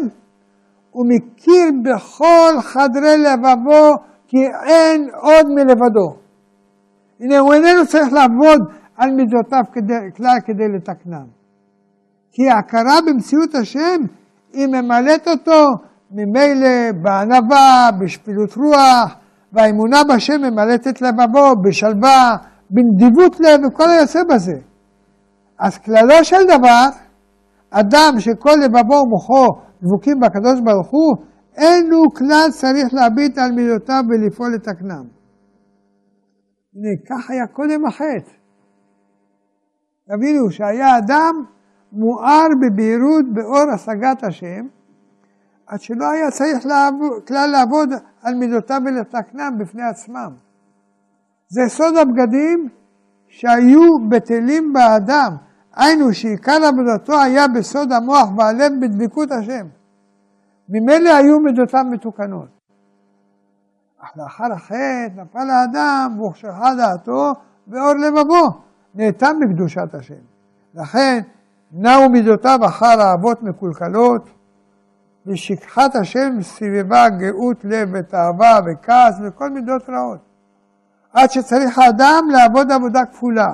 [0.90, 3.94] הוא מכיר בכל חדרי לבבו
[4.28, 4.36] כי
[4.66, 6.16] אין עוד מלבדו.
[7.20, 8.60] הנה, הוא איננו צריך לעבוד
[8.96, 11.26] על מידותיו כדי, כלל כדי לתקנם.
[12.32, 14.00] כי ההכרה במציאות השם,
[14.52, 15.66] היא ממלאת אותו
[16.10, 19.16] ממילא בענווה, בשפילות רוח,
[19.52, 22.36] והאמונה בשם ממלאת את לבבו בשלווה,
[22.70, 24.58] בנדיבות לב וכל היוצא בזה.
[25.58, 26.86] אז כללו של דבר,
[27.70, 29.46] אדם שכל לבבו ומוחו
[29.82, 31.16] דבוקים בקדוש ברוך הוא,
[31.56, 35.04] אין הוא כלל צריך להביט על מידותיו ולפעול לתקנם.
[36.74, 38.32] הנה, כך היה קודם החטא.
[40.08, 41.34] תבינו שהיה אדם
[41.92, 44.66] מואר בבהירות באור השגת השם,
[45.70, 47.88] עד שלא היה צריך לעבוד, כלל לעבוד
[48.22, 50.32] על מידותיו ולתקנם בפני עצמם.
[51.48, 52.68] זה סוד הבגדים
[53.28, 55.36] שהיו בטלים באדם,
[55.76, 59.66] היינו שעיקר עבודתו היה בסוד המוח והלב בדבקות השם.
[60.68, 62.48] ממילא היו מידותיו מתוקנות.
[64.00, 67.32] אך לאחר החטא נפל האדם והוחשכה דעתו
[67.68, 68.60] ואור לבבו,
[68.94, 70.22] נאטם בקדושת השם.
[70.74, 71.20] לכן
[71.72, 74.39] נעו מידותיו אחר אהבות מקולקלות,
[75.30, 80.18] ושכחת השם סביבה גאות לב ותאווה וכעס וכל מידות רעות.
[81.12, 83.52] עד שצריך האדם לעבוד עבודה כפולה.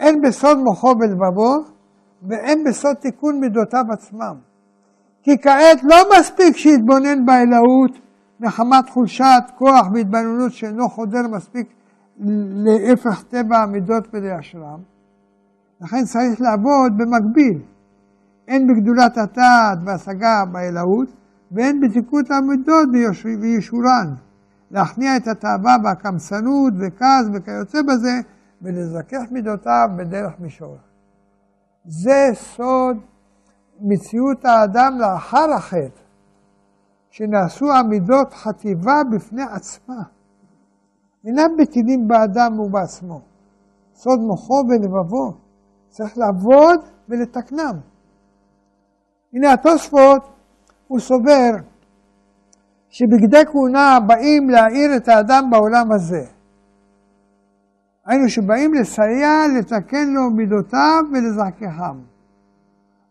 [0.00, 1.54] הן בסוד מוחו ולבבו,
[2.22, 4.34] והן בסוד תיקון מידותיו עצמם.
[5.22, 7.98] כי כעת לא מספיק שיתבונן באלוהות
[8.40, 11.66] מחמת חולשת כוח והתבוננות שאינו חודר מספיק
[12.64, 14.80] להפך טבע המידות ולאשרם.
[15.80, 17.62] לכן צריך לעבוד במקביל,
[18.48, 21.08] הן בגדולת הטעת והשגה באלוהות,
[21.52, 22.88] והן בתיקות המידות
[23.40, 24.14] וישורן.
[24.70, 28.20] להכניע את התאווה והקמסנות וכעס וכיוצא בזה,
[28.62, 30.76] ולזכך מידותיו בדרך מישור.
[31.84, 32.96] זה סוד
[33.80, 36.02] מציאות האדם לאחר החטא,
[37.10, 40.02] שנעשו המידות חטיבה בפני עצמה.
[41.24, 43.20] אינם בטילים באדם ובעצמו.
[43.94, 45.32] סוד מוחו ולבבו.
[45.88, 47.80] צריך לעבוד ולתקנם.
[49.32, 50.28] הנה התוספות,
[50.88, 51.50] הוא סובר
[52.90, 56.24] שבגדי כהונה באים להאיר את האדם בעולם הזה.
[58.06, 61.98] היינו שבאים לסייע לתקן לו מידותיו ולזככם.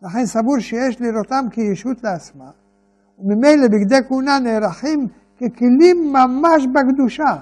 [0.02, 2.50] לכן סבור שיש לראותם כישות לעצמה,
[3.20, 5.08] וממילא בגדי כהונה נערכים
[5.38, 7.36] ככלים ממש בקדושה.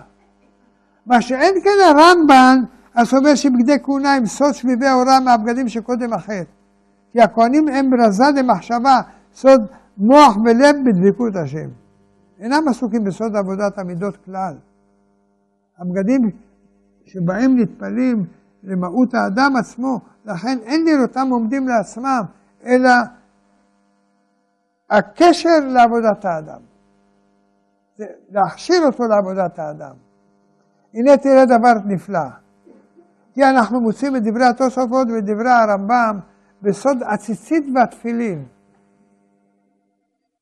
[1.05, 2.59] מה שאין כן הרמב"ן,
[2.95, 6.64] הסובר שבגדי כהונה הם סוד שביבי אורה מהבגדים שקודם החטא.
[7.15, 9.01] כי הכהנים הם רזה למחשבה,
[9.33, 9.61] סוד
[9.97, 11.69] מוח ולב בדבקות השם.
[12.39, 14.55] אינם עסוקים בסוד עבודת המידות כלל.
[15.77, 16.29] הבגדים
[17.05, 18.25] שבהם נטפלים
[18.63, 22.21] למהות האדם עצמו, לכן אין לראותם עומדים לעצמם,
[22.65, 22.89] אלא
[24.89, 26.59] הקשר לעבודת האדם.
[27.97, 29.93] זה להכשיר אותו לעבודת האדם.
[30.93, 32.27] הנה תראה דבר נפלא.
[33.33, 36.19] כי אנחנו מוצאים את דברי התוספות ודברי הרמב"ם
[36.61, 38.45] בסוד הציצית והתפילין.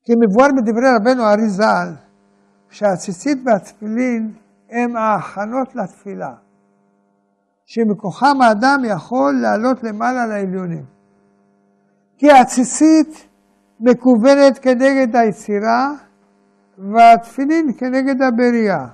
[0.03, 1.90] כי מבואר בדברי רבנו ארי ז"ל,
[2.69, 4.34] שהציצית והתפילין
[4.69, 6.34] הם ההכנות לתפילה,
[7.65, 10.85] שמכוחם האדם יכול לעלות למעלה לעליונים.
[12.18, 13.27] כי הציצית
[13.80, 15.91] מקוונת כנגד היצירה,
[16.77, 18.85] והתפילין כנגד הבריאה.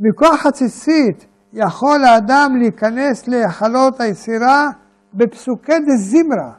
[0.00, 4.70] מכוח הציצית יכול האדם להיכנס להיכלות היצירה
[5.14, 6.52] בפסוקי דזמרה,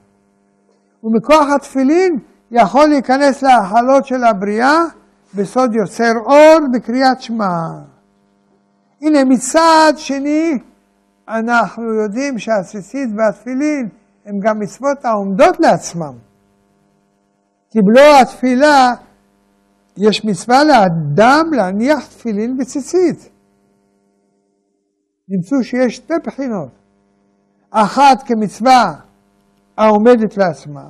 [1.03, 2.19] ומכוח התפילין
[2.51, 4.79] יכול להיכנס להיכלות של הבריאה
[5.35, 7.55] בסוד יוצר אור בקריאת שמע.
[9.01, 10.57] הנה מצד שני
[11.27, 13.89] אנחנו יודעים שהציצית והתפילין
[14.25, 16.13] הם גם מצוות העומדות לעצמם.
[17.69, 18.93] כי בלא התפילה
[19.97, 23.29] יש מצווה לאדם להניח תפילין וציצית.
[25.29, 26.69] נמצאו שיש שתי בחינות,
[27.73, 28.93] אחת כמצווה
[29.77, 30.85] העומדת לעצמה,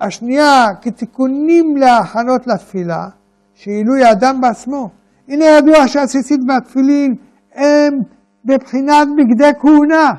[0.00, 3.08] השנייה כתיקונים להכנות לתפילה,
[3.54, 4.90] שעילוי האדם בעצמו.
[5.28, 7.14] הנה ידוע שהציצית והתפילין
[7.54, 7.98] הם
[8.44, 10.12] בבחינת בגדי כהונה.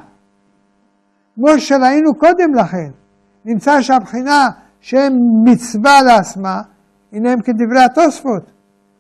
[1.36, 2.90] כמו שראינו קודם לכן,
[3.46, 4.50] נמצא שהבחינה
[4.82, 5.14] שהם
[5.46, 6.62] מצווה לעצמה,
[7.14, 8.52] הנה הם כדברי התוספות,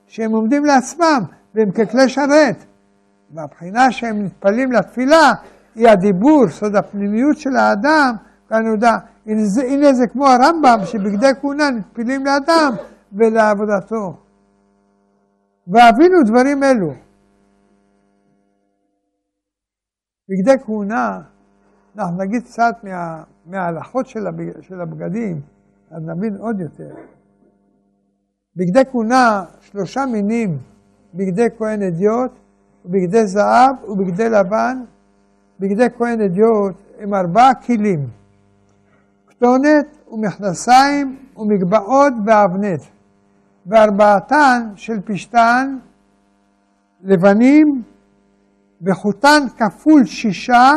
[0.07, 1.21] שהם עומדים לעצמם
[1.55, 2.65] והם ככלי שרת.
[3.33, 5.33] והבחינה שהם נטפלים לתפילה
[5.77, 8.15] היא הדיבור, סוד הפנימיות של האדם,
[8.49, 8.91] כאן יודע,
[9.25, 12.71] הנה זה, הנה זה כמו הרמב"ם, שבגדי כהונה נטפלים לאדם
[13.13, 14.17] ולעבודתו.
[15.67, 16.93] ואבינו דברים אלו.
[20.29, 21.21] בגדי כהונה,
[21.97, 25.41] אנחנו נגיד קצת מה, מההלכות של, הבג, של הבגדים,
[25.91, 26.95] אז נבין עוד יותר.
[28.55, 30.57] בגדי כהונה, שלושה מינים,
[31.13, 32.31] בגדי כהן אדיוט,
[32.85, 34.83] בגדי זהב ובגדי לבן.
[35.59, 38.09] בגדי כהן אדיוט הם ארבעה כלים,
[39.27, 42.81] כתונת ומכנסיים ומגבעות ואבנת,
[43.65, 45.77] וארבעתן של פשתן
[47.01, 47.83] לבנים,
[48.81, 50.71] וחוטן כפול שישה,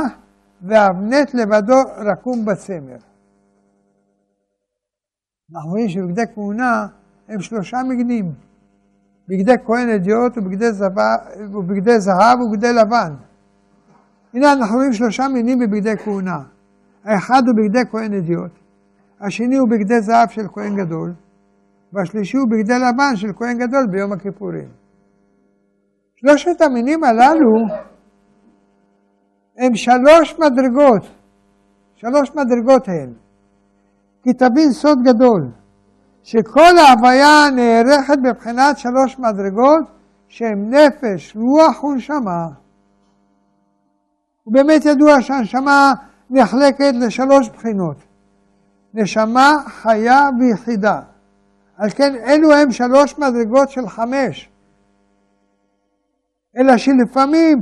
[0.63, 2.97] ואבנת לבדו רקום בצמר.
[5.55, 6.87] אנחנו רואים שבגדי כהונה
[7.29, 8.33] הם שלושה מגנים.
[9.29, 13.15] בגדי כהן אדיוט ובגדי זהב ובגדי לבן.
[14.35, 16.39] הנה אנחנו רואים שלושה מינים בבגדי כהונה.
[17.05, 18.53] האחד הוא בגדי כהן אדיוט,
[19.21, 21.13] השני הוא בגדי זהב של כהן גדול,
[21.93, 24.69] והשלישי הוא בגדי לבן של כהן גדול ביום הכיפורים.
[26.17, 27.67] שלושת המינים הללו
[29.59, 31.03] הם שלוש מדרגות,
[31.95, 33.13] שלוש מדרגות הן.
[34.23, 35.51] כי תבין סוד גדול,
[36.23, 39.85] שכל ההוויה נערכת בבחינת שלוש מדרגות
[40.29, 42.47] שהן נפש, רוח ונשמה.
[44.51, 45.93] ובאמת ידוע שהנשמה
[46.31, 47.97] נחלקת לשלוש בחינות,
[48.95, 51.01] נשמה, חיה ויחידה.
[51.77, 54.51] על כן אלו הם שלוש מדרגות של חמש.
[56.59, 57.59] אלא שלפעמים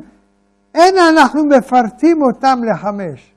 [0.75, 3.35] אין אנחנו מפרטים אותם לחמש,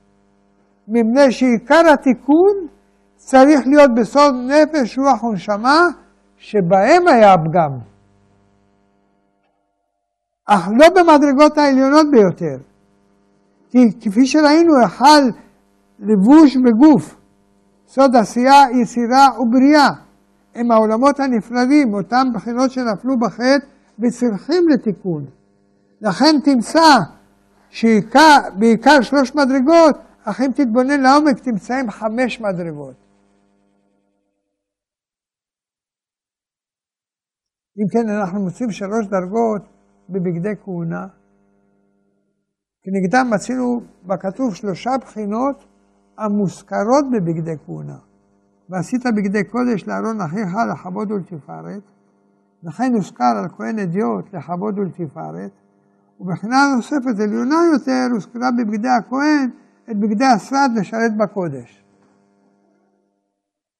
[0.87, 2.67] מפני שעיקר התיקון
[3.15, 5.79] צריך להיות בסוד נפש, רוח ונשמה,
[6.37, 7.79] שבהם היה הפגם.
[10.45, 12.70] אך לא במדרגות העליונות ביותר.
[13.71, 15.23] כי כפי שראינו, החל
[15.99, 17.15] לבוש בגוף,
[17.87, 19.89] סוד עשייה, יצירה ובריאה,
[20.55, 23.65] הם העולמות הנפרדים, אותם בחינות שנפלו בחטא
[23.99, 25.25] וצריכים לתיקון.
[26.01, 26.97] לכן תמצא
[27.69, 32.95] שבעיקר שלוש מדרגות, אך אם תתבונן לעומק תמצא עם חמש מדרגות.
[37.77, 39.61] אם כן, אנחנו מוצאים שלוש דרגות
[40.09, 41.07] בבגדי כהונה.
[42.83, 45.65] כנגדם מצינו בכתוב שלושה בחינות
[46.17, 47.97] המוזכרות בבגדי כהונה.
[48.69, 51.81] ועשית בגדי קודש לארון אחיך לכבוד ולתפארת,
[52.63, 55.51] לכן הוזכר על כהן אדיוט לכבוד ולתפארת,
[56.19, 59.49] ובחינה נוספת עליונה יותר הוזכרה בבגדי הכהן
[59.91, 61.83] את בגדי השרד לשרת בקודש.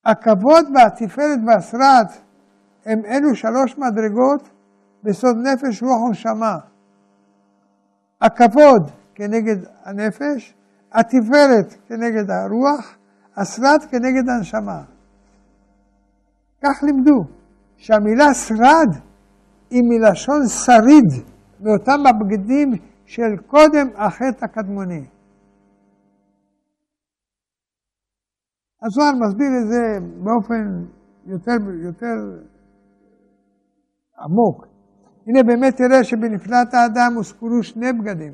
[0.06, 2.06] הכבוד והתפארת והשרד
[2.86, 4.50] הם אלו שלוש מדרגות
[5.04, 6.71] בסוד נפש, רוח ונשמה.
[8.22, 10.56] הכבוד כנגד הנפש,
[10.92, 12.98] התפארת כנגד הרוח,
[13.38, 14.84] השרד כנגד הנשמה.
[16.64, 17.24] כך לימדו,
[17.78, 19.02] שהמילה שרד
[19.70, 21.26] היא מלשון שריד,
[21.60, 22.72] מאותם הבגדים
[23.06, 25.06] של קודם החטא הקדמוני.
[28.84, 30.86] הזוהר מסביר את זה באופן
[31.26, 32.40] יותר, יותר
[34.20, 34.71] עמוק.
[35.28, 38.34] הנה באמת תראה שבנפלט האדם הוזכרו שני בגדים,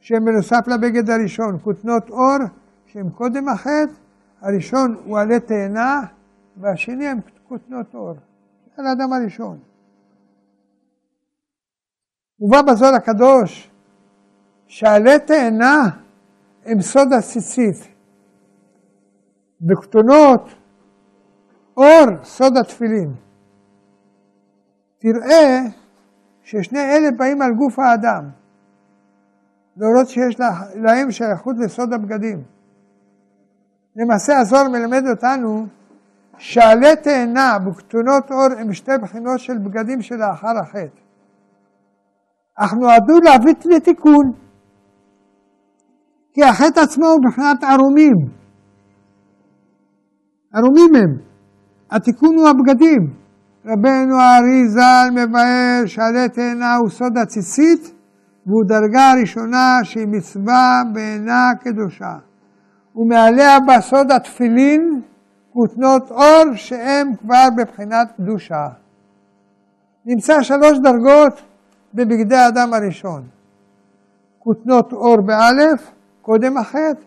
[0.00, 2.38] שהם בנוסף לבגד הראשון, כותנות אור,
[2.86, 3.92] שהם קודם החטא,
[4.40, 6.02] הראשון הוא עלי תאנה,
[6.56, 7.18] והשני הם
[7.48, 8.14] כותנות אור.
[8.76, 9.58] זה האדם הראשון.
[12.40, 13.70] מובא בזול הקדוש
[14.66, 15.82] שעלי תאנה
[16.64, 17.96] הם סוד הציצית.
[19.60, 20.48] בכתונות
[21.76, 23.14] אור סוד התפילין.
[24.98, 25.60] תראה
[26.46, 28.24] ששני אלה באים על גוף האדם,
[29.76, 30.40] להורות שיש
[30.74, 32.42] להם שייכות לסוד הבגדים.
[33.96, 35.66] למעשה הזוהר מלמד אותנו
[36.38, 41.00] שעלי תאנה וכתונות אור הם שתי בחינות של בגדים שלאחר החטא.
[42.58, 44.32] אך נועדו להביא לתיקון.
[46.32, 48.16] כי החטא עצמו הוא מבחינת ערומים.
[50.54, 51.18] ערומים הם.
[51.90, 53.25] התיקון הוא הבגדים.
[53.66, 57.92] רבנו הארי ז"ל מבאר שעלי תאנה הוא סוד הציצית
[58.46, 62.16] והוא דרגה הראשונה שהיא מצווה בעינה קדושה.
[62.96, 65.00] ומעליה בסוד התפילין
[65.52, 68.68] כותנות אור שהם כבר בבחינת קדושה.
[70.06, 71.42] נמצא שלוש דרגות
[71.94, 73.22] בבגדי האדם הראשון.
[74.38, 75.90] כותנות אור באלף,
[76.22, 77.00] קודם החטא,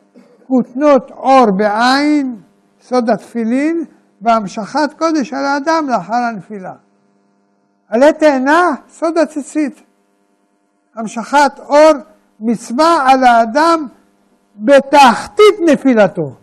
[0.48, 2.36] כותנות אור בעין,
[2.82, 3.86] סוד התפילין,
[4.22, 6.74] והמשכת קודש על האדם לאחר הנפילה.
[7.90, 9.82] עלי תאנה, סוד הציצית.
[10.96, 11.92] המשכת אור,
[12.40, 13.88] מצווה על האדם
[14.56, 16.36] בתחתית נפילתו.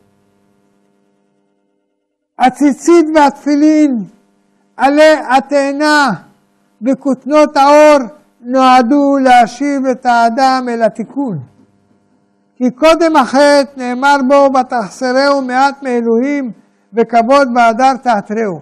[2.39, 4.05] הציצית והתפילין,
[4.77, 6.11] עלי התאנה
[6.83, 7.99] וכותנות האור
[8.41, 11.39] נועדו להשיב את האדם אל התיקון.
[12.57, 16.53] כי קודם החטא נאמר בו ותחסרהו מעט מאלוהים
[16.95, 18.61] וכבוד והדר תעטרהו.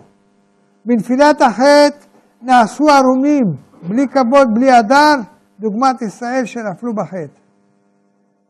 [0.85, 1.97] בנפילת החטא
[2.43, 3.45] נעשו ערומים,
[3.89, 5.15] בלי כבוד, בלי הדר,
[5.61, 7.41] דוגמת ישראל שנפלו בחטא.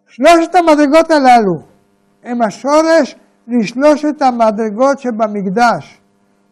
[0.06, 1.54] שלושת המדרגות הללו
[2.24, 3.16] הם השורש
[3.48, 6.00] לשלושת המדרגות שבמקדש,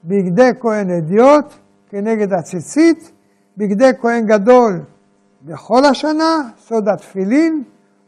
[0.04, 1.54] בגדי כהן אדיוט
[1.88, 3.12] כנגד הציצית,
[3.56, 4.80] בגדי כהן גדול
[5.42, 7.62] בכל השנה, סוד התפילין,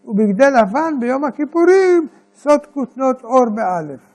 [0.04, 4.13] ובגדי לבן ביום הכיפורים, סוד כותנות אור באלף.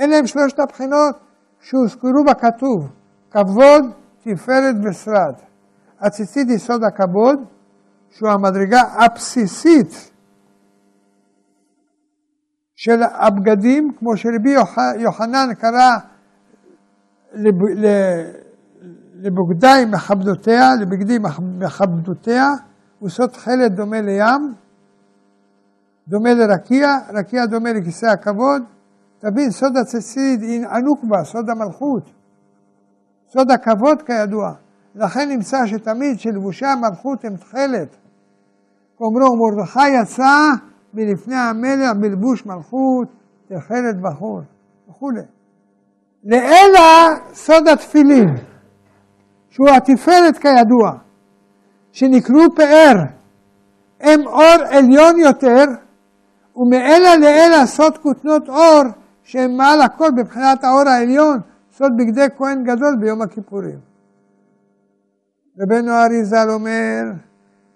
[0.00, 1.16] אלה הם שלושת הבחינות
[1.60, 2.88] שהוזכרו בכתוב,
[3.30, 3.84] כבוד,
[4.18, 5.34] תפארת ושרד.
[6.00, 7.38] הציצית היא סוד הכבוד,
[8.10, 10.10] שהוא המדרגה הבסיסית
[12.74, 14.54] של הבגדים, כמו שרבי
[14.98, 15.90] יוחנן קרא
[19.14, 21.18] לבוגדי מכבדותיה, לבגדי
[21.58, 22.48] מכבדותיה,
[22.98, 24.54] הוא סוד חלד דומה לים,
[26.08, 28.62] דומה לרקיע, רקיע דומה לכיסא הכבוד.
[29.22, 32.10] תבין, סוד הציצית היא הנוקבה, סוד המלכות.
[33.28, 34.52] סוד הכבוד כידוע.
[34.94, 37.96] לכן נמצא שתמיד שלבושי המלכות הם תכלת.
[39.00, 40.50] אומרו, מרדכי יצא
[40.94, 43.08] מלפני המלך בלבוש מלכות,
[43.46, 44.40] תכלת בחור,
[44.88, 45.22] וכולי.
[46.24, 48.28] לאלה סוד התפילין,
[49.50, 50.90] שהוא התפארת כידוע,
[51.92, 52.94] שנקראו פאר,
[54.00, 55.64] הם אור עליון יותר,
[56.56, 58.82] ומאלה לאלה סוד כותנות אור,
[59.22, 61.40] שהם מעל הכל בבחינת האור העליון,
[61.72, 63.78] סוד בגדי כהן גדול ביום הכיפורים.
[65.58, 67.02] רבנו אריזל אומר,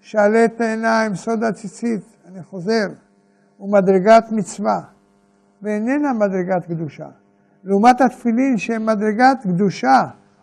[0.01, 2.87] שעלי תאנה הם סוד הציצית, אני חוזר,
[3.57, 4.81] הוא מדרגת מצווה,
[5.63, 7.09] ואיננה מדרגת קדושה.
[7.65, 10.03] לעומת התפילין שהם מדרגת קדושה,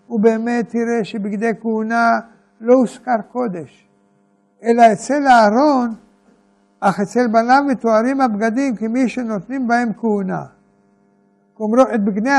[0.10, 2.20] ובאמת תראה שבגדי כהונה
[2.62, 3.90] לא הוזכר קודש,
[4.64, 5.94] אלא אצל אהרון,
[6.80, 10.44] אך אצל בניו מתוארים הבגדים כמי שנותנים בהם כהונה.
[11.70, 12.30] כלומר, את בגדי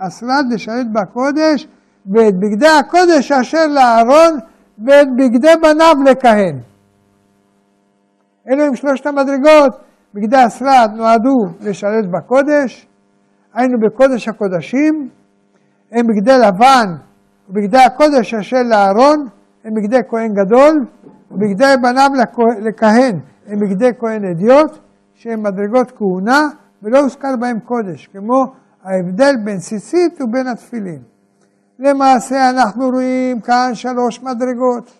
[0.00, 1.66] השרד לשרת בקודש,
[2.06, 4.38] ואת בגדי הקודש אשר לאהרון,
[4.86, 6.58] ואת בגדי בניו לכהן.
[8.50, 9.84] אלו הם שלושת המדרגות.
[10.14, 12.86] בגדי השרד נועדו לשרת בקודש,
[13.54, 15.08] היינו בקודש הקודשים,
[15.92, 16.94] הם בגדי לבן
[17.48, 19.28] ובגדי הקודש אשר לאהרון,
[19.64, 20.86] הם בגדי כהן גדול,
[21.30, 22.10] ובגדי בניו
[22.60, 24.78] לכהן הם בגדי כהן אדיוט,
[25.14, 26.40] שהם מדרגות כהונה,
[26.82, 28.44] ולא הוזכר בהם קודש, כמו
[28.84, 31.02] ההבדל בין ציצית ובין התפילין.
[31.78, 34.90] למעשה אנחנו רואים כאן שלוש מדרגות.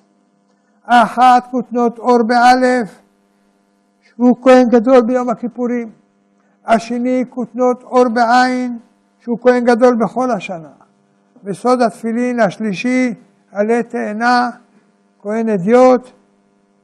[0.85, 3.01] אחת כותנות אור באלף,
[4.03, 5.91] שהוא כהן גדול ביום הכיפורים.
[6.67, 8.79] השני כותנות אור בעין,
[9.21, 10.73] שהוא כהן גדול בכל השנה.
[11.45, 13.15] וסוד התפילין השלישי,
[13.53, 14.51] עלי תאנה,
[15.23, 16.11] כהן אדיוט,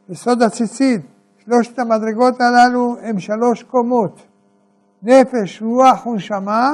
[0.09, 1.01] יסוד הציצית,
[1.45, 4.23] שלושת המדרגות הללו הם שלוש קומות,
[5.03, 6.71] נפש, רוח ונשמה,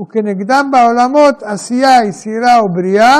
[0.00, 3.18] וכנגדם בעולמות עשייה, יצירה ובריאה,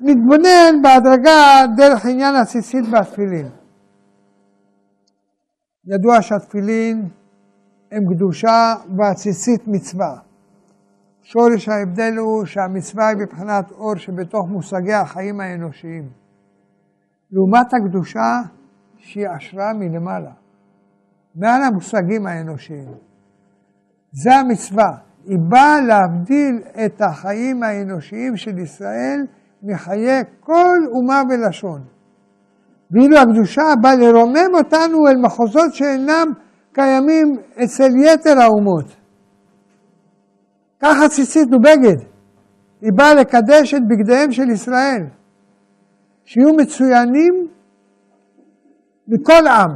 [0.00, 3.48] נתבונן בהדרגה דרך עניין הציצית והתפילין.
[5.86, 7.08] ידוע שהתפילין
[7.92, 10.18] הם קדושה והציצית מצווה.
[11.22, 16.08] שורש ההבדל הוא שהמצווה היא מבחינת אור שבתוך מושגי החיים האנושיים.
[17.32, 18.40] לעומת הקדושה
[18.96, 20.32] שהיא השראה מלמעלה,
[21.34, 22.88] מעל המושגים האנושיים.
[24.12, 24.90] זה המצווה.
[25.24, 29.26] היא באה להבדיל את החיים האנושיים של ישראל
[29.62, 31.84] מחיי כל אומה ולשון.
[32.90, 36.32] ואילו הקדושה באה לרומם אותנו אל מחוזות שאינם
[36.72, 38.96] קיימים אצל יתר האומות.
[40.80, 42.06] ככה ציצית ובגד.
[42.80, 45.06] היא באה לקדש את בגדיהם של ישראל,
[46.24, 47.48] שיהיו מצוינים
[49.08, 49.70] מכל עם.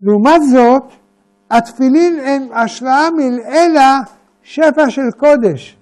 [0.00, 1.03] לעומת זאת,
[1.50, 4.00] התפילין הם השראה מלעילה
[4.42, 5.78] שפע של קודש.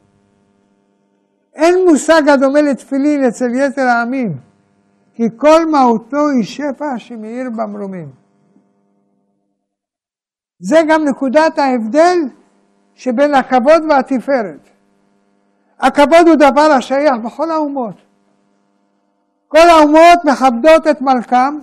[1.54, 4.36] אין מושג הדומה לתפילין אצל יתר העמים,
[5.14, 8.08] כי כל מהותו היא שפע שמאיר במרומים.
[10.58, 12.18] זה גם נקודת ההבדל
[12.94, 14.68] שבין הכבוד והתפארת.
[15.80, 17.94] הכבוד הוא דבר השייך בכל האומות.
[19.48, 21.58] כל האומות מכבדות את מלכם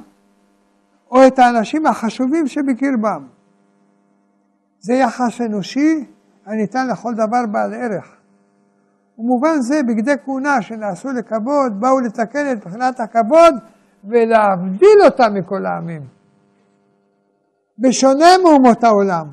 [1.11, 3.38] או את האנשים החשובים שבקרבם.
[4.79, 6.05] זה יחס אנושי
[6.45, 8.15] הניתן לכל דבר בעל ערך.
[9.17, 13.55] ומובן זה בגדי כהונה שנעשו לכבוד, באו לתקן את מבחינת הכבוד
[14.03, 16.01] ולהבדיל אותם מכל העמים.
[17.79, 19.27] בשונה מאומות העולם,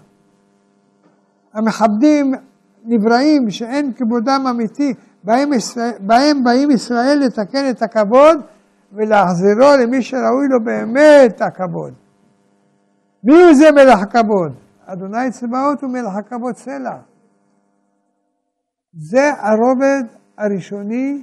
[1.55, 2.35] המכבדים
[2.85, 4.94] נבראים שאין כבודם אמיתי,
[5.24, 8.40] בהם, ישראל, בהם באים ישראל לתקן את הכבוד
[8.93, 11.93] ולהחזירו למי שראוי לו באמת הכבוד.
[13.24, 14.65] מי זה מלך הכבוד?
[14.87, 16.97] אדוני צבאות הוא מלך הכבוד סלע.
[18.93, 20.03] זה הרובד
[20.39, 21.23] הראשוני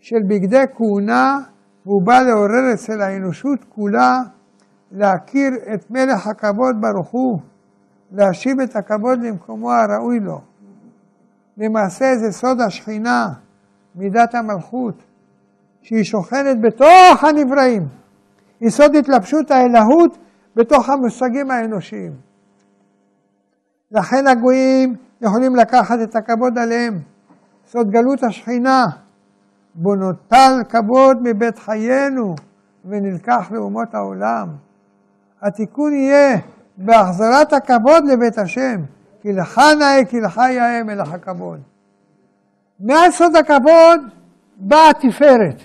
[0.00, 1.38] של בגדי כהונה,
[1.86, 4.18] והוא בא לעורר אצל האנושות כולה
[4.92, 7.40] להכיר את מלך הכבוד ברוך הוא,
[8.12, 10.40] להשיב את הכבוד למקומו הראוי לו.
[11.56, 13.26] למעשה זה סוד השכינה,
[13.94, 15.02] מידת המלכות,
[15.82, 17.88] שהיא שוכנת בתוך הנבראים.
[18.60, 20.18] יסוד התלבשות האלהות
[20.56, 22.27] בתוך המושגים האנושיים.
[23.92, 26.98] לכן הגויים יכולים לקחת את הכבוד עליהם.
[27.66, 28.84] סוד גלות השכינה,
[29.74, 32.34] בו נוטל כבוד מבית חיינו
[32.84, 34.48] ונלקח לאומות העולם.
[35.42, 36.38] התיקון יהיה
[36.76, 38.76] בהחזרת הכבוד לבית השם,
[39.22, 41.60] כי לך נאה, כי לך יאה מלך הכבוד.
[42.80, 44.00] מעל סוד הכבוד
[44.56, 45.62] באה התפארת.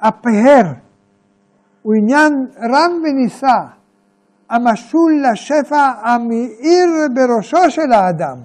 [0.00, 0.72] הפאר
[1.82, 3.77] הוא עניין רם ונישא.
[4.50, 8.36] המשול לשפע המאיר בראשו של האדם.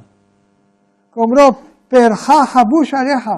[1.13, 1.51] כאומרו,
[1.87, 3.29] פארך חבוש עליך,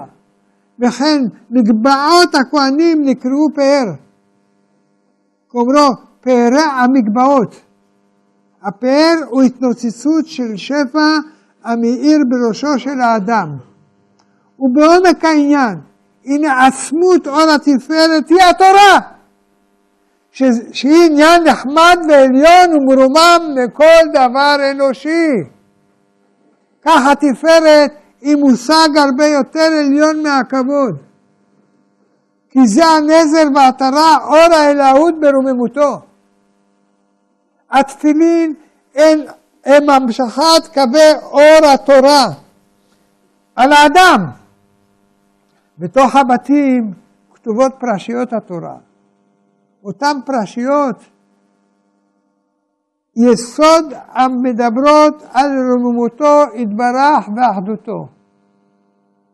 [0.80, 3.92] וכן מגבעות הכהנים נקראו פאר.
[5.50, 7.54] כאומרו, פארי המגבעות.
[8.62, 11.18] הפאר הוא התנוצצות של שפע
[11.64, 13.48] המאיר בראשו של האדם.
[14.58, 15.78] ובעומק העניין,
[16.24, 19.15] הנה עצמות אור התפארת היא התורה.
[20.72, 25.32] שהיא עניין נחמד ועליון ומרומם מכל דבר אנושי.
[26.82, 30.96] כך התפארת היא מושג הרבה יותר עליון מהכבוד.
[32.50, 36.00] כי זה הנזר והעטרה, אור האלוהות ברוממותו.
[37.70, 38.54] התפילין
[39.64, 42.26] הם המשכת קווי אור התורה
[43.56, 44.26] על האדם.
[45.78, 46.92] בתוך הבתים
[47.34, 48.85] כתובות פרשיות התורה.
[49.86, 50.96] אותן פרשיות,
[53.16, 58.08] יסוד המדברות על רוממותו יתברך ואחדותו.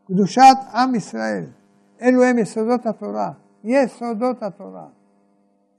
[0.09, 1.45] קדושת עם ישראל.
[2.03, 3.31] אלו הם יסודות התורה.
[3.65, 4.87] יסודות התורה.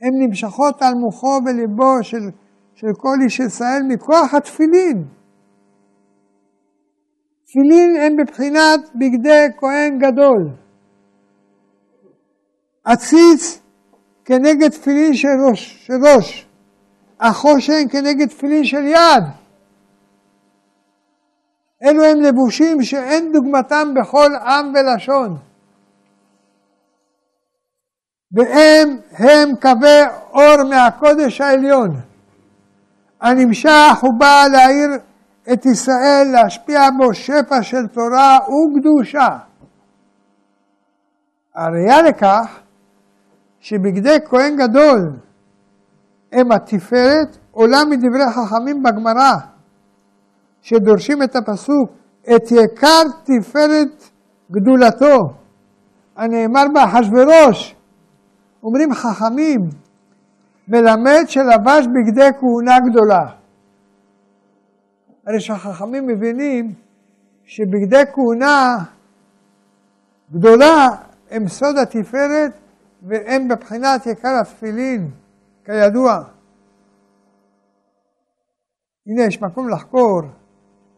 [0.02, 2.30] הן נמשכות על מוחו וליבו של,
[2.76, 5.06] של כל איש ישראל מכוח התפילין.
[7.46, 10.50] תפילין הם בבחינת בגדי כהן גדול.
[12.86, 13.63] עציץ
[14.26, 16.48] כנגד תפילין של ראש, של ראש.
[17.20, 19.24] החושן כנגד תפילין של יד.
[21.84, 25.38] אלו הם לבושים שאין דוגמתם בכל עם ולשון.
[28.32, 30.02] והם הם קווי
[30.34, 31.90] אור מהקודש העליון,
[33.22, 34.90] הנמשך ובא להאיר
[35.54, 39.28] את ישראל, להשפיע בו שפע של תורה וקדושה.
[41.56, 42.63] הראייה לכך
[43.64, 45.20] שבגדי כהן גדול
[46.32, 49.34] הם התפארת, עולה מדברי חכמים בגמרא,
[50.62, 51.90] שדורשים את הפסוק,
[52.22, 54.10] את יקר תפארת
[54.52, 55.18] גדולתו,
[56.16, 57.76] הנאמר באחשוורוש,
[58.64, 59.60] אומרים חכמים,
[60.68, 63.26] מלמד שלבש בגדי כהונה גדולה.
[65.28, 66.74] הרי שהחכמים מבינים
[67.46, 68.78] שבגדי כהונה
[70.32, 70.88] גדולה
[71.32, 72.63] הם סוד התפארת
[73.04, 75.12] והם בבחינת יקר התפילין,
[75.66, 76.24] כידוע.
[79.08, 80.22] הנה, יש מקום לחקור,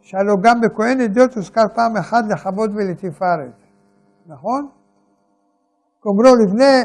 [0.00, 3.52] שהלוא גם בכהן עדות הוזכר פעם אחת לכבוד ולתפארת,
[4.26, 4.68] נכון?
[6.00, 6.82] כומרו לבני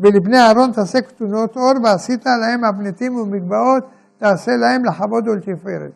[0.00, 3.84] ולבני אהרון תעשה כתונות אור, ועשית להם הבנתים ומגבעות,
[4.18, 5.92] תעשה להם לכבוד ולתפארת.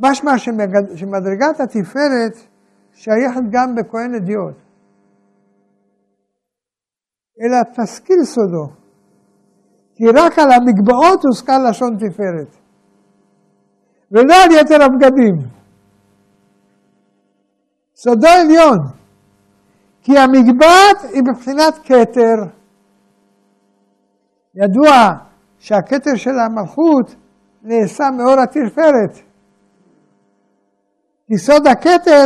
[0.00, 0.38] משמע
[0.94, 2.36] שמדרגת התפארת
[2.92, 4.61] שייכת גם בכהן אדיוט.
[7.42, 8.66] אלא תשכיל סודו,
[9.94, 12.56] כי רק על המגבעות הוזכר לשון תפארת,
[14.12, 15.62] ולא על יתר הבגדים.
[17.94, 18.78] סודו עליון.
[20.02, 22.36] כי המגבעת היא בבחינת כתר.
[24.54, 24.90] ידוע
[25.58, 27.14] שהכתר של המלכות
[27.62, 29.18] נעשה מאור התפארת.
[31.28, 32.24] יסוד הכתר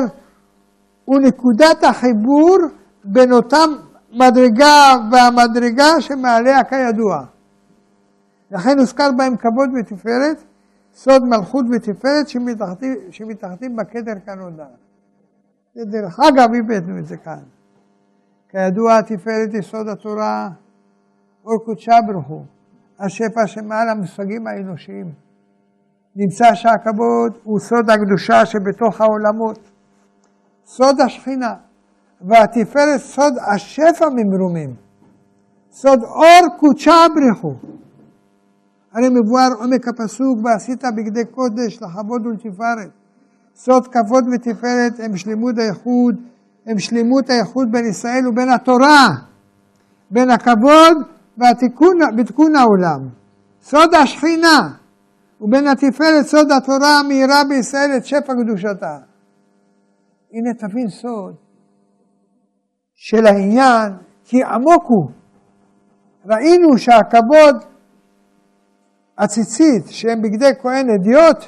[1.05, 2.57] הוא נקודת החיבור
[3.05, 3.71] בין אותם
[4.17, 7.25] מדרגה והמדרגה שמעליה כידוע.
[8.51, 10.45] לכן הוזכר בהם כבוד ותפארת,
[10.95, 12.29] סוד מלכות ותפארת
[13.11, 14.67] שמתחתים בכתר כנודע.
[15.77, 17.43] דרך אגב, הבאנו את זה כאן.
[18.49, 20.49] כידוע תפארת יסוד התורה,
[21.45, 21.99] אור קודשה
[22.29, 22.45] הוא,
[22.99, 25.13] השפע שמעל המושגים האנושיים.
[26.17, 29.71] נמצא שהכבוד הוא סוד הקדושה שבתוך העולמות,
[30.67, 31.55] סוד השכינה,
[32.21, 34.75] והתפארת סוד השפע ממרומים,
[35.73, 37.55] סוד אור קודשה ברכו.
[38.93, 42.91] הרי מבואר עומק הפסוק, ועשית בגדי קודש לכבוד ולתפארת.
[43.57, 46.17] סוד כבוד ותפארת הם שלמות הייחוד
[46.67, 49.09] הם שלמות האיחוד בין ישראל ובין התורה,
[50.11, 50.97] בין הכבוד
[51.39, 53.09] והתיקון, בתיקון העולם.
[53.63, 54.71] סוד השכינה
[55.41, 58.99] ובין התפארת סוד התורה המאירה בישראל את שפע קדושתה.
[60.33, 61.35] הנה תבין סוד
[62.97, 63.93] של העניין,
[64.25, 65.11] כי עמוק הוא.
[66.27, 67.65] ראינו שהכבוד
[69.19, 71.45] הציצית, שהם בגדי כהן אדיוט,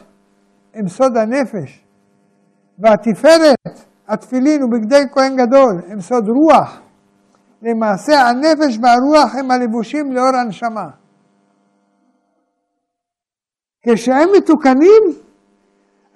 [0.75, 1.85] הם סוד הנפש.
[2.79, 6.81] והתפארת התפילין ובגדי כהן גדול הם סוד רוח.
[7.63, 10.89] למעשה הנפש והרוח הם הלבושים לאור הנשמה.
[13.83, 15.03] כשהם מתוקנים,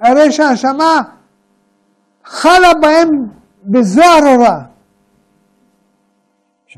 [0.00, 1.00] הרי שהנשמה
[2.24, 3.08] חלה בהם
[3.64, 4.71] בזוהר אורה.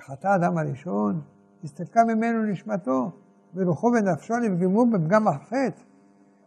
[0.05, 1.21] כשחטא האדם הראשון,
[1.65, 3.11] הסתלקה ממנו נשמתו,
[3.55, 5.81] ורוחו ונפשו נפגמו בפגם החטא.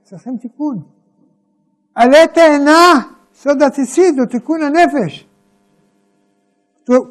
[0.04, 0.82] צריכים תיקון.
[1.96, 3.02] עלה תאנה
[3.34, 5.28] סוד עציצית הוא תיקון הנפש.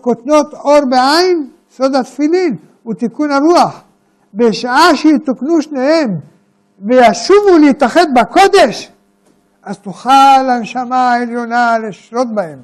[0.01, 3.83] כותנות אור בעין, סוד התפילין, הוא תיקון הרוח.
[4.35, 6.21] בשעה שיתוקנו שניהם
[6.79, 8.93] וישובו להתאחד בקודש,
[9.63, 12.63] אז תוכל הנשמה העליונה לשלוט בהם.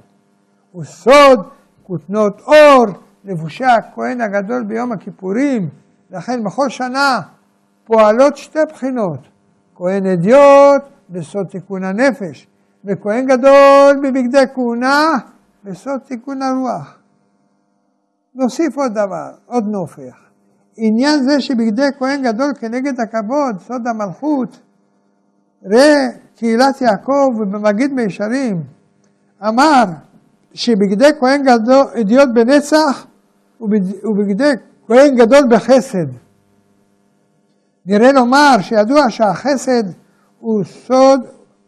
[0.72, 1.48] הוא סוד
[1.82, 2.86] כותנות אור,
[3.24, 5.68] לבושי הכהן הגדול ביום הכיפורים,
[6.10, 7.20] לכן בכל שנה
[7.84, 9.20] פועלות שתי בחינות,
[9.74, 12.46] כהן אדיוט בסוד תיקון הנפש,
[12.84, 15.12] וכהן גדול בבגדי כהונה,
[15.64, 16.98] בסוד תיקון הרוח.
[18.34, 20.16] נוסיף עוד דבר, עוד נופח.
[20.76, 24.58] עניין זה שבגדי כהן גדול כנגד הכבוד, סוד המלכות,
[25.64, 28.62] ראה קהילת יעקב ובמגיד מישרים,
[29.48, 29.84] אמר
[30.54, 33.06] שבגדי כהן גדול, אדיוט בנצח
[34.04, 34.52] ובגדי
[34.86, 36.06] כהן גדול בחסד.
[37.86, 39.82] נראה לומר שידוע שהחסד
[40.40, 41.20] הוא סוד,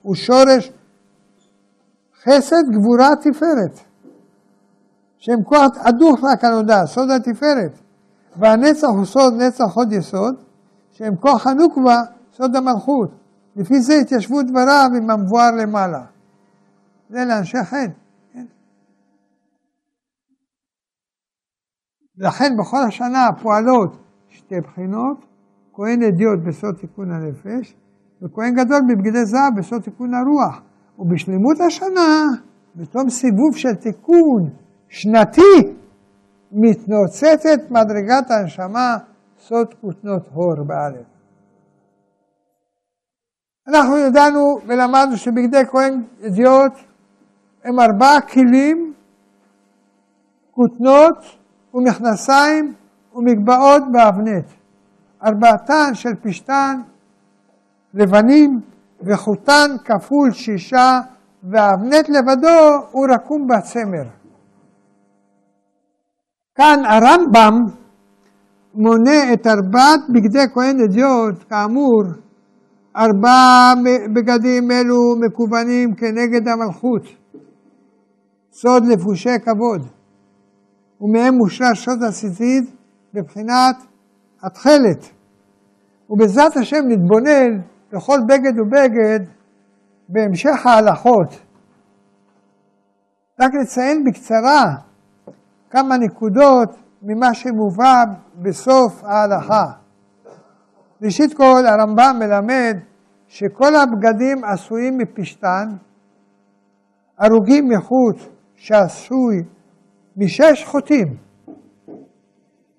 [0.03, 0.73] הוא שורש
[2.23, 3.81] חסד, גבורה, תפארת.
[5.19, 7.79] שהם כוח הדוך והכנודה, סוד התפארת.
[8.37, 10.35] והנצח הוא סוד נצח חוד יסוד,
[10.93, 12.03] שהם כוח הנוקבה,
[12.37, 13.11] סוד המלכות.
[13.57, 16.03] לפי זה התיישבו דבריו עם המבואר למעלה.
[17.11, 17.87] זה לאנשי חן.
[22.19, 23.97] לכן בכל השנה פועלות
[24.29, 25.27] שתי בחינות,
[25.73, 27.77] כהן אדיוט בסוד תיקון הנפש,
[28.23, 30.63] וכהן גדול בבגדי זהב בסוד תיקון הרוח.
[30.99, 32.27] ובשלמות השנה,
[32.77, 34.51] בתום סיבוב של תיקון
[34.89, 35.75] שנתי,
[36.53, 38.97] מתנוצצת מדרגת הנשמה
[39.39, 41.07] סוד כותנות הור באלף.
[43.69, 46.73] אנחנו ידענו ולמדנו שבגדי כהן אדיוט
[47.65, 48.95] הם ארבעה כלים,
[50.51, 51.44] כותנות
[51.75, 52.75] ומכנסיים
[53.15, 54.45] ומגבעות באבנט.
[55.25, 56.81] ארבעתן של פשתן
[57.95, 58.61] לבנים
[59.03, 61.01] וחוטן כפול שישה
[61.43, 64.11] והאבנט לבדו הוא רקום בצמר.
[66.55, 67.55] כאן הרמב"ם
[68.75, 72.03] מונה את ארבעת בגדי כהן אדיוט, כאמור,
[72.97, 73.75] ארבעה
[74.15, 77.03] בגדים אלו מקוונים כנגד המלכות,
[78.53, 79.89] סוד לבושי כבוד,
[81.05, 82.65] ומהם מושרש סוד הסיזיד
[83.15, 83.77] בבחינת
[84.43, 85.11] התכלת.
[86.11, 87.61] ובעזרת השם נתבונן
[87.93, 89.21] בכל בגד ובגד
[90.09, 91.29] בהמשך ההלכות.
[93.41, 94.65] רק נציין בקצרה
[95.71, 96.69] כמה נקודות
[97.03, 98.05] ממה שמובא
[98.43, 99.65] בסוף ההלכה.
[101.03, 102.77] ראשית כל, הרמב"ם מלמד
[103.29, 105.69] שכל הבגדים עשויים מפשתן,
[107.19, 108.17] הרוגים מחוט
[108.57, 109.43] שעשוי
[110.17, 111.17] משש חוטים.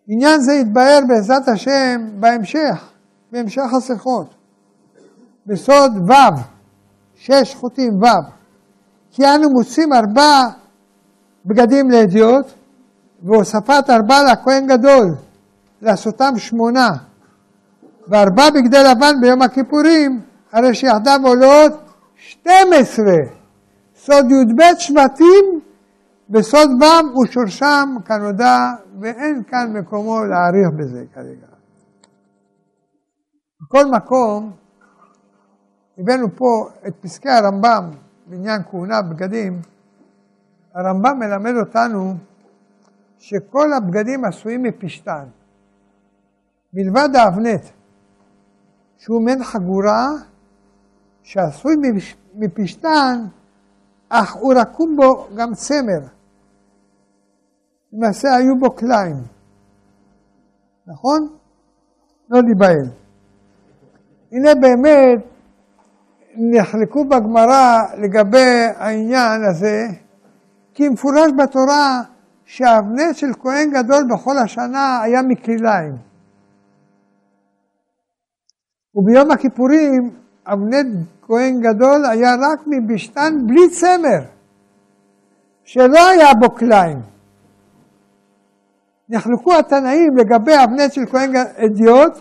[0.07, 2.91] עניין זה יתבהר בעזרת השם בהמשך,
[3.31, 4.35] בהמשך השיחות.
[5.47, 6.13] בסוד ו',
[7.15, 8.29] שש חוטים ו',
[9.11, 10.41] כי אנו מוצאים ארבע
[11.45, 12.45] בגדים לאדיוט,
[13.23, 15.15] והוספת ארבע לכהן גדול,
[15.81, 16.89] לעשותם שמונה,
[18.07, 20.21] וארבע בגדי לבן ביום הכיפורים,
[20.51, 21.73] הרי שיחדיו עולות
[22.15, 23.19] שתים עשרה.
[23.95, 25.59] סוד י"ב שבטים
[26.29, 31.47] בסוד ו' ושורשם כנודע, ואין כאן מקומו להעריך בזה כרגע.
[33.61, 34.51] בכל מקום,
[35.97, 37.91] הבאנו פה את פסקי הרמב"ם
[38.27, 39.61] בעניין כהונה בגדים,
[40.73, 42.13] הרמב"ם מלמד אותנו
[43.19, 45.25] שכל הבגדים עשויים מפשתן,
[46.73, 47.61] מלבד האבנט,
[48.97, 50.09] שהוא מעין חגורה
[51.23, 51.75] שעשוי
[52.35, 53.25] מפשתן,
[54.09, 55.99] אך הוא רקום בו גם צמר.
[57.93, 59.15] למעשה היו בו קליים,
[60.87, 61.27] נכון?
[62.29, 62.89] לא להיבהל.
[64.31, 65.35] הנה באמת
[66.37, 69.87] נחלקו בגמרא לגבי העניין הזה,
[70.73, 72.01] כי מפורש בתורה
[72.45, 75.95] שהאבנט של כהן גדול בכל השנה היה מכליליים.
[78.95, 84.21] וביום הכיפורים אבנט כהן גדול היה רק מבשתן בלי צמר,
[85.63, 86.97] שלא היה בו כליים.
[89.09, 92.13] נחלקו התנאים לגבי אבנט של כהן אדיוט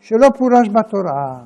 [0.00, 1.38] שלא פורש בתורה.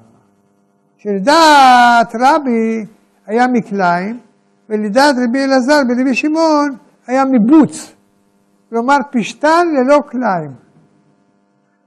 [0.98, 2.86] שלדעת רבי
[3.26, 4.20] היה מקליים,
[4.68, 6.76] ולדעת רבי אלעזר ורבי שמעון
[7.06, 7.92] היה מבוץ.
[8.70, 10.54] כלומר פשתן ללא כליים.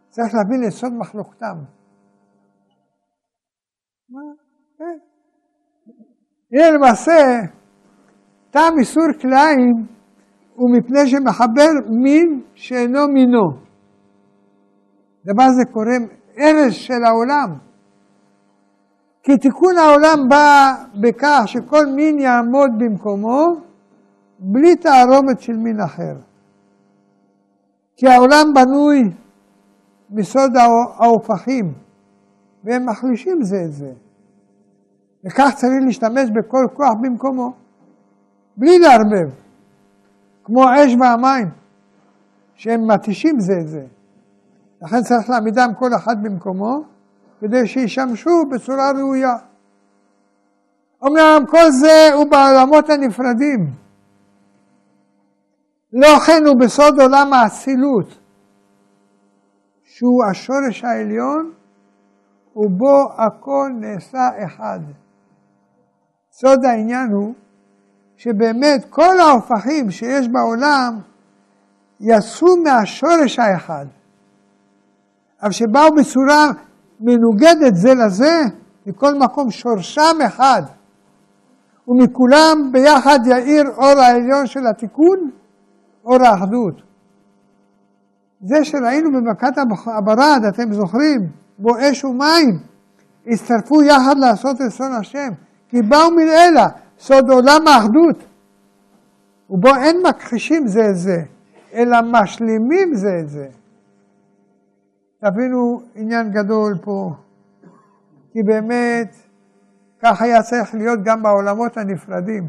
[0.09, 1.55] צריך להבין את סוד מחלוקתם.
[4.09, 4.21] מה?
[4.77, 4.97] כן.
[6.51, 7.39] הנה למעשה,
[8.49, 9.85] טעם איסור כליים
[10.55, 11.71] הוא מפני שמחבר
[12.03, 13.67] מין שאינו מינו.
[15.25, 15.97] דבר זה קורא
[16.39, 17.57] ארז של העולם.
[19.23, 23.45] כי תיקון העולם בא בכך שכל מין יעמוד במקומו
[24.39, 26.15] בלי תערובת של מין אחר.
[27.95, 29.03] כי העולם בנוי
[30.09, 30.51] מסוד
[30.99, 31.73] ההופכים,
[32.67, 33.91] והם מחלישים זה את זה.
[35.25, 37.53] וכך צריך להשתמש בכל כוח במקומו,
[38.57, 39.29] בלי לערבב,
[40.43, 41.49] כמו האש והמים,
[42.55, 43.85] שהם מתישים זה את זה.
[44.81, 46.83] לכן צריך להעמידם כל אחד במקומו,
[47.39, 49.35] כדי שישמשו בצורה ראויה.
[51.05, 53.73] אמנם כל זה הוא בעולמות הנפרדים.
[55.93, 58.19] לא כן הוא בסוד עולם האצילות,
[59.83, 61.51] שהוא השורש העליון,
[62.57, 64.79] ובו הכל נעשה אחד.
[66.31, 67.33] סוד העניין הוא
[68.17, 70.99] שבאמת כל ההופכים שיש בעולם
[71.99, 73.85] יצאו מהשורש האחד,
[75.43, 76.47] אבל שבאו בצורה
[76.99, 78.41] מנוגדת זה לזה,
[78.85, 80.61] מכל מקום שורשם אחד,
[81.87, 85.31] ומכולם ביחד יאיר אור העליון של התיקון,
[86.05, 86.81] אור האחדות.
[88.41, 89.57] זה שראינו במכת
[89.97, 91.29] הברד, אתם זוכרים,
[91.59, 92.59] בו אש ומים,
[93.27, 95.29] הצטרפו יחד לעשות רצון השם,
[95.69, 96.67] כי באו מלעילה,
[96.99, 98.23] סוד עולם האחדות,
[99.49, 101.17] ובו אין מכחישים זה את זה,
[101.73, 103.47] אלא משלימים זה את זה.
[105.21, 107.11] תבינו עניין גדול פה,
[108.31, 109.15] כי באמת
[110.03, 112.43] כך היה צריך להיות גם בעולמות הנפרדים,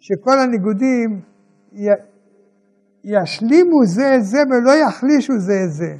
[0.00, 1.20] שכל הניגודים
[1.72, 1.86] י...
[3.04, 5.94] ישלימו זה את זה ולא יחלישו זה את זה.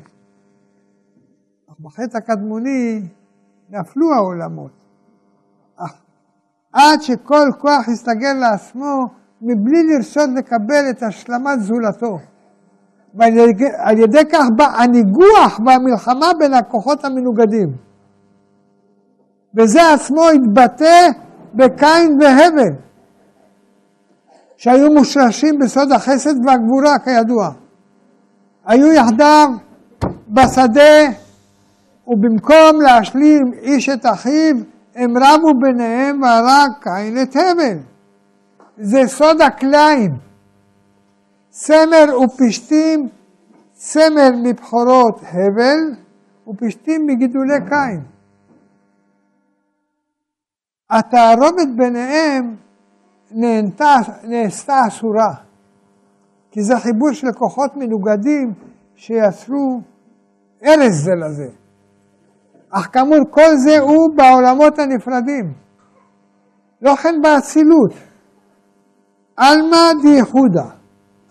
[1.81, 3.03] בחטא הקדמוני
[3.70, 4.70] נפלו העולמות.
[5.77, 5.93] אך
[6.73, 9.05] עד שכל כוח יסתגל לעצמו
[9.43, 12.19] מבלי לרצות לקבל את השלמת זולתו.
[13.15, 17.69] ועל ידי כך בא הניגוח והמלחמה בין הכוחות המנוגדים.
[19.55, 21.09] וזה עצמו התבטא
[21.55, 22.74] בקין והבל,
[24.57, 27.51] שהיו מושרשים בסוד החסד והגבורה כידוע.
[28.66, 29.48] היו יחדיו
[30.28, 31.11] בשדה,
[32.07, 34.57] ובמקום להשלים איש את אחיו,
[34.95, 37.78] הם רבו ביניהם והרג קין את הבל.
[38.77, 40.11] זה סוד הקלעים.
[41.49, 43.09] צמר ופשתים,
[43.73, 45.97] צמר מבחורות הבל,
[46.49, 48.03] ופשתים מגידולי קין.
[50.91, 52.57] התערובת ביניהם
[53.31, 55.35] נהנתה, נעשתה אסורה,
[56.51, 58.53] כי זה חיבור של כוחות מנוגדים
[58.97, 59.81] שיצרו
[60.65, 61.65] ארז זה לזה.
[62.70, 65.52] אך כאמור, כל זה הוא בעולמות הנפרדים.
[66.82, 67.93] לא כן באצילות.
[69.36, 70.64] עלמא דייחודה.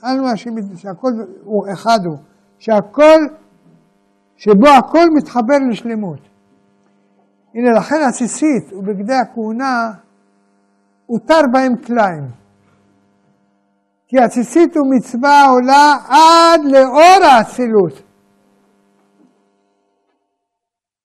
[0.02, 0.36] עלמא
[0.76, 1.12] שהכל
[1.44, 2.18] הוא אחד הוא.
[2.60, 3.20] שהכל,
[4.38, 6.20] שבו הכל מתחבר לשלמות.
[7.56, 9.92] הנה לכן הציצית ובגדי הכהונה
[11.06, 12.24] הותר בהם כליים.
[14.08, 18.05] כי הציצית הוא מצווה עולה עד לאור האצילות.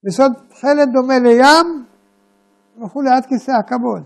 [0.07, 1.85] יסוד תכלת דומה לים
[2.83, 4.03] וכולי עד כיסא הכבוד,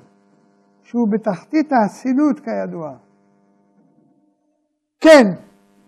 [0.82, 2.90] שהוא בתחתית האצילות כידוע.
[5.00, 5.24] כן,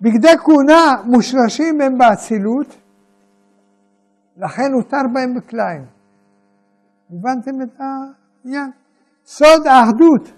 [0.01, 2.77] בגדי כהונה מושרשים הם באצילות,
[4.37, 5.85] לכן הותר בהם בכליים.
[7.11, 8.71] הבנתם את העניין?
[9.25, 10.33] סוד האחדות.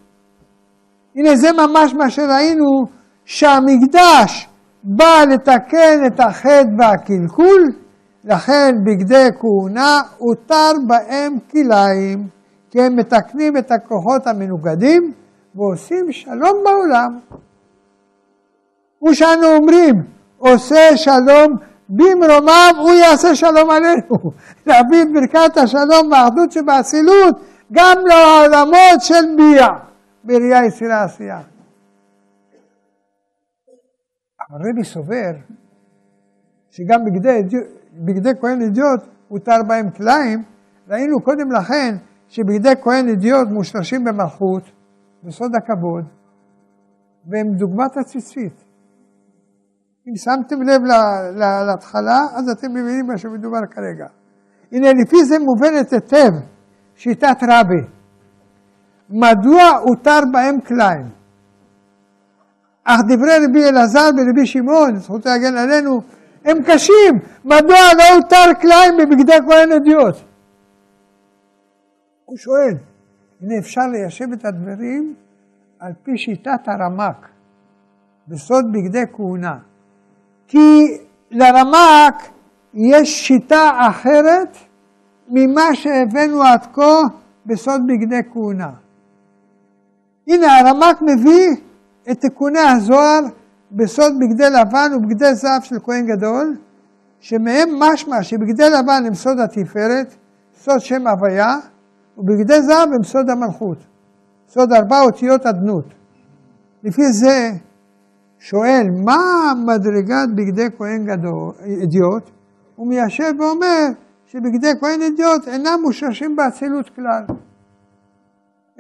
[1.17, 2.87] הנה זה ממש מה שראינו,
[3.25, 4.49] שהמקדש
[4.85, 7.63] בא לתקן את החטא והקלקול,
[8.29, 12.29] לכן בגדי כהונה הותר בהם כליים,
[12.71, 15.13] כי הם מתקנים את הכוחות המנוגדים
[15.55, 17.19] ועושים שלום בעולם.
[19.09, 19.95] ושאנו אומרים,
[20.39, 21.57] עושה שלום
[21.89, 24.17] במרומיו, הוא יעשה שלום עלינו.
[24.67, 27.37] להביא את ברכת השלום והאחדות שבאצילות
[27.73, 29.69] גם לעולמות של ביה,
[30.25, 31.41] בראייה יצירה עשייה.
[34.51, 35.33] אבל רבי סובר
[36.71, 37.43] שגם בגדי,
[37.99, 40.43] בגדי כהן אידיוט הותר בהם כליים,
[40.89, 41.97] ראינו קודם לכן
[42.29, 44.63] שבגדי כהן אידיוט מושרשים במלכות,
[45.25, 46.05] בסוד הכבוד,
[47.27, 48.65] והם דוגמת הציצית.
[50.09, 50.83] אם שמתם לב
[51.67, 54.07] להתחלה, אז אתם מבינים מה שמדובר כרגע.
[54.73, 56.33] הנה, לפי זה מובנת היטב
[56.95, 57.83] שיטת רבי.
[59.11, 61.07] מדוע הותר בהם כליים?
[62.85, 66.01] אך דברי רבי אלעזר ורבי שמעון, זכותו להגן עלינו,
[66.49, 67.19] הם קשים.
[67.45, 70.15] מדוע לא הותר כליים בבגדי כהן אדיוט?
[72.25, 72.75] הוא שואל,
[73.41, 75.15] הנה אפשר ליישב את הדברים
[75.79, 77.29] על פי שיטת הרמק,
[78.29, 79.59] בסוד בגדי כהונה.
[80.49, 80.99] כי
[81.31, 82.15] לרמק
[82.75, 84.57] יש שיטה אחרת
[85.29, 87.01] ממה שהבאנו עד כה
[87.47, 88.71] בסוד בגדי כהונה.
[90.29, 91.49] הנה הרמק מביא
[92.11, 93.21] את תיקוני הזוהר
[93.73, 96.57] בסוד בגדי לבן ובגדי זהב של כהן גדול,
[97.21, 100.15] שמהם משמע שבגדי לבן הם סוד התפארת,
[100.55, 101.57] סוד שם הוויה,
[102.19, 103.79] ובגדי זהב הם סוד המלכות,
[104.49, 105.85] סוד ארבע אותיות אדנות.
[106.85, 107.51] לפי זה
[108.39, 109.17] שואל, מה
[109.67, 111.53] מדרגת בגדי כהן גדול,
[111.85, 112.31] אדיוט?
[112.77, 113.87] הוא מיישב ואומר
[114.27, 117.25] שבגדי כהן אדיוט אינם מושרשים באצילות כלל,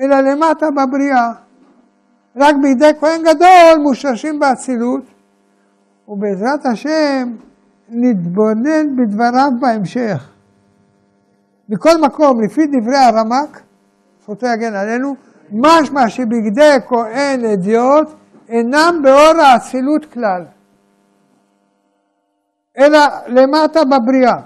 [0.01, 1.48] אלא למטה בבריאה.
[2.39, 5.03] רק בידי כהן גדול מושרשים באצילות,
[6.09, 7.29] ובעזרת השם
[7.89, 10.31] נתבונן בדבריו בהמשך.
[11.69, 13.63] מכל מקום, לפי דברי הרמק,
[14.23, 15.15] זכותו יגן עלינו,
[15.53, 18.09] משמע שבגדי כהן אדיוט
[18.49, 20.45] אינם באור האצילות כלל,
[22.79, 24.41] אלא למטה בבריאה.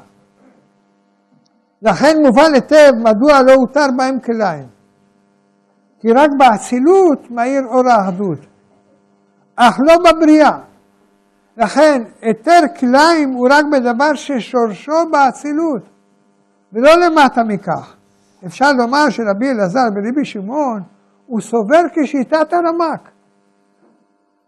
[1.82, 4.66] לכן מובן היטב מדוע לא הותר בהם כליים.
[6.02, 8.38] כי רק באצילות מאיר אור האחדות,
[9.56, 10.58] אך לא בבריאה.
[11.56, 15.82] לכן היתר כליים הוא רק בדבר ששורשו באצילות,
[16.72, 17.96] ולא למטה מכך.
[18.46, 20.82] אפשר לומר שרבי אלעזר ורבי שמעון
[21.26, 23.10] הוא סובר כשיטת הרמק.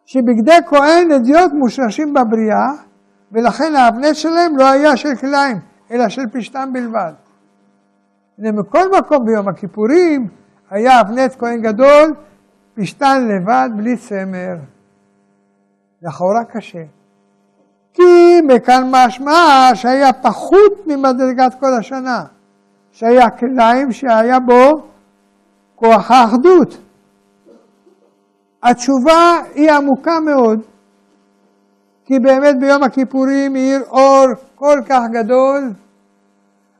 [0.06, 2.85] שבגדי כהן אדיוט מושרשים בבריאה,
[3.32, 5.56] ולכן האבנט שלהם לא היה של כליים,
[5.90, 7.12] אלא של פשטם בלבד.
[8.39, 10.28] מכל מקום ביום הכיפורים
[10.74, 12.14] היה אבנט כהן גדול,
[12.74, 14.55] פשטן לבד, בלי צמר.
[16.02, 16.82] לכאורה קשה.
[17.92, 22.24] כי מכאן משמע שהיה פחות ממדרגת כל השנה,
[22.92, 24.70] שהיה כליים שהיה בו
[25.74, 26.78] כוח האחדות.
[28.62, 30.60] התשובה היא עמוקה מאוד.
[32.05, 35.72] כי באמת ביום הכיפורים האיר אור כל כך גדול,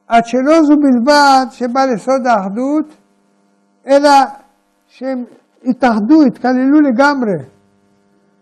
[0.09, 3.04] עד שלא זו בלבד שבא לסוד האחדות,
[3.87, 4.11] אלא
[4.89, 5.25] שהם
[5.65, 7.37] התאחדו, התקללו לגמרי,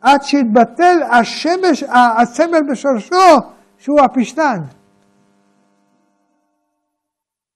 [0.01, 1.83] עד שהתבטל השמש,
[2.23, 3.37] הסמל בשורשו,
[3.79, 4.59] שהוא הפשתן.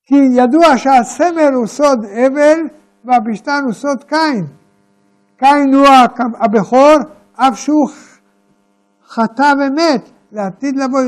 [0.04, 2.60] כי ידוע שהסמל הוא סוד אבל
[3.04, 4.46] והפשתן הוא סוד קין.
[5.36, 5.86] קין הוא
[6.40, 6.96] הבכור,
[7.34, 7.88] אף שהוא
[9.08, 11.00] חטא ומת, לעתיד לבוא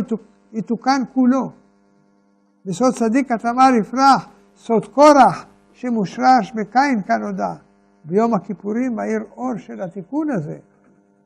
[0.53, 1.51] יתוקן כולו.
[2.67, 4.27] בסוד צדיק התמר יפרח,
[4.57, 5.47] סוד קורח
[5.79, 7.55] שמושרש בקין כנודע.
[8.05, 10.59] ביום הכיפורים מאיר אור של התיקון הזה.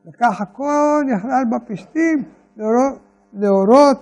[0.05, 2.23] וכך הכל נכלל בפשתים
[2.57, 2.99] להורות,
[3.33, 3.97] להורות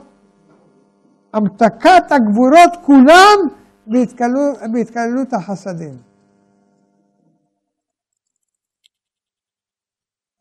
[1.34, 3.38] המתקת הגבורות כולם
[4.72, 5.98] בהתקללות החסדים.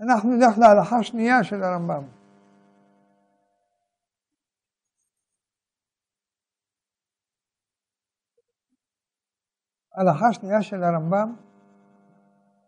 [0.01, 2.20] אנחנו נלך להלכה שנייה של הרמב"ם.
[10.01, 11.35] הלכה שנייה של הרמב"ם,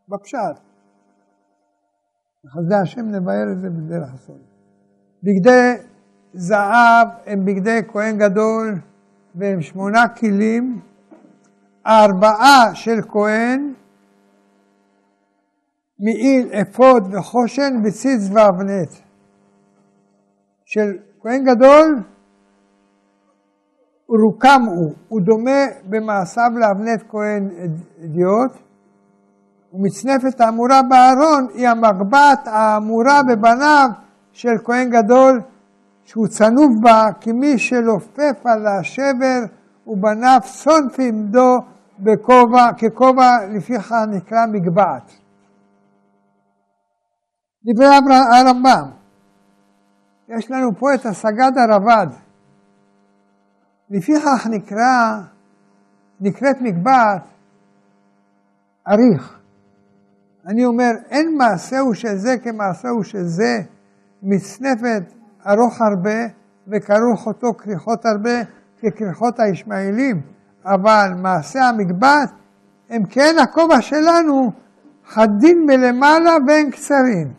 [0.08, 0.60] בפשט.
[2.44, 4.40] בחסדי השם נבהר את זה בדרך הסוד.
[5.22, 5.74] בגדי
[6.32, 8.78] זהב הם בגדי כהן גדול
[9.34, 10.80] והם שמונה כלים,
[11.86, 13.74] ארבעה של כהן,
[15.98, 18.90] מעיל, אפוד וחושן וציץ ואבנט.
[20.64, 22.02] של כהן גדול
[24.08, 27.48] רוקם הוא, הוא דומה במעשיו לאבנט כהן
[28.04, 28.52] אדיוט,
[29.72, 33.88] ומצנפת האמורה בארון היא המגבעת האמורה בבניו
[34.32, 35.40] של כהן גדול
[36.04, 39.38] שהוא צנוף בה כמי שלופף על השבר
[39.86, 41.58] ובניו סונפים דו
[41.98, 45.12] בכובע, ככובע לפיך נקרא מגבעת.
[47.64, 47.86] דברי
[48.36, 48.90] הרמב"ם,
[50.28, 52.06] יש לנו פה את הסגד הרב"ד.
[53.92, 55.20] לפיכך נקרא,
[56.20, 57.22] נקראת מגבעת
[58.88, 59.38] אריך.
[60.46, 63.60] אני אומר, אין מעשהו של זה כמעשהו של זה,
[64.22, 65.02] מצנפת
[65.46, 66.26] ארוך הרבה
[66.68, 68.42] וכרוך אותו כריכות הרבה
[68.82, 70.20] ככריכות הישמעאלים,
[70.64, 72.30] אבל מעשה המגבעת
[72.90, 74.52] הם כן הכובע שלנו
[75.06, 77.32] חדים מלמעלה והם קצרים.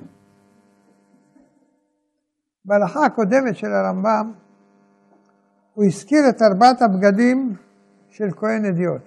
[2.66, 4.43] בהלכה הקודמת של הרמב"ם
[5.74, 7.56] הוא הזכיר את ארבעת הבגדים
[8.10, 9.02] של כהן אדיוט.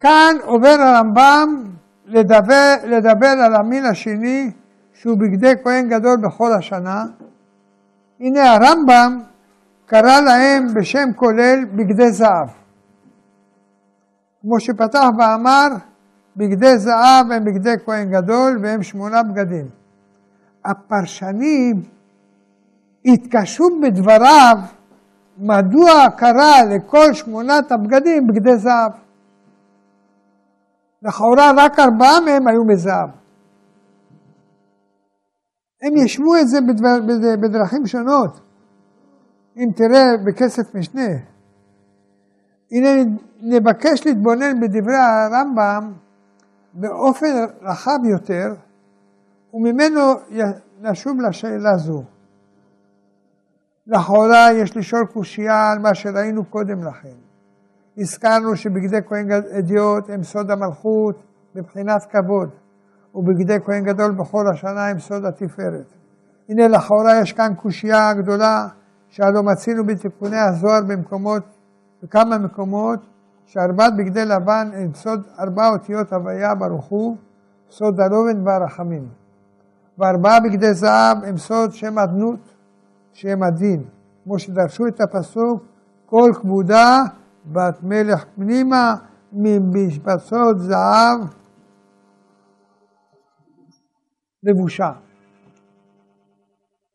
[0.00, 1.64] כאן עובר הרמב"ם
[2.06, 4.50] לדבר, לדבר על המין השני
[4.92, 7.04] שהוא בגדי כהן גדול בכל השנה.
[8.20, 9.20] הנה הרמב"ם
[9.86, 12.48] קרא להם בשם כולל בגדי זהב.
[14.40, 15.68] כמו שפתח ואמר,
[16.36, 19.68] בגדי זהב הם בגדי כהן גדול והם שמונה בגדים.
[20.64, 21.82] הפרשנים
[23.04, 24.56] התקשו בדבריו
[25.38, 28.92] מדוע קרא לכל שמונת הבגדים בגדי זהב.
[31.02, 33.08] לכאורה רק ארבעה מהם היו מזהב.
[35.82, 37.00] הם ישבו את זה בדבר,
[37.42, 38.40] בדרכים שונות.
[39.56, 41.08] אם תראה בכסף משנה.
[42.72, 42.88] הנה
[43.40, 45.92] נבקש להתבונן בדברי הרמב"ם
[46.74, 47.26] באופן
[47.62, 48.54] רחב יותר,
[49.54, 50.00] וממנו
[50.80, 52.02] נשוב לשאלה זו.
[53.88, 57.16] לכאורה יש לשאול קושייה על מה שראינו קודם לכן.
[57.98, 61.22] הזכרנו שבגדי כהן אדיוט הם סוד המלכות
[61.54, 62.48] מבחינת כבוד,
[63.14, 65.92] ובגדי כהן גדול בכל השנה הם סוד התפארת.
[66.48, 68.66] הנה לכאורה יש כאן קושייה גדולה,
[69.08, 71.42] שהלא מצינו בתיקוני הזוהר במקומות,
[72.02, 73.00] בכמה מקומות,
[73.46, 77.16] שארבעת בגדי לבן הם סוד ארבע אותיות הוויה ברוך הוא,
[77.70, 79.08] סוד הלובן והרחמים.
[79.98, 82.57] וארבעה בגדי זהב הם סוד שם אדנות,
[83.20, 83.84] שם הדין.
[84.24, 85.62] כמו שדרשו את הפסוק,
[86.06, 86.96] כל כבודה
[87.46, 88.94] בת מלך פנימה
[89.32, 91.20] ממשבצות זהב
[94.42, 94.92] לבושה.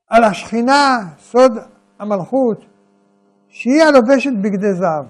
[0.10, 1.52] על השכינה, סוד
[2.00, 2.66] המלכות,
[3.48, 5.06] שהיא הלובשת בגדי זהב.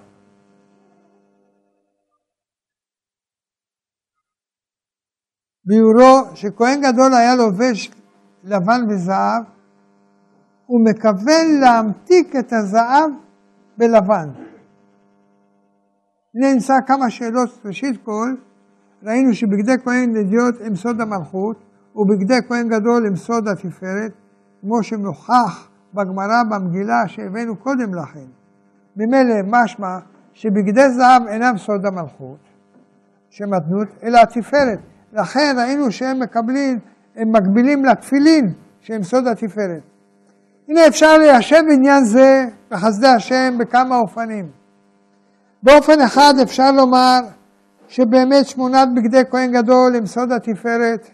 [5.65, 7.91] ביורו שכהן גדול היה לובש
[8.44, 9.44] לבן וזהב,
[10.74, 13.12] הוא מכוון להמתיק את הזהב
[13.78, 14.30] בלבן.
[16.34, 17.50] נמצא כמה שאלות.
[17.66, 18.36] ראשית כל,
[19.04, 21.64] ראינו שבגדי כהן נדיעות הם סוד המלכות,
[21.95, 24.12] ובגדי כהן גדול הם סוד התפארת,
[24.62, 28.28] כמו שמוכח בגמרא במגילה שהבאנו קודם לכן.
[28.98, 29.98] ממילא משמע
[30.34, 32.40] שבגדי זהב אינם סוד המלכות,
[33.30, 34.80] שמתנות, אלא התפארת.
[35.14, 36.80] לכן ראינו שהם מקבלים,
[37.16, 39.93] הם מקבילים לתפילין, שהם סוד התפארת.
[40.68, 44.52] הנה אפשר ליישב עניין זה בחסדי השם בכמה אופנים.
[45.64, 47.19] באופן אחד אפשר לומר
[47.88, 51.10] שבאמת שמונת בגדי כהן גדול הם סוד התפארת,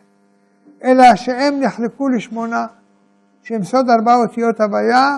[0.83, 2.65] אלא שהם נחלקו לשמונה,
[3.43, 5.17] שהם סוד ארבע אותיות הוויה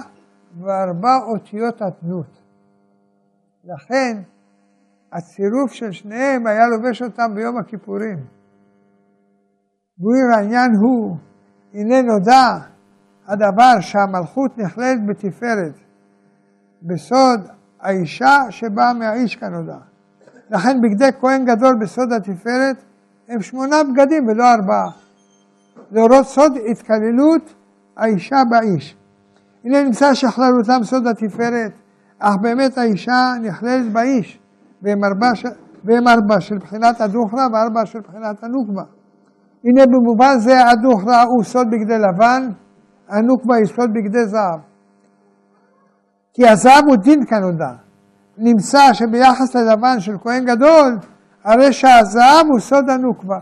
[0.62, 2.42] וארבע אותיות התנות.
[3.64, 4.22] לכן
[5.14, 8.18] הצירוף של שניהם היה לובש אותם ביום הכיפורים.
[9.98, 11.18] בויר העניין הוא,
[11.74, 12.72] הנה נודע
[13.32, 15.76] הדבר שהמלכות נכללת בתפארת,
[16.84, 17.40] בסוד
[17.82, 19.78] האישה שבאה מהאיש כנודע.
[20.50, 22.84] לכן בגדי כהן גדול בסוד התפארת
[23.30, 24.90] הם שמונה בגדים ולא ארבעה.
[25.92, 27.54] להורות סוד התקללות
[27.98, 28.98] האישה באיש.
[29.66, 31.72] הנה נמצא שכללותם סוד התפארת,
[32.20, 34.40] אך באמת האישה נכללת באיש,
[34.82, 35.50] והם ארבע,
[35.84, 38.84] והם ארבע של בחינת הדוכרא וארבע של בחינת הנוקבה.
[39.66, 42.50] הנה במובן זה הדוכרא הוא סוד בגדי לבן,
[43.12, 44.60] הנוקבה היא סוד בגדי זהב.
[46.34, 47.74] כי הזהב הוא דין כנודע.
[48.38, 50.98] נמצא שביחס ללבן של כהן גדול,
[51.44, 53.40] הרי שהזהב הוא סוד הנוקבה.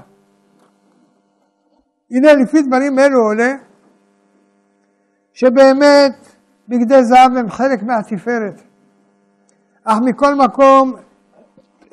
[2.11, 3.53] הנה לפי דברים אלו עולה
[5.33, 6.35] שבאמת
[6.67, 8.61] בגדי זהב הם חלק מהתפארת.
[9.83, 10.93] אך מכל מקום,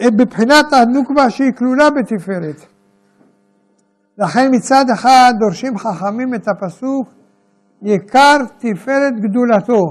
[0.02, 2.56] בבחינת הנוקבה שהיא כלולה בתפארת.
[4.18, 7.15] לכן מצד אחד דורשים חכמים את הפסוק
[7.82, 9.82] יקר תפארת גדולתו,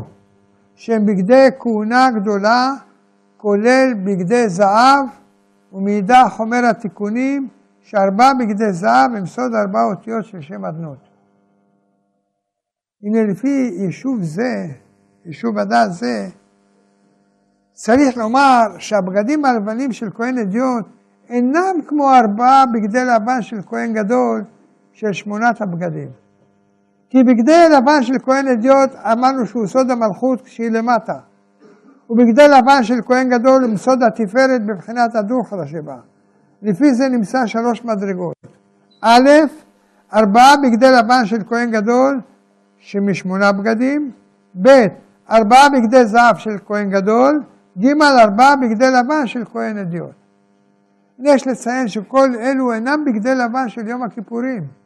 [0.75, 2.71] שהם בגדי כהונה גדולה,
[3.37, 5.05] כולל בגדי זהב,
[5.73, 7.47] ומאידך אומר התיקונים
[7.81, 11.09] שארבע בגדי זהב הם סוד ארבע אותיות של שם אדנות.
[13.03, 14.65] הנה לפי יישוב זה,
[15.25, 16.27] יישוב הדעת זה,
[17.71, 20.85] צריך לומר שהבגדים הלבנים של כהן אדיוט
[21.29, 24.43] אינם כמו ארבעה בגדי לבן של כהן גדול
[24.93, 26.24] של שמונת הבגדים.
[27.15, 31.17] כי בגדי לבן של כהן אדיוט אמרנו שהוא סוד המלכות כשהיא למטה.
[32.09, 35.97] ובגדי לבן של כהן גדול הוא סוד התפארת בבחינת הדוכרא שבה.
[36.61, 38.33] לפי זה נמצא שלוש מדרגות.
[39.01, 39.29] א',
[40.13, 42.19] ארבעה בגדי לבן של כהן גדול
[42.77, 44.11] שמשמונה בגדים,
[44.61, 44.69] ב',
[45.31, 47.43] ארבעה בגדי זהב של כהן גדול,
[47.79, 50.15] ג', ארבעה בגדי לבן של כהן אדיוט.
[51.19, 54.84] יש לציין שכל אלו אינם בגדי לבן של יום הכיפורים.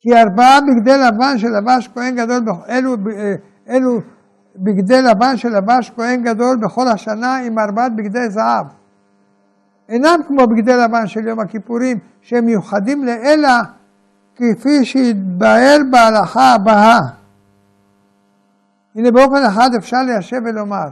[0.00, 3.34] כי ארבעה בגדי לבן של לבש כהן גדול, אלו, אה,
[3.68, 4.00] אלו
[4.56, 8.66] בגדי לבן של לבש כהן גדול בכל השנה עם ארבעת בגדי זהב.
[9.88, 13.60] אינם כמו בגדי לבן של יום הכיפורים, שהם מיוחדים לאלה
[14.36, 16.98] כפי שהתבהר בהלכה הבאה.
[18.94, 20.88] הנה באופן אחד אפשר ליישב ולומר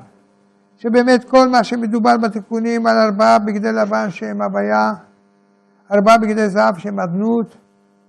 [0.77, 4.93] שבאמת כל מה שמדובר בתיקונים על ארבעה בגדי לבן שהם הוויה,
[5.93, 7.57] ארבעה בגדי זהב שהם אדנות,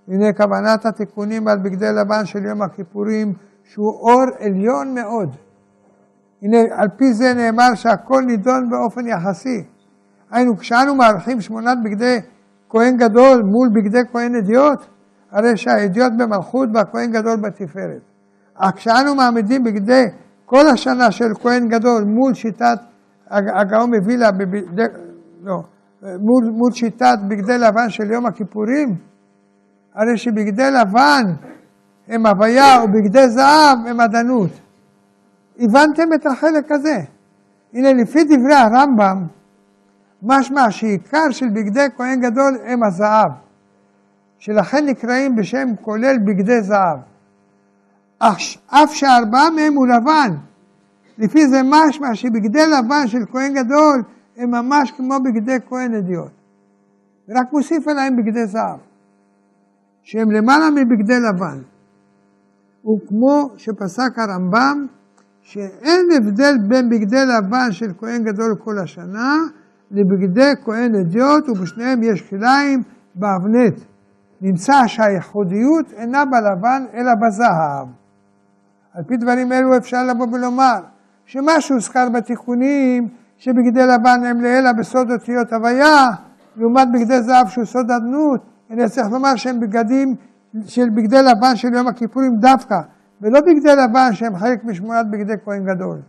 [0.09, 3.33] הנה כוונת התיקונים על בגדי לבן של יום הכיפורים
[3.63, 5.35] שהוא אור עליון מאוד.
[6.41, 9.63] הנה על פי זה נאמר שהכל נידון באופן יחסי.
[10.31, 12.17] היינו כשאנו מערכים שמונת בגדי
[12.69, 14.85] כהן גדול מול בגדי כהן אדיוט,
[15.31, 18.01] הרי שהאדיוט במלכות והכהן גדול בתפארת.
[18.55, 20.03] אך כשאנו מעמידים בגדי
[20.45, 22.79] כל השנה של כהן גדול מול שיטת
[23.31, 24.29] הגאון מווילה,
[25.43, 25.63] לא,
[26.01, 28.95] מול, מול שיטת בגדי לבן של יום הכיפורים,
[29.99, 31.23] הרי שבגדי לבן
[32.07, 34.49] הם הוויה ובגדי זהב הם עדנות.
[35.59, 36.99] הבנתם את החלק הזה?
[37.73, 39.23] הנה, לפי דברי הרמב"ם,
[40.23, 43.31] משמע שעיקר של בגדי כהן גדול הם הזהב,
[44.37, 46.99] שלכן נקראים בשם כולל בגדי זהב.
[48.67, 50.35] אף שארבעה מהם הוא לבן.
[51.17, 54.03] לפי זה משמע שבגדי לבן של כהן גדול
[54.37, 56.31] הם ממש כמו בגדי כהן אדיוט.
[57.29, 58.77] רק מוסיף עליהם בגדי זהב,
[60.11, 61.59] שהם למעלה מבגדי לבן.
[62.85, 64.85] וכמו שפסק הרמב"ם,
[65.41, 69.35] שאין הבדל בין בגדי לבן של כהן גדול כל השנה
[69.91, 72.83] לבגדי כהן אדיוט, ובשניהם יש כליים
[73.15, 73.79] באבנט.
[74.41, 77.87] נמצא שהייחודיות אינה בלבן אלא בזהב.
[78.93, 80.79] על פי דברים אלו אפשר לבוא ולומר
[81.25, 83.07] שמה שהוזכר בתיקונים,
[83.37, 86.07] שבגדי לבן הם לעילה בסוד אותיות הוויה,
[86.55, 90.15] לעומת בגדי זהב שהוא סוד אדנות, אני צריך לומר שהם בגדים
[90.65, 92.79] של בגדי לבן של יום הכיפורים דווקא,
[93.21, 96.01] ולא בגדי לבן שהם חלק משמונת בגדי כהן גדול.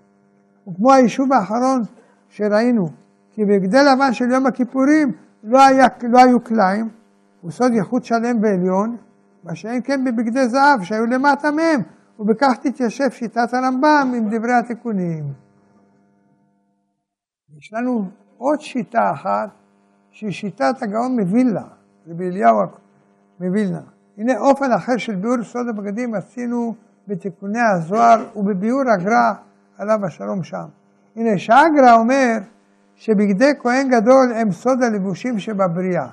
[0.69, 1.83] וכמו היישוב האחרון
[2.29, 2.89] שראינו,
[3.31, 5.13] כי בגדי לבן של יום הכיפורים
[5.45, 6.39] לא, היה, לא היו
[7.41, 8.97] הוא סוד ייחוד שלם ועליון,
[9.45, 11.81] מה שאין כן בבגדי זהב שהיו למטה מהם,
[12.19, 15.25] ובכך תתיישב שיטת הרמב"ם עם דברי התיקונים.
[17.59, 18.05] יש לנו
[18.37, 19.51] עוד שיטה אחת,
[20.11, 21.67] שהיא שיטת הגאון מווילנה,
[22.11, 22.59] רבי אליהו
[23.41, 23.81] מווילנה.
[24.19, 26.75] הנה אופן אחר של ביאור סוד הבגדים עשינו
[27.09, 29.33] בתיקוני הזוהר ובביאור הגר"א
[29.79, 30.67] עליו השלום שם.
[31.17, 32.39] הנה שהגר"א אומר
[32.95, 36.09] שבגדי כהן גדול הם סוד הלבושים שבבריאה,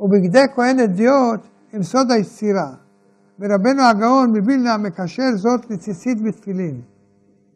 [0.00, 1.40] ובגדי כהן אדיוט
[1.72, 2.70] הם סוד היצירה.
[3.40, 6.80] ורבנו הגאון מווילנה מקשר זאת לציצית בתפילין,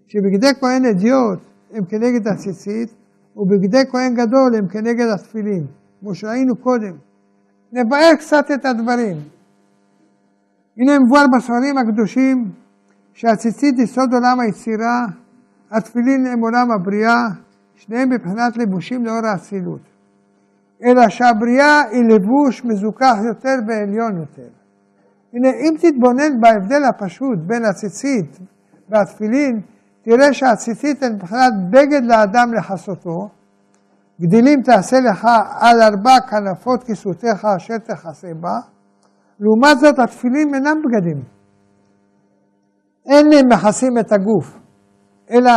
[0.06, 1.38] שבגדי כהן אדיוט
[1.72, 2.94] הם כנגד הציצית,
[3.36, 5.66] ובגדי כהן גדול הם כנגד התפילין,
[6.00, 7.07] כמו שראינו קודם.
[7.72, 9.16] נבאר קצת את הדברים.
[10.78, 12.50] הנה מבואר בספרים הקדושים
[13.12, 15.06] שהציצית היא סוד עולם היצירה,
[15.70, 17.28] התפילין הם עולם הבריאה,
[17.74, 19.80] שניהם מבחינת לבושים לאור האצילות.
[20.84, 24.48] אלא שהבריאה היא לבוש מזוכח יותר ועליון יותר.
[25.32, 28.38] הנה, אם תתבונן בהבדל הפשוט בין הציצית
[28.88, 29.60] והתפילין,
[30.02, 33.28] תראה שהציצית הן מבחינת בגד לאדם לכסותו,
[34.20, 35.26] גדילים תעשה לך
[35.60, 38.58] על ארבע כנפות כסותיך אשר תכסה בה,
[39.40, 41.22] לעומת זאת התפילין אינם בגדים.
[43.06, 44.58] אין הם מכסים את הגוף,
[45.30, 45.52] אלא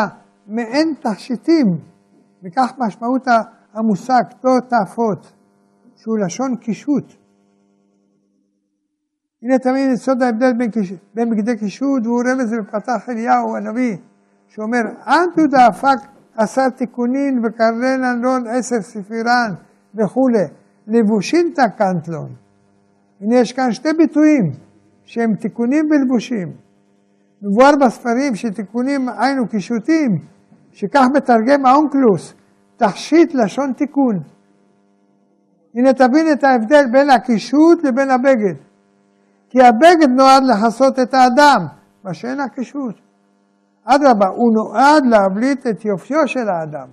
[0.48, 1.68] מעין תכשיטים,
[2.44, 3.28] וכך משמעות
[3.74, 5.34] המושג תור תאפות,
[5.96, 7.14] שהוא לשון קישוט.
[9.44, 10.70] הנה תמיד יסוד ההבדל בין,
[11.14, 13.98] בין בגדי קישוט, והוא רמז בפתח אליהו הנביא,
[14.48, 19.54] שאומר, אנטו דאפק עשר תיקונין וקרנן לון עשר ספירן
[19.96, 20.46] וכולי,
[20.88, 22.30] לבושין תקנטלון.
[23.22, 24.52] הנה יש כאן שתי ביטויים
[25.06, 26.52] שהם תיקונים ולבושים.
[27.42, 30.18] מבואר בספרים שתיקונים היינו קישוטים,
[30.72, 32.34] שכך מתרגם האונקלוס,
[32.78, 34.20] תכשיט לשון תיקון.
[35.76, 38.56] הנה תבין את ההבדל בין הקישוט לבין הבגד.
[39.50, 41.66] כי הבגד נועד לכסות את האדם,
[42.04, 42.96] מה שאין הקישוט.
[43.86, 46.88] אדרבה, הוא נועד להבליט את יופיו של האדם.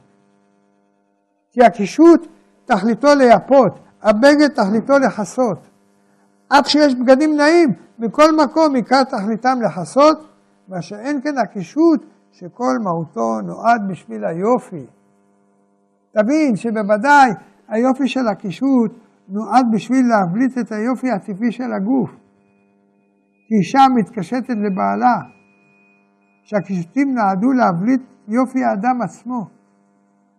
[1.53, 2.27] כי הקישוט
[2.65, 5.69] תכליתו לייפות, הבגד תכליתו לכסות.
[6.49, 10.29] אף שיש בגדים נעים, מכל מקום עיקר תכליתם לכסות,
[10.69, 14.87] מה שאין כן הקישוט שכל מהותו נועד בשביל היופי.
[16.13, 17.31] תבין שבוודאי
[17.69, 18.93] היופי של הקישוט
[19.29, 22.11] נועד בשביל להבליט את היופי הטבעי של הגוף.
[23.49, 25.17] כי אישה מתקשטת לבעלה,
[26.49, 29.47] שהקישוטים נועדו להבליט יופי האדם עצמו.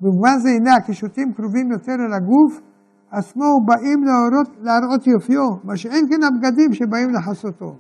[0.02, 2.62] במובן זה הנה הקישוטים קרובים יותר אל הגוף
[3.12, 7.76] עצמו ובאים להראות, להראות יופיו, מה שאין כן הבגדים שבאים לכסותו.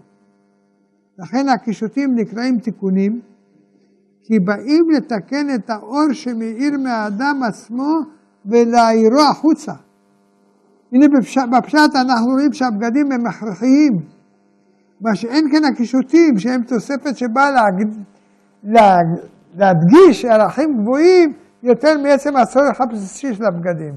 [1.19, 3.21] לכן הקישוטים נקראים תיקונים,
[4.23, 7.99] כי באים לתקן את האור שמאיר מהאדם עצמו
[8.45, 9.73] ולהעירו החוצה.
[10.91, 11.05] הנה
[11.57, 13.93] בפשט אנחנו רואים שהבגדים הם הכרחיים,
[15.01, 17.89] מה שאין כן הקישוטים שהם תוספת שבאה להג...
[18.63, 18.97] לה...
[19.57, 23.93] להדגיש ערכים גבוהים יותר מעצם הצורך הבסיסי של הבגדים.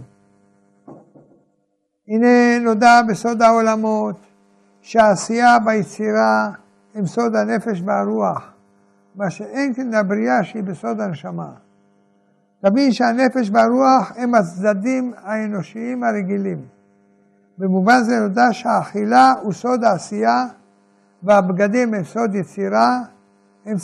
[2.09, 4.17] הנה נודע בסוד העולמות
[4.81, 6.51] שהעשייה ביצירה
[6.95, 8.53] הם סוד הנפש והרוח,
[9.15, 11.51] מה שאין כן לבריאה שהיא בסוד הנשמה.
[12.61, 16.59] תבין שהנפש והרוח הם הצדדים האנושיים הרגילים.
[17.59, 20.47] במובן זה נודע שהאכילה הוא סוד העשייה
[21.23, 23.01] והבגדים הם סוד יצירה,
[23.67, 23.77] הם,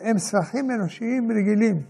[0.00, 1.82] הם צרכים אנושיים רגילים.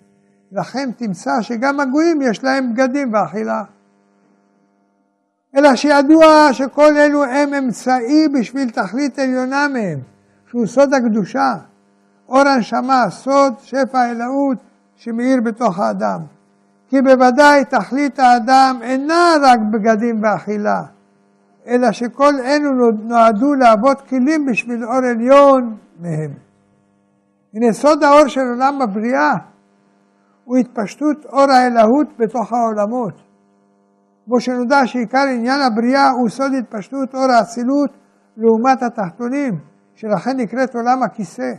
[0.52, 3.62] לכן תמצא שגם הגויים יש להם בגדים ואכילה.
[5.56, 9.98] אלא שידוע שכל אלו הם אמצעי בשביל תכלית עליונה מהם,
[10.46, 11.54] שהוא סוד הקדושה,
[12.28, 14.58] אור הנשמה, סוד שפע אלוהות
[14.96, 16.20] שמאיר בתוך האדם.
[16.88, 20.82] כי בוודאי תכלית האדם אינה רק בגדים ואכילה,
[21.66, 26.30] אלא שכל אלו נועדו להוות כלים בשביל אור עליון מהם.
[27.54, 29.32] הנה סוד האור של עולם הבריאה
[30.44, 33.14] הוא התפשטות אור האלוהות בתוך העולמות.
[34.24, 37.90] כמו שנודע שעיקר עניין הבריאה הוא סוד התפשטות אור האצילות
[38.36, 39.52] לעומת התחתונים,
[39.94, 41.52] שלכן נקראת עולם הכיסא.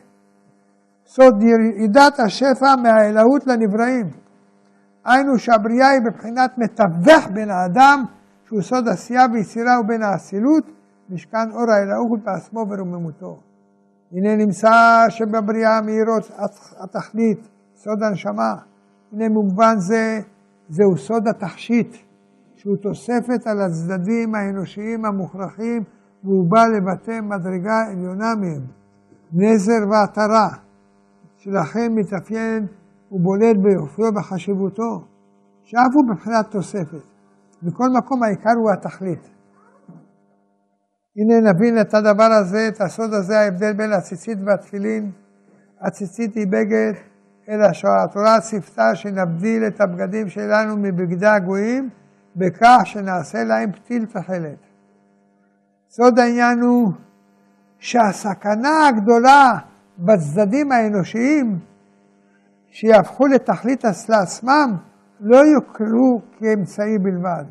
[1.06, 4.10] סוד ירידת השפע מהאלוהות לנבראים.
[5.06, 8.04] היינו שהבריאה היא בבחינת מתווך בין האדם,
[8.46, 10.64] שהוא סוד עשייה ויצירה ובין האצילות,
[11.10, 13.52] משכן אור האלוהות בעצמו ורוממותו.
[14.14, 16.32] הנה נמצא שבבריאה מאירות
[16.83, 18.56] התכלית, סוד הנשמה.
[19.11, 20.19] הנה במובן זה,
[20.69, 21.98] זהו סוד התכשיט.
[22.56, 25.83] שהוא תוספת על הצדדים האנושיים המוכרחים,
[26.24, 28.61] והוא בא לבטא מדרגה עליונה מהם,
[29.33, 30.50] נזר ועטרה,
[31.38, 32.67] שלכן מתאפיין
[33.11, 35.06] ובולט ביופיו ובחשיבותו,
[35.64, 37.03] שאף הוא בבחינת תוספת.
[37.64, 39.33] בכל מקום העיקר הוא התכלית.
[41.17, 45.11] הנה נבין את הדבר הזה, את הסוד הזה, ההבדל בין הציצית והתפילין.
[45.82, 46.93] הציצית היא בגד,
[47.50, 51.90] אלא שהתורה ציפתה שנבדיל את הבגדים שלנו מבגדי הגויים,
[52.35, 54.58] בכך שנעשה להם פתיל תכלת.
[55.90, 56.92] סוד העניין הוא
[57.80, 59.51] שהסכנה הגדולה
[59.98, 61.59] בצדדים האנושיים,
[62.67, 64.77] שיהפכו לתכלית לעצמם,
[65.19, 67.43] לא יוכרו כאמצעי בלבד.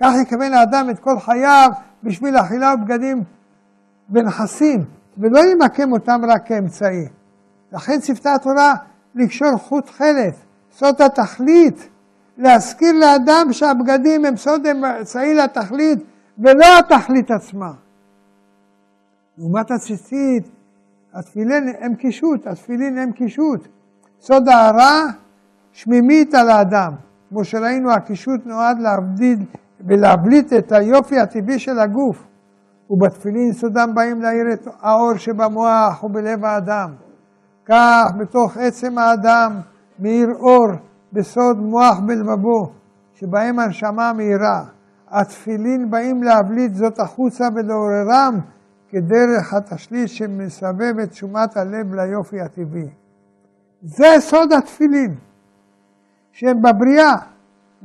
[0.00, 1.70] כך יקבל האדם את כל חייו
[2.04, 3.24] בשביל אכילה ובגדים
[4.08, 4.84] בנכסים,
[5.18, 7.08] ולא ימקם אותם רק כאמצעי.
[7.72, 8.74] לכן צוותה התורה
[9.14, 10.34] לקשור חוט חלת,
[10.78, 11.88] זאת התכלית,
[12.38, 15.98] להזכיר לאדם שהבגדים הם סוד אמצעי לתכלית
[16.38, 17.72] ולא התכלית עצמה.
[19.38, 20.48] לעומת הציצית,
[21.14, 23.68] התפילין הם קישוט, התפילין הם קישוט.
[24.20, 25.06] סוד ההרה
[25.72, 26.92] שמימית על האדם.
[27.28, 29.38] כמו שראינו, הקישוט נועד להבדיל
[29.80, 32.26] ולהבליט את היופי הטבעי של הגוף.
[32.90, 36.90] ובתפילין סודם באים להאיר את האור שבמוח ובלב האדם.
[37.66, 39.60] כך בתוך עצם האדם
[39.98, 40.66] מאיר אור
[41.12, 42.72] בסוד מוח בלבבו,
[43.14, 44.64] שבהם הנשמה מאירה.
[45.08, 48.40] התפילין באים להבליט זאת החוצה ולעוררם
[48.88, 52.88] כדרך התשליט שמסבב את תשומת הלב ליופי הטבעי.
[53.82, 55.14] זה סוד התפילין,
[56.32, 57.14] שהם בבריאה,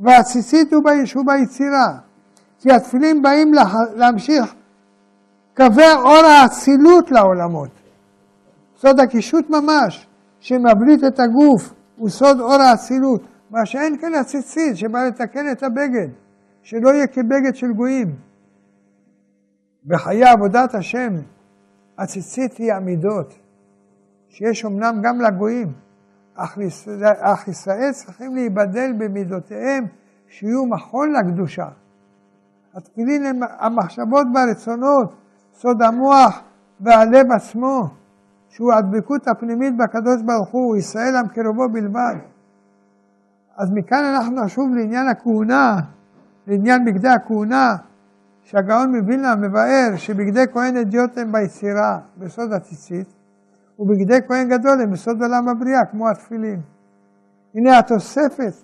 [0.00, 1.98] והציצית הוא שהוא ביצירה.
[2.58, 3.52] כי התפילין באים
[3.96, 4.54] להמשיך
[5.56, 7.70] קווי אור האצילות לעולמות.
[8.76, 10.06] סוד הקישוט ממש,
[10.40, 13.22] שמבליט את הגוף, הוא סוד אור האצילות.
[13.50, 16.08] מה שאין כן הציצית, שבא לתקן את הבגד,
[16.62, 18.14] שלא יהיה כבגד של גויים.
[19.86, 21.14] בחיי עבודת השם,
[21.98, 23.34] הציצית היא המידות,
[24.28, 25.72] שיש אמנם גם לגויים,
[26.36, 29.84] אך ישראל צריכים להיבדל במידותיהם
[30.28, 31.68] שיהיו מחול לקדושה.
[32.74, 35.14] התפילין הם המחשבות והרצונות,
[35.52, 36.40] סוד המוח
[36.80, 37.88] והלב עצמו,
[38.48, 42.14] שהוא הדבקות הפנימית בקדוש ברוך הוא, ישראל עם קרובו בלבד.
[43.56, 45.76] אז מכאן אנחנו נשוב לעניין הכהונה,
[46.46, 47.76] לעניין בגדי הכהונה,
[48.42, 53.08] שהגאון מווילנה מבאר שבגדי כהן אדיוט הם ביצירה, בסוד הציצית,
[53.80, 56.60] ובגדי כהן גדול הם בסוד עולם הבריאה, כמו התפילין.
[57.54, 58.54] הנה התוספת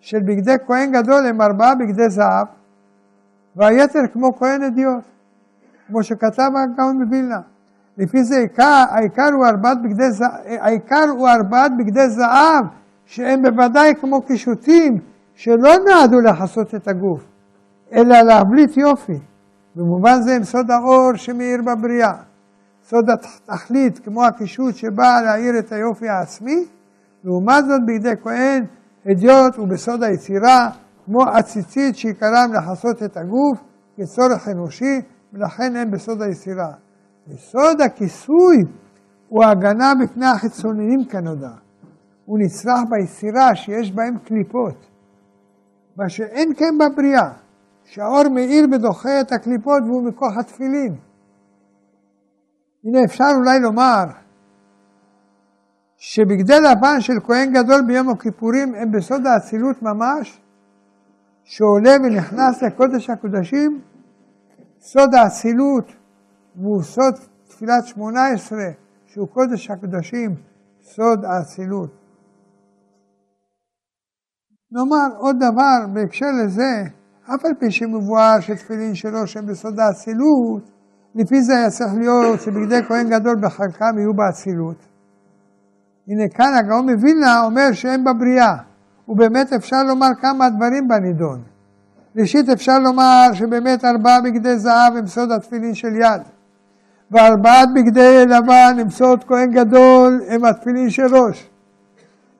[0.00, 2.46] של בגדי כהן גדול הם ארבעה בגדי זהב,
[3.56, 5.04] והיתר כמו כהן אדיוט,
[5.86, 7.40] כמו שכתב הגאון מווילנה.
[7.98, 12.64] לפי זה העיקר, העיקר, הוא ארבעת בגדי, זהב, בגדי זהב,
[13.04, 14.98] שהם בוודאי כמו קישוטים,
[15.34, 17.24] שלא נועדו לכסות את הגוף,
[17.92, 19.18] אלא להבליט יופי.
[19.76, 22.27] במובן זה הם סוד האור שמאיר בבריאה.
[22.90, 26.64] סוד התכלית, כמו הקישוט שבא להאיר את היופי העצמי,
[27.24, 28.64] לעומת זאת בידי כהן,
[29.06, 30.70] הדיוט ובסוד היצירה,
[31.04, 33.58] כמו עציצית שעיקרם לכסות את הגוף
[33.96, 35.00] כצורך אנושי,
[35.32, 36.72] ולכן הם בסוד היצירה.
[37.28, 38.56] וסוד הכיסוי
[39.28, 41.52] הוא ההגנה בפני החיצוניים כנודע.
[42.24, 44.86] הוא נצרך ביצירה שיש בהם קליפות,
[45.96, 47.30] מה שאין כן בבריאה,
[47.84, 51.07] שהאור מאיר ודוחה את הקליפות והוא מכוח התפילין.
[52.84, 54.04] הנה אפשר אולי לומר
[55.96, 60.40] שבגדי לבן של כהן גדול ביום הכיפורים הם בסוד האצילות ממש,
[61.44, 63.80] שעולה ונכנס לקודש הקודשים,
[64.80, 65.92] סוד האצילות
[66.56, 67.14] והוא סוד
[67.48, 68.70] תפילת שמונה עשרה,
[69.06, 70.34] שהוא קודש הקודשים,
[70.80, 71.90] סוד האצילות.
[74.72, 76.82] נאמר עוד דבר בהקשר לזה,
[77.24, 80.77] אף על פי שמבואר שתפילין שלו שהם בסוד האצילות,
[81.18, 84.76] לפי זה היה צריך להיות שבגדי כהן גדול בחלקם יהיו באצילות.
[86.08, 88.54] הנה כאן הגאון מווילנה אומר שהם בבריאה,
[89.08, 91.40] ובאמת אפשר לומר כמה דברים בנידון.
[92.16, 96.22] ראשית אפשר לומר שבאמת ארבעה בגדי זהב הם סוד התפילין של יד,
[97.10, 101.50] וארבעת בגדי לבן הם סוד כהן גדול הם התפילין של ראש.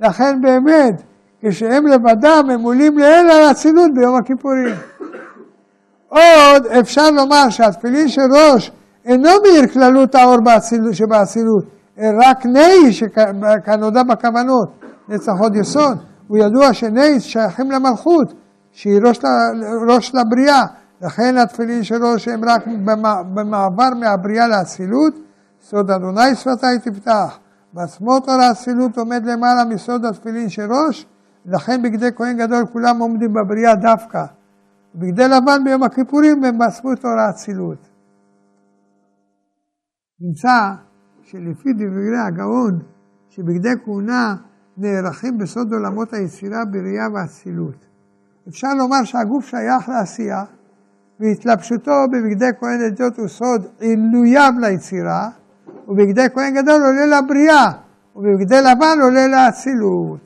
[0.00, 1.02] לכן באמת,
[1.40, 4.74] כשהם לבדם הם עולים לאל על האצילות ביום הכיפורים.
[6.08, 8.72] עוד אפשר לומר שהתפילין של ראש
[9.04, 10.36] אינו מאיר כללות האור
[10.92, 11.64] שבאצילות,
[11.98, 14.68] אלא רק נעי שכנודע בכוונות,
[15.08, 15.98] נצח עוד יסוד.
[16.28, 18.32] הוא ידוע שנעי שייכים למלכות,
[18.72, 19.18] שהיא ראש,
[19.88, 20.62] ראש לבריאה,
[21.02, 22.66] לכן התפילין של ראש הם רק
[23.34, 25.14] במעבר מהבריאה לאצילות,
[25.62, 27.38] סוד אדוני שפתי תפתח.
[27.72, 31.06] בעצמות אור האצילות עומד למעלה מסוד התפילין של ראש,
[31.46, 34.37] לכן בגדי כהן גדול כולם עומדים בבריאה דווקא.
[34.94, 37.88] בגדי לבן ביום הכיפורים הם מסרו את אור האצילות.
[40.20, 40.74] נמצא
[41.22, 42.78] שלפי דברי הגאון,
[43.28, 44.34] שבגדי כהונה
[44.76, 47.86] נערכים בסוד עולמות היצירה בראייה ואצילות.
[48.48, 50.44] אפשר לומר שהגוף שייך לעשייה,
[51.20, 55.28] והתלבשותו בבגדי כהן עדות הוא סוד עילוייו ליצירה,
[55.88, 57.66] ובגדי כהן גדול עולה לבריאה,
[58.16, 60.20] ובבגדי לבן עולה לאצילות.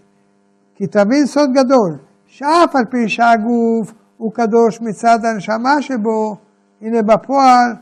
[0.74, 3.92] כי תבין סוד גדול, שאף על פי שהגוף
[4.22, 6.36] הוא קדוש מצד הנשמה שבו,
[6.82, 7.74] הנה בפועל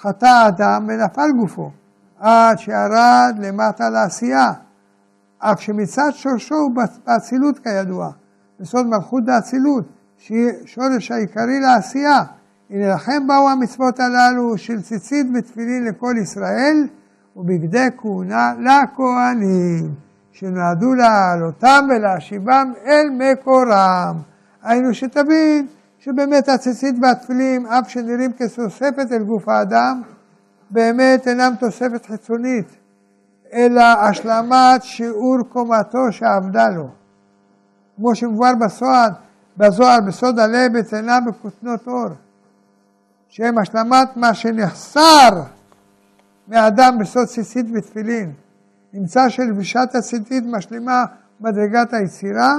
[0.00, 1.70] חטא האדם ונפל גופו,
[2.18, 4.52] עד שירד למטה לעשייה,
[5.38, 6.72] אף שמצד שורשו הוא
[7.06, 8.10] באצילות כידוע,
[8.60, 9.84] בסוד מלכות דאצילות,
[10.18, 12.22] שהיא שורש העיקרי לעשייה.
[12.70, 16.86] הנה לכם באו המצוות הללו של ציצית ותפילין לכל ישראל,
[17.36, 19.94] ובגדי כהונה לכהנים,
[20.32, 24.29] שנועדו להעלותם ולהשיבם אל מקורם.
[24.62, 25.66] היינו שתבין
[25.98, 30.02] שבאמת הציצית והתפילין, אף שנראים כתוספת אל גוף האדם,
[30.70, 32.76] באמת אינם תוספת חיצונית,
[33.52, 36.88] אלא השלמת שיעור קומתו שאבדה לו.
[37.96, 39.12] כמו שמובן בסועד,
[39.56, 42.08] בזוהר, בסוד הלב, אצלנה בכותנות אור,
[43.28, 45.42] שהם השלמת מה שנחסר
[46.48, 48.32] מאדם בסוד ציצית ותפילין.
[48.92, 51.04] נמצא שלבישת הציצית משלימה
[51.40, 52.54] מדרגת היצירה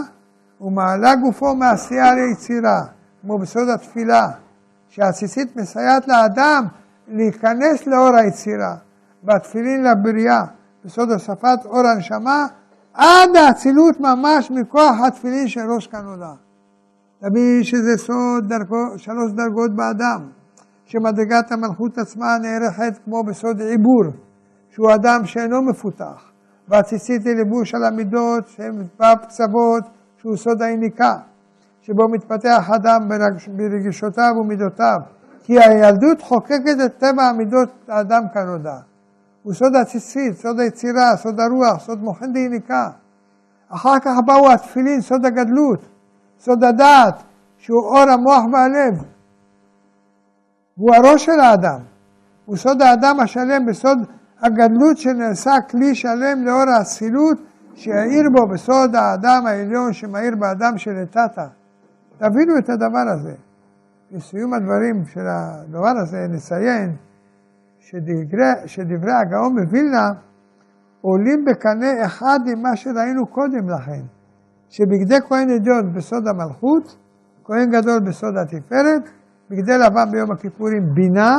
[0.61, 2.81] ומעלה גופו מעשייה ליצירה,
[3.21, 4.27] כמו בסוד התפילה,
[4.89, 6.65] שהציצית מסייעת לאדם
[7.07, 8.75] להיכנס לאור היצירה,
[9.23, 10.43] והתפילין לבריאה,
[10.85, 12.45] בסוד הוספת אור הנשמה,
[12.93, 16.33] עד האצילות ממש מכוח התפילין של ראש כנודה.
[17.19, 20.29] תבין שזה סוד דרכו, שלוש דרגות באדם,
[20.85, 24.03] שמדרגת המלכות עצמה נערכת כמו בסוד עיבור,
[24.69, 26.31] שהוא אדם שאינו מפותח,
[26.67, 28.87] והציצית היא לבוש על המידות שהן
[29.21, 29.83] קצוות,
[30.21, 31.17] שהוא סוד היניקה,
[31.81, 33.09] שבו מתפתח אדם
[33.47, 34.99] ברגישותיו ומידותיו,
[35.43, 38.77] כי הילדות חוקקת את טבע המידות האדם כנודע.
[39.43, 42.89] הוא סוד הציצית, סוד היצירה, סוד הרוח, סוד מוחין דיניקה.
[43.69, 45.79] אחר כך באו התפילין, סוד הגדלות,
[46.39, 47.23] סוד הדעת,
[47.57, 49.03] שהוא אור המוח והלב.
[50.75, 51.79] הוא הראש של האדם.
[52.45, 53.97] הוא סוד האדם השלם בסוד
[54.41, 57.37] הגדלות שנעשה כלי שלם לאור האצילות
[57.73, 61.47] שיאיר בו בסוד האדם העליון שמאיר באדם שלטאטה.
[62.17, 63.33] תבינו את הדבר הזה.
[64.11, 66.95] לסיום הדברים של הדבר הזה נציין
[67.79, 70.09] שדברי, שדברי הגאון מווילנה
[71.01, 74.01] עולים בקנה אחד עם מה שראינו קודם לכן,
[74.69, 76.97] שבגדי כהן עדיון בסוד המלכות,
[77.43, 79.09] כהן גדול בסוד התפארת,
[79.49, 81.37] בגדי לבן ביום הכיפורים בינה,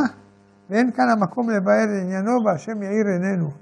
[0.71, 3.62] ואין כאן המקום לבאר עניינו והשם יאיר עינינו.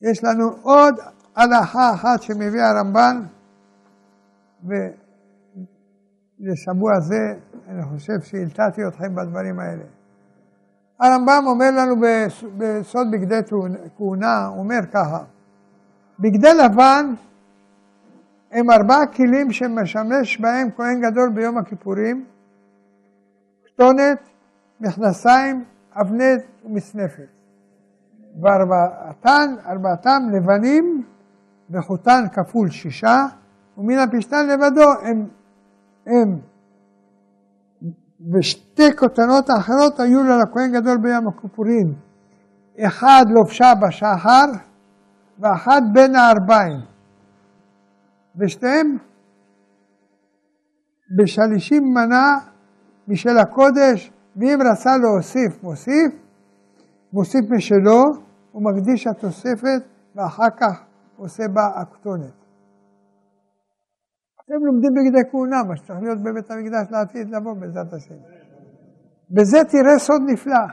[0.00, 0.94] יש לנו עוד
[1.36, 3.22] הלכה אחת שמביא הרמב"ן,
[6.40, 7.34] ולשבוע זה
[7.68, 9.84] אני חושב שהלתעתי אתכם בדברים האלה.
[11.00, 11.94] הרמב"ם אומר לנו
[12.58, 13.40] בסוד בגדי
[13.96, 15.24] כהונה, הוא אומר ככה,
[16.18, 17.14] בגדי לבן
[18.52, 22.26] הם ארבעה כלים שמשמש בהם כהן גדול ביום הכיפורים,
[23.66, 24.18] כתונת,
[24.80, 27.35] מכנסיים, אבנת ומצנפת.
[28.42, 31.04] וארבעתן, ארבעתם לבנים
[31.70, 33.26] וחוטן כפול שישה,
[33.78, 35.26] ומן הפשתן לבדו הם,
[36.06, 36.38] הם
[38.32, 41.94] ושתי כותנות האחרות היו לו לכהן גדול ביום הכיפורים.
[42.80, 44.46] אחד לובשה בשחר
[45.38, 46.80] ואחת בין הארבעים.
[48.36, 48.96] ושתיהם
[51.18, 52.38] בשלישים מנה
[53.08, 56.12] משל הקודש, ואם רצה להוסיף, מוסיף,
[57.12, 58.25] מוסיף משלו,
[58.56, 59.82] הוא מקדיש התוספת
[60.14, 60.82] ואחר כך
[61.16, 62.32] עושה בה הכתונת.
[64.44, 68.14] אתם לומדים בגדי כהונה, מה שצריך להיות בבית המקדש לעתיד לבוא בעזרת השם.
[69.30, 70.66] בזה תראה סוד נפלא.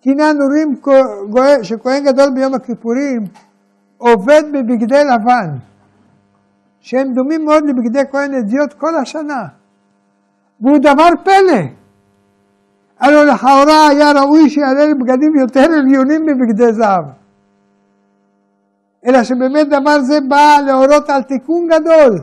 [0.00, 0.80] קינן אורים
[1.62, 3.22] שכהן גדול ביום הכיפורים
[3.96, 5.50] עובד בבגדי לבן,
[6.80, 9.42] שהם דומים מאוד לבגדי כהן אדיוט כל השנה.
[10.60, 11.83] והוא דבר פלא.
[13.00, 17.04] הלוא לכאורה היה ראוי שיעלה לבגדים יותר עליונים מבגדי זהב.
[19.06, 22.18] אלא שבאמת דבר זה בא להורות על תיקון גדול,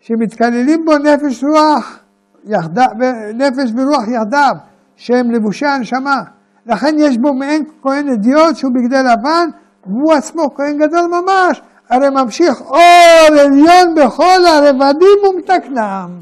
[0.00, 1.98] שמתקללים בו נפש רוח
[2.44, 2.86] יחדיו,
[3.34, 4.54] נפש ורוח יחדיו,
[4.96, 6.22] שהם לבושי הנשמה.
[6.66, 9.48] לכן יש בו מעין כהן אדיוט שהוא בגדי לבן,
[9.86, 16.20] והוא עצמו כהן גדול ממש, הרי ממשיך אור עליון בכל הרבדים ומתקנם.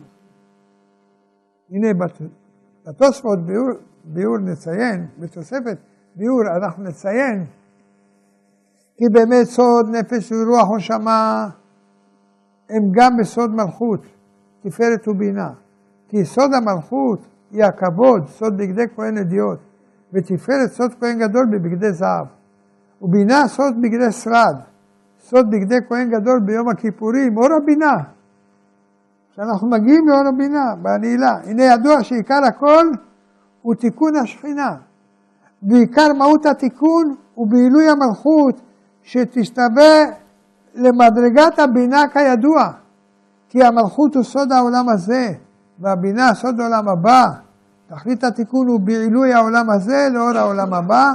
[1.70, 1.94] הנה
[2.88, 3.68] בתוספות ביאור,
[4.04, 5.78] ביאור נציין, בתוספת
[6.16, 7.44] ביאור אנחנו נציין
[8.96, 11.48] כי באמת סוד נפש ורוח ונשמה
[12.70, 14.00] הם גם בסוד מלכות,
[14.62, 15.50] תפארת ובינה.
[16.08, 19.58] כי סוד המלכות היא הכבוד, סוד בגדי כהן אדיוט,
[20.12, 22.26] ותפארת סוד כהן גדול בבגדי זהב.
[23.02, 24.56] ובינה סוד בגדי שרד,
[25.18, 28.17] סוד בגדי כהן גדול ביום הכיפורים, אור הבינה.
[29.38, 31.32] כשאנחנו מגיעים לאור הבינה, בנעילה.
[31.44, 32.86] הנה ידוע שעיקר הכל
[33.62, 34.76] הוא תיקון השכינה.
[35.62, 38.60] ועיקר מהות התיקון הוא בעילוי המלכות
[39.02, 40.04] שתשתווה
[40.74, 42.72] למדרגת הבינה כידוע,
[43.48, 45.32] כי המלכות הוא סוד העולם הזה,
[45.78, 47.24] והבינה סוד העולם הבא,
[47.86, 51.12] תכלית התיקון הוא בעילוי העולם הזה לאור העולם הבא,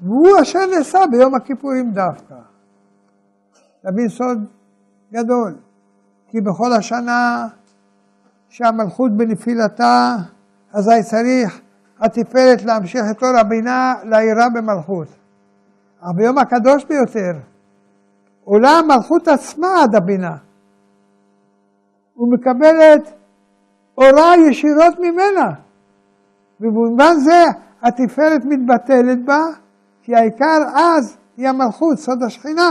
[0.00, 2.34] והוא אשר נעשה ביום הכיפורים דווקא.
[3.82, 4.44] תבין סוד
[5.12, 5.54] גדול,
[6.28, 7.46] כי בכל השנה
[8.56, 10.16] שהמלכות בנפילתה,
[10.72, 11.60] אזי צריך
[12.00, 15.08] התפארת להמשיך את אור הבינה לעירה במלכות.
[16.02, 17.32] אבל ביום הקדוש ביותר
[18.44, 20.36] עולה המלכות עצמה עד הבינה
[22.16, 23.12] ומקבלת
[23.98, 25.52] אורה ישירות ממנה.
[26.60, 27.44] ובמובן זה
[27.82, 29.40] התפארת מתבטלת בה,
[30.02, 32.70] כי העיקר אז היא המלכות, סוד השכינה,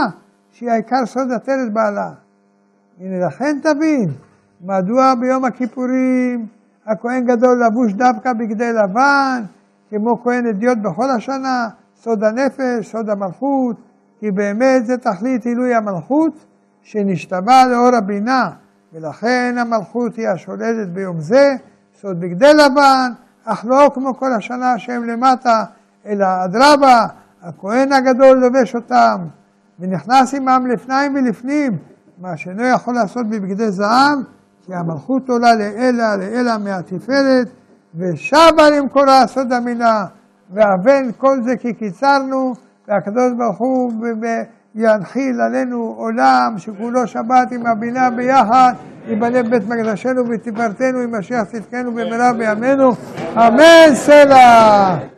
[0.50, 2.10] שהיא העיקר סוד עטרת בעלה.
[3.00, 4.25] הנה לכן תבין,
[4.66, 6.46] מדוע ביום הכיפורים
[6.86, 9.42] הכהן גדול לבוש דווקא בגדי לבן,
[9.90, 11.68] כמו כהן אדיוט בכל השנה,
[12.02, 13.76] סוד הנפש, סוד המלכות,
[14.20, 16.44] כי באמת זה תכלית עילוי המלכות,
[16.82, 18.50] שנשתבע לאור הבינה,
[18.92, 21.56] ולכן המלכות היא השולטת ביום זה,
[22.00, 23.12] סוד בגדי לבן,
[23.44, 25.64] אך לא כמו כל השנה שהם למטה,
[26.06, 27.06] אלא אדרבה,
[27.42, 29.18] הכהן הגדול לובש אותם,
[29.80, 31.78] ונכנס עמם לפניים ולפנים,
[32.18, 34.18] מה שאינו יכול לעשות בבגדי זהב,
[34.66, 37.48] כי המלכות עולה לעילה, לעילה מהתפארת,
[37.94, 40.04] ושבה למקורה סוד המילה,
[40.50, 42.54] ואבן כל זה כי קיצרנו,
[42.88, 43.92] והקדוש ברוך הוא
[44.74, 48.74] ינחיל עלינו עולם שכולו שבת עם הבינה ביחד,
[49.08, 52.92] ייבנה בית מקדשנו ותפארתנו עם משיח צדקנו במהרה בימינו,
[53.36, 55.15] אמן סלע.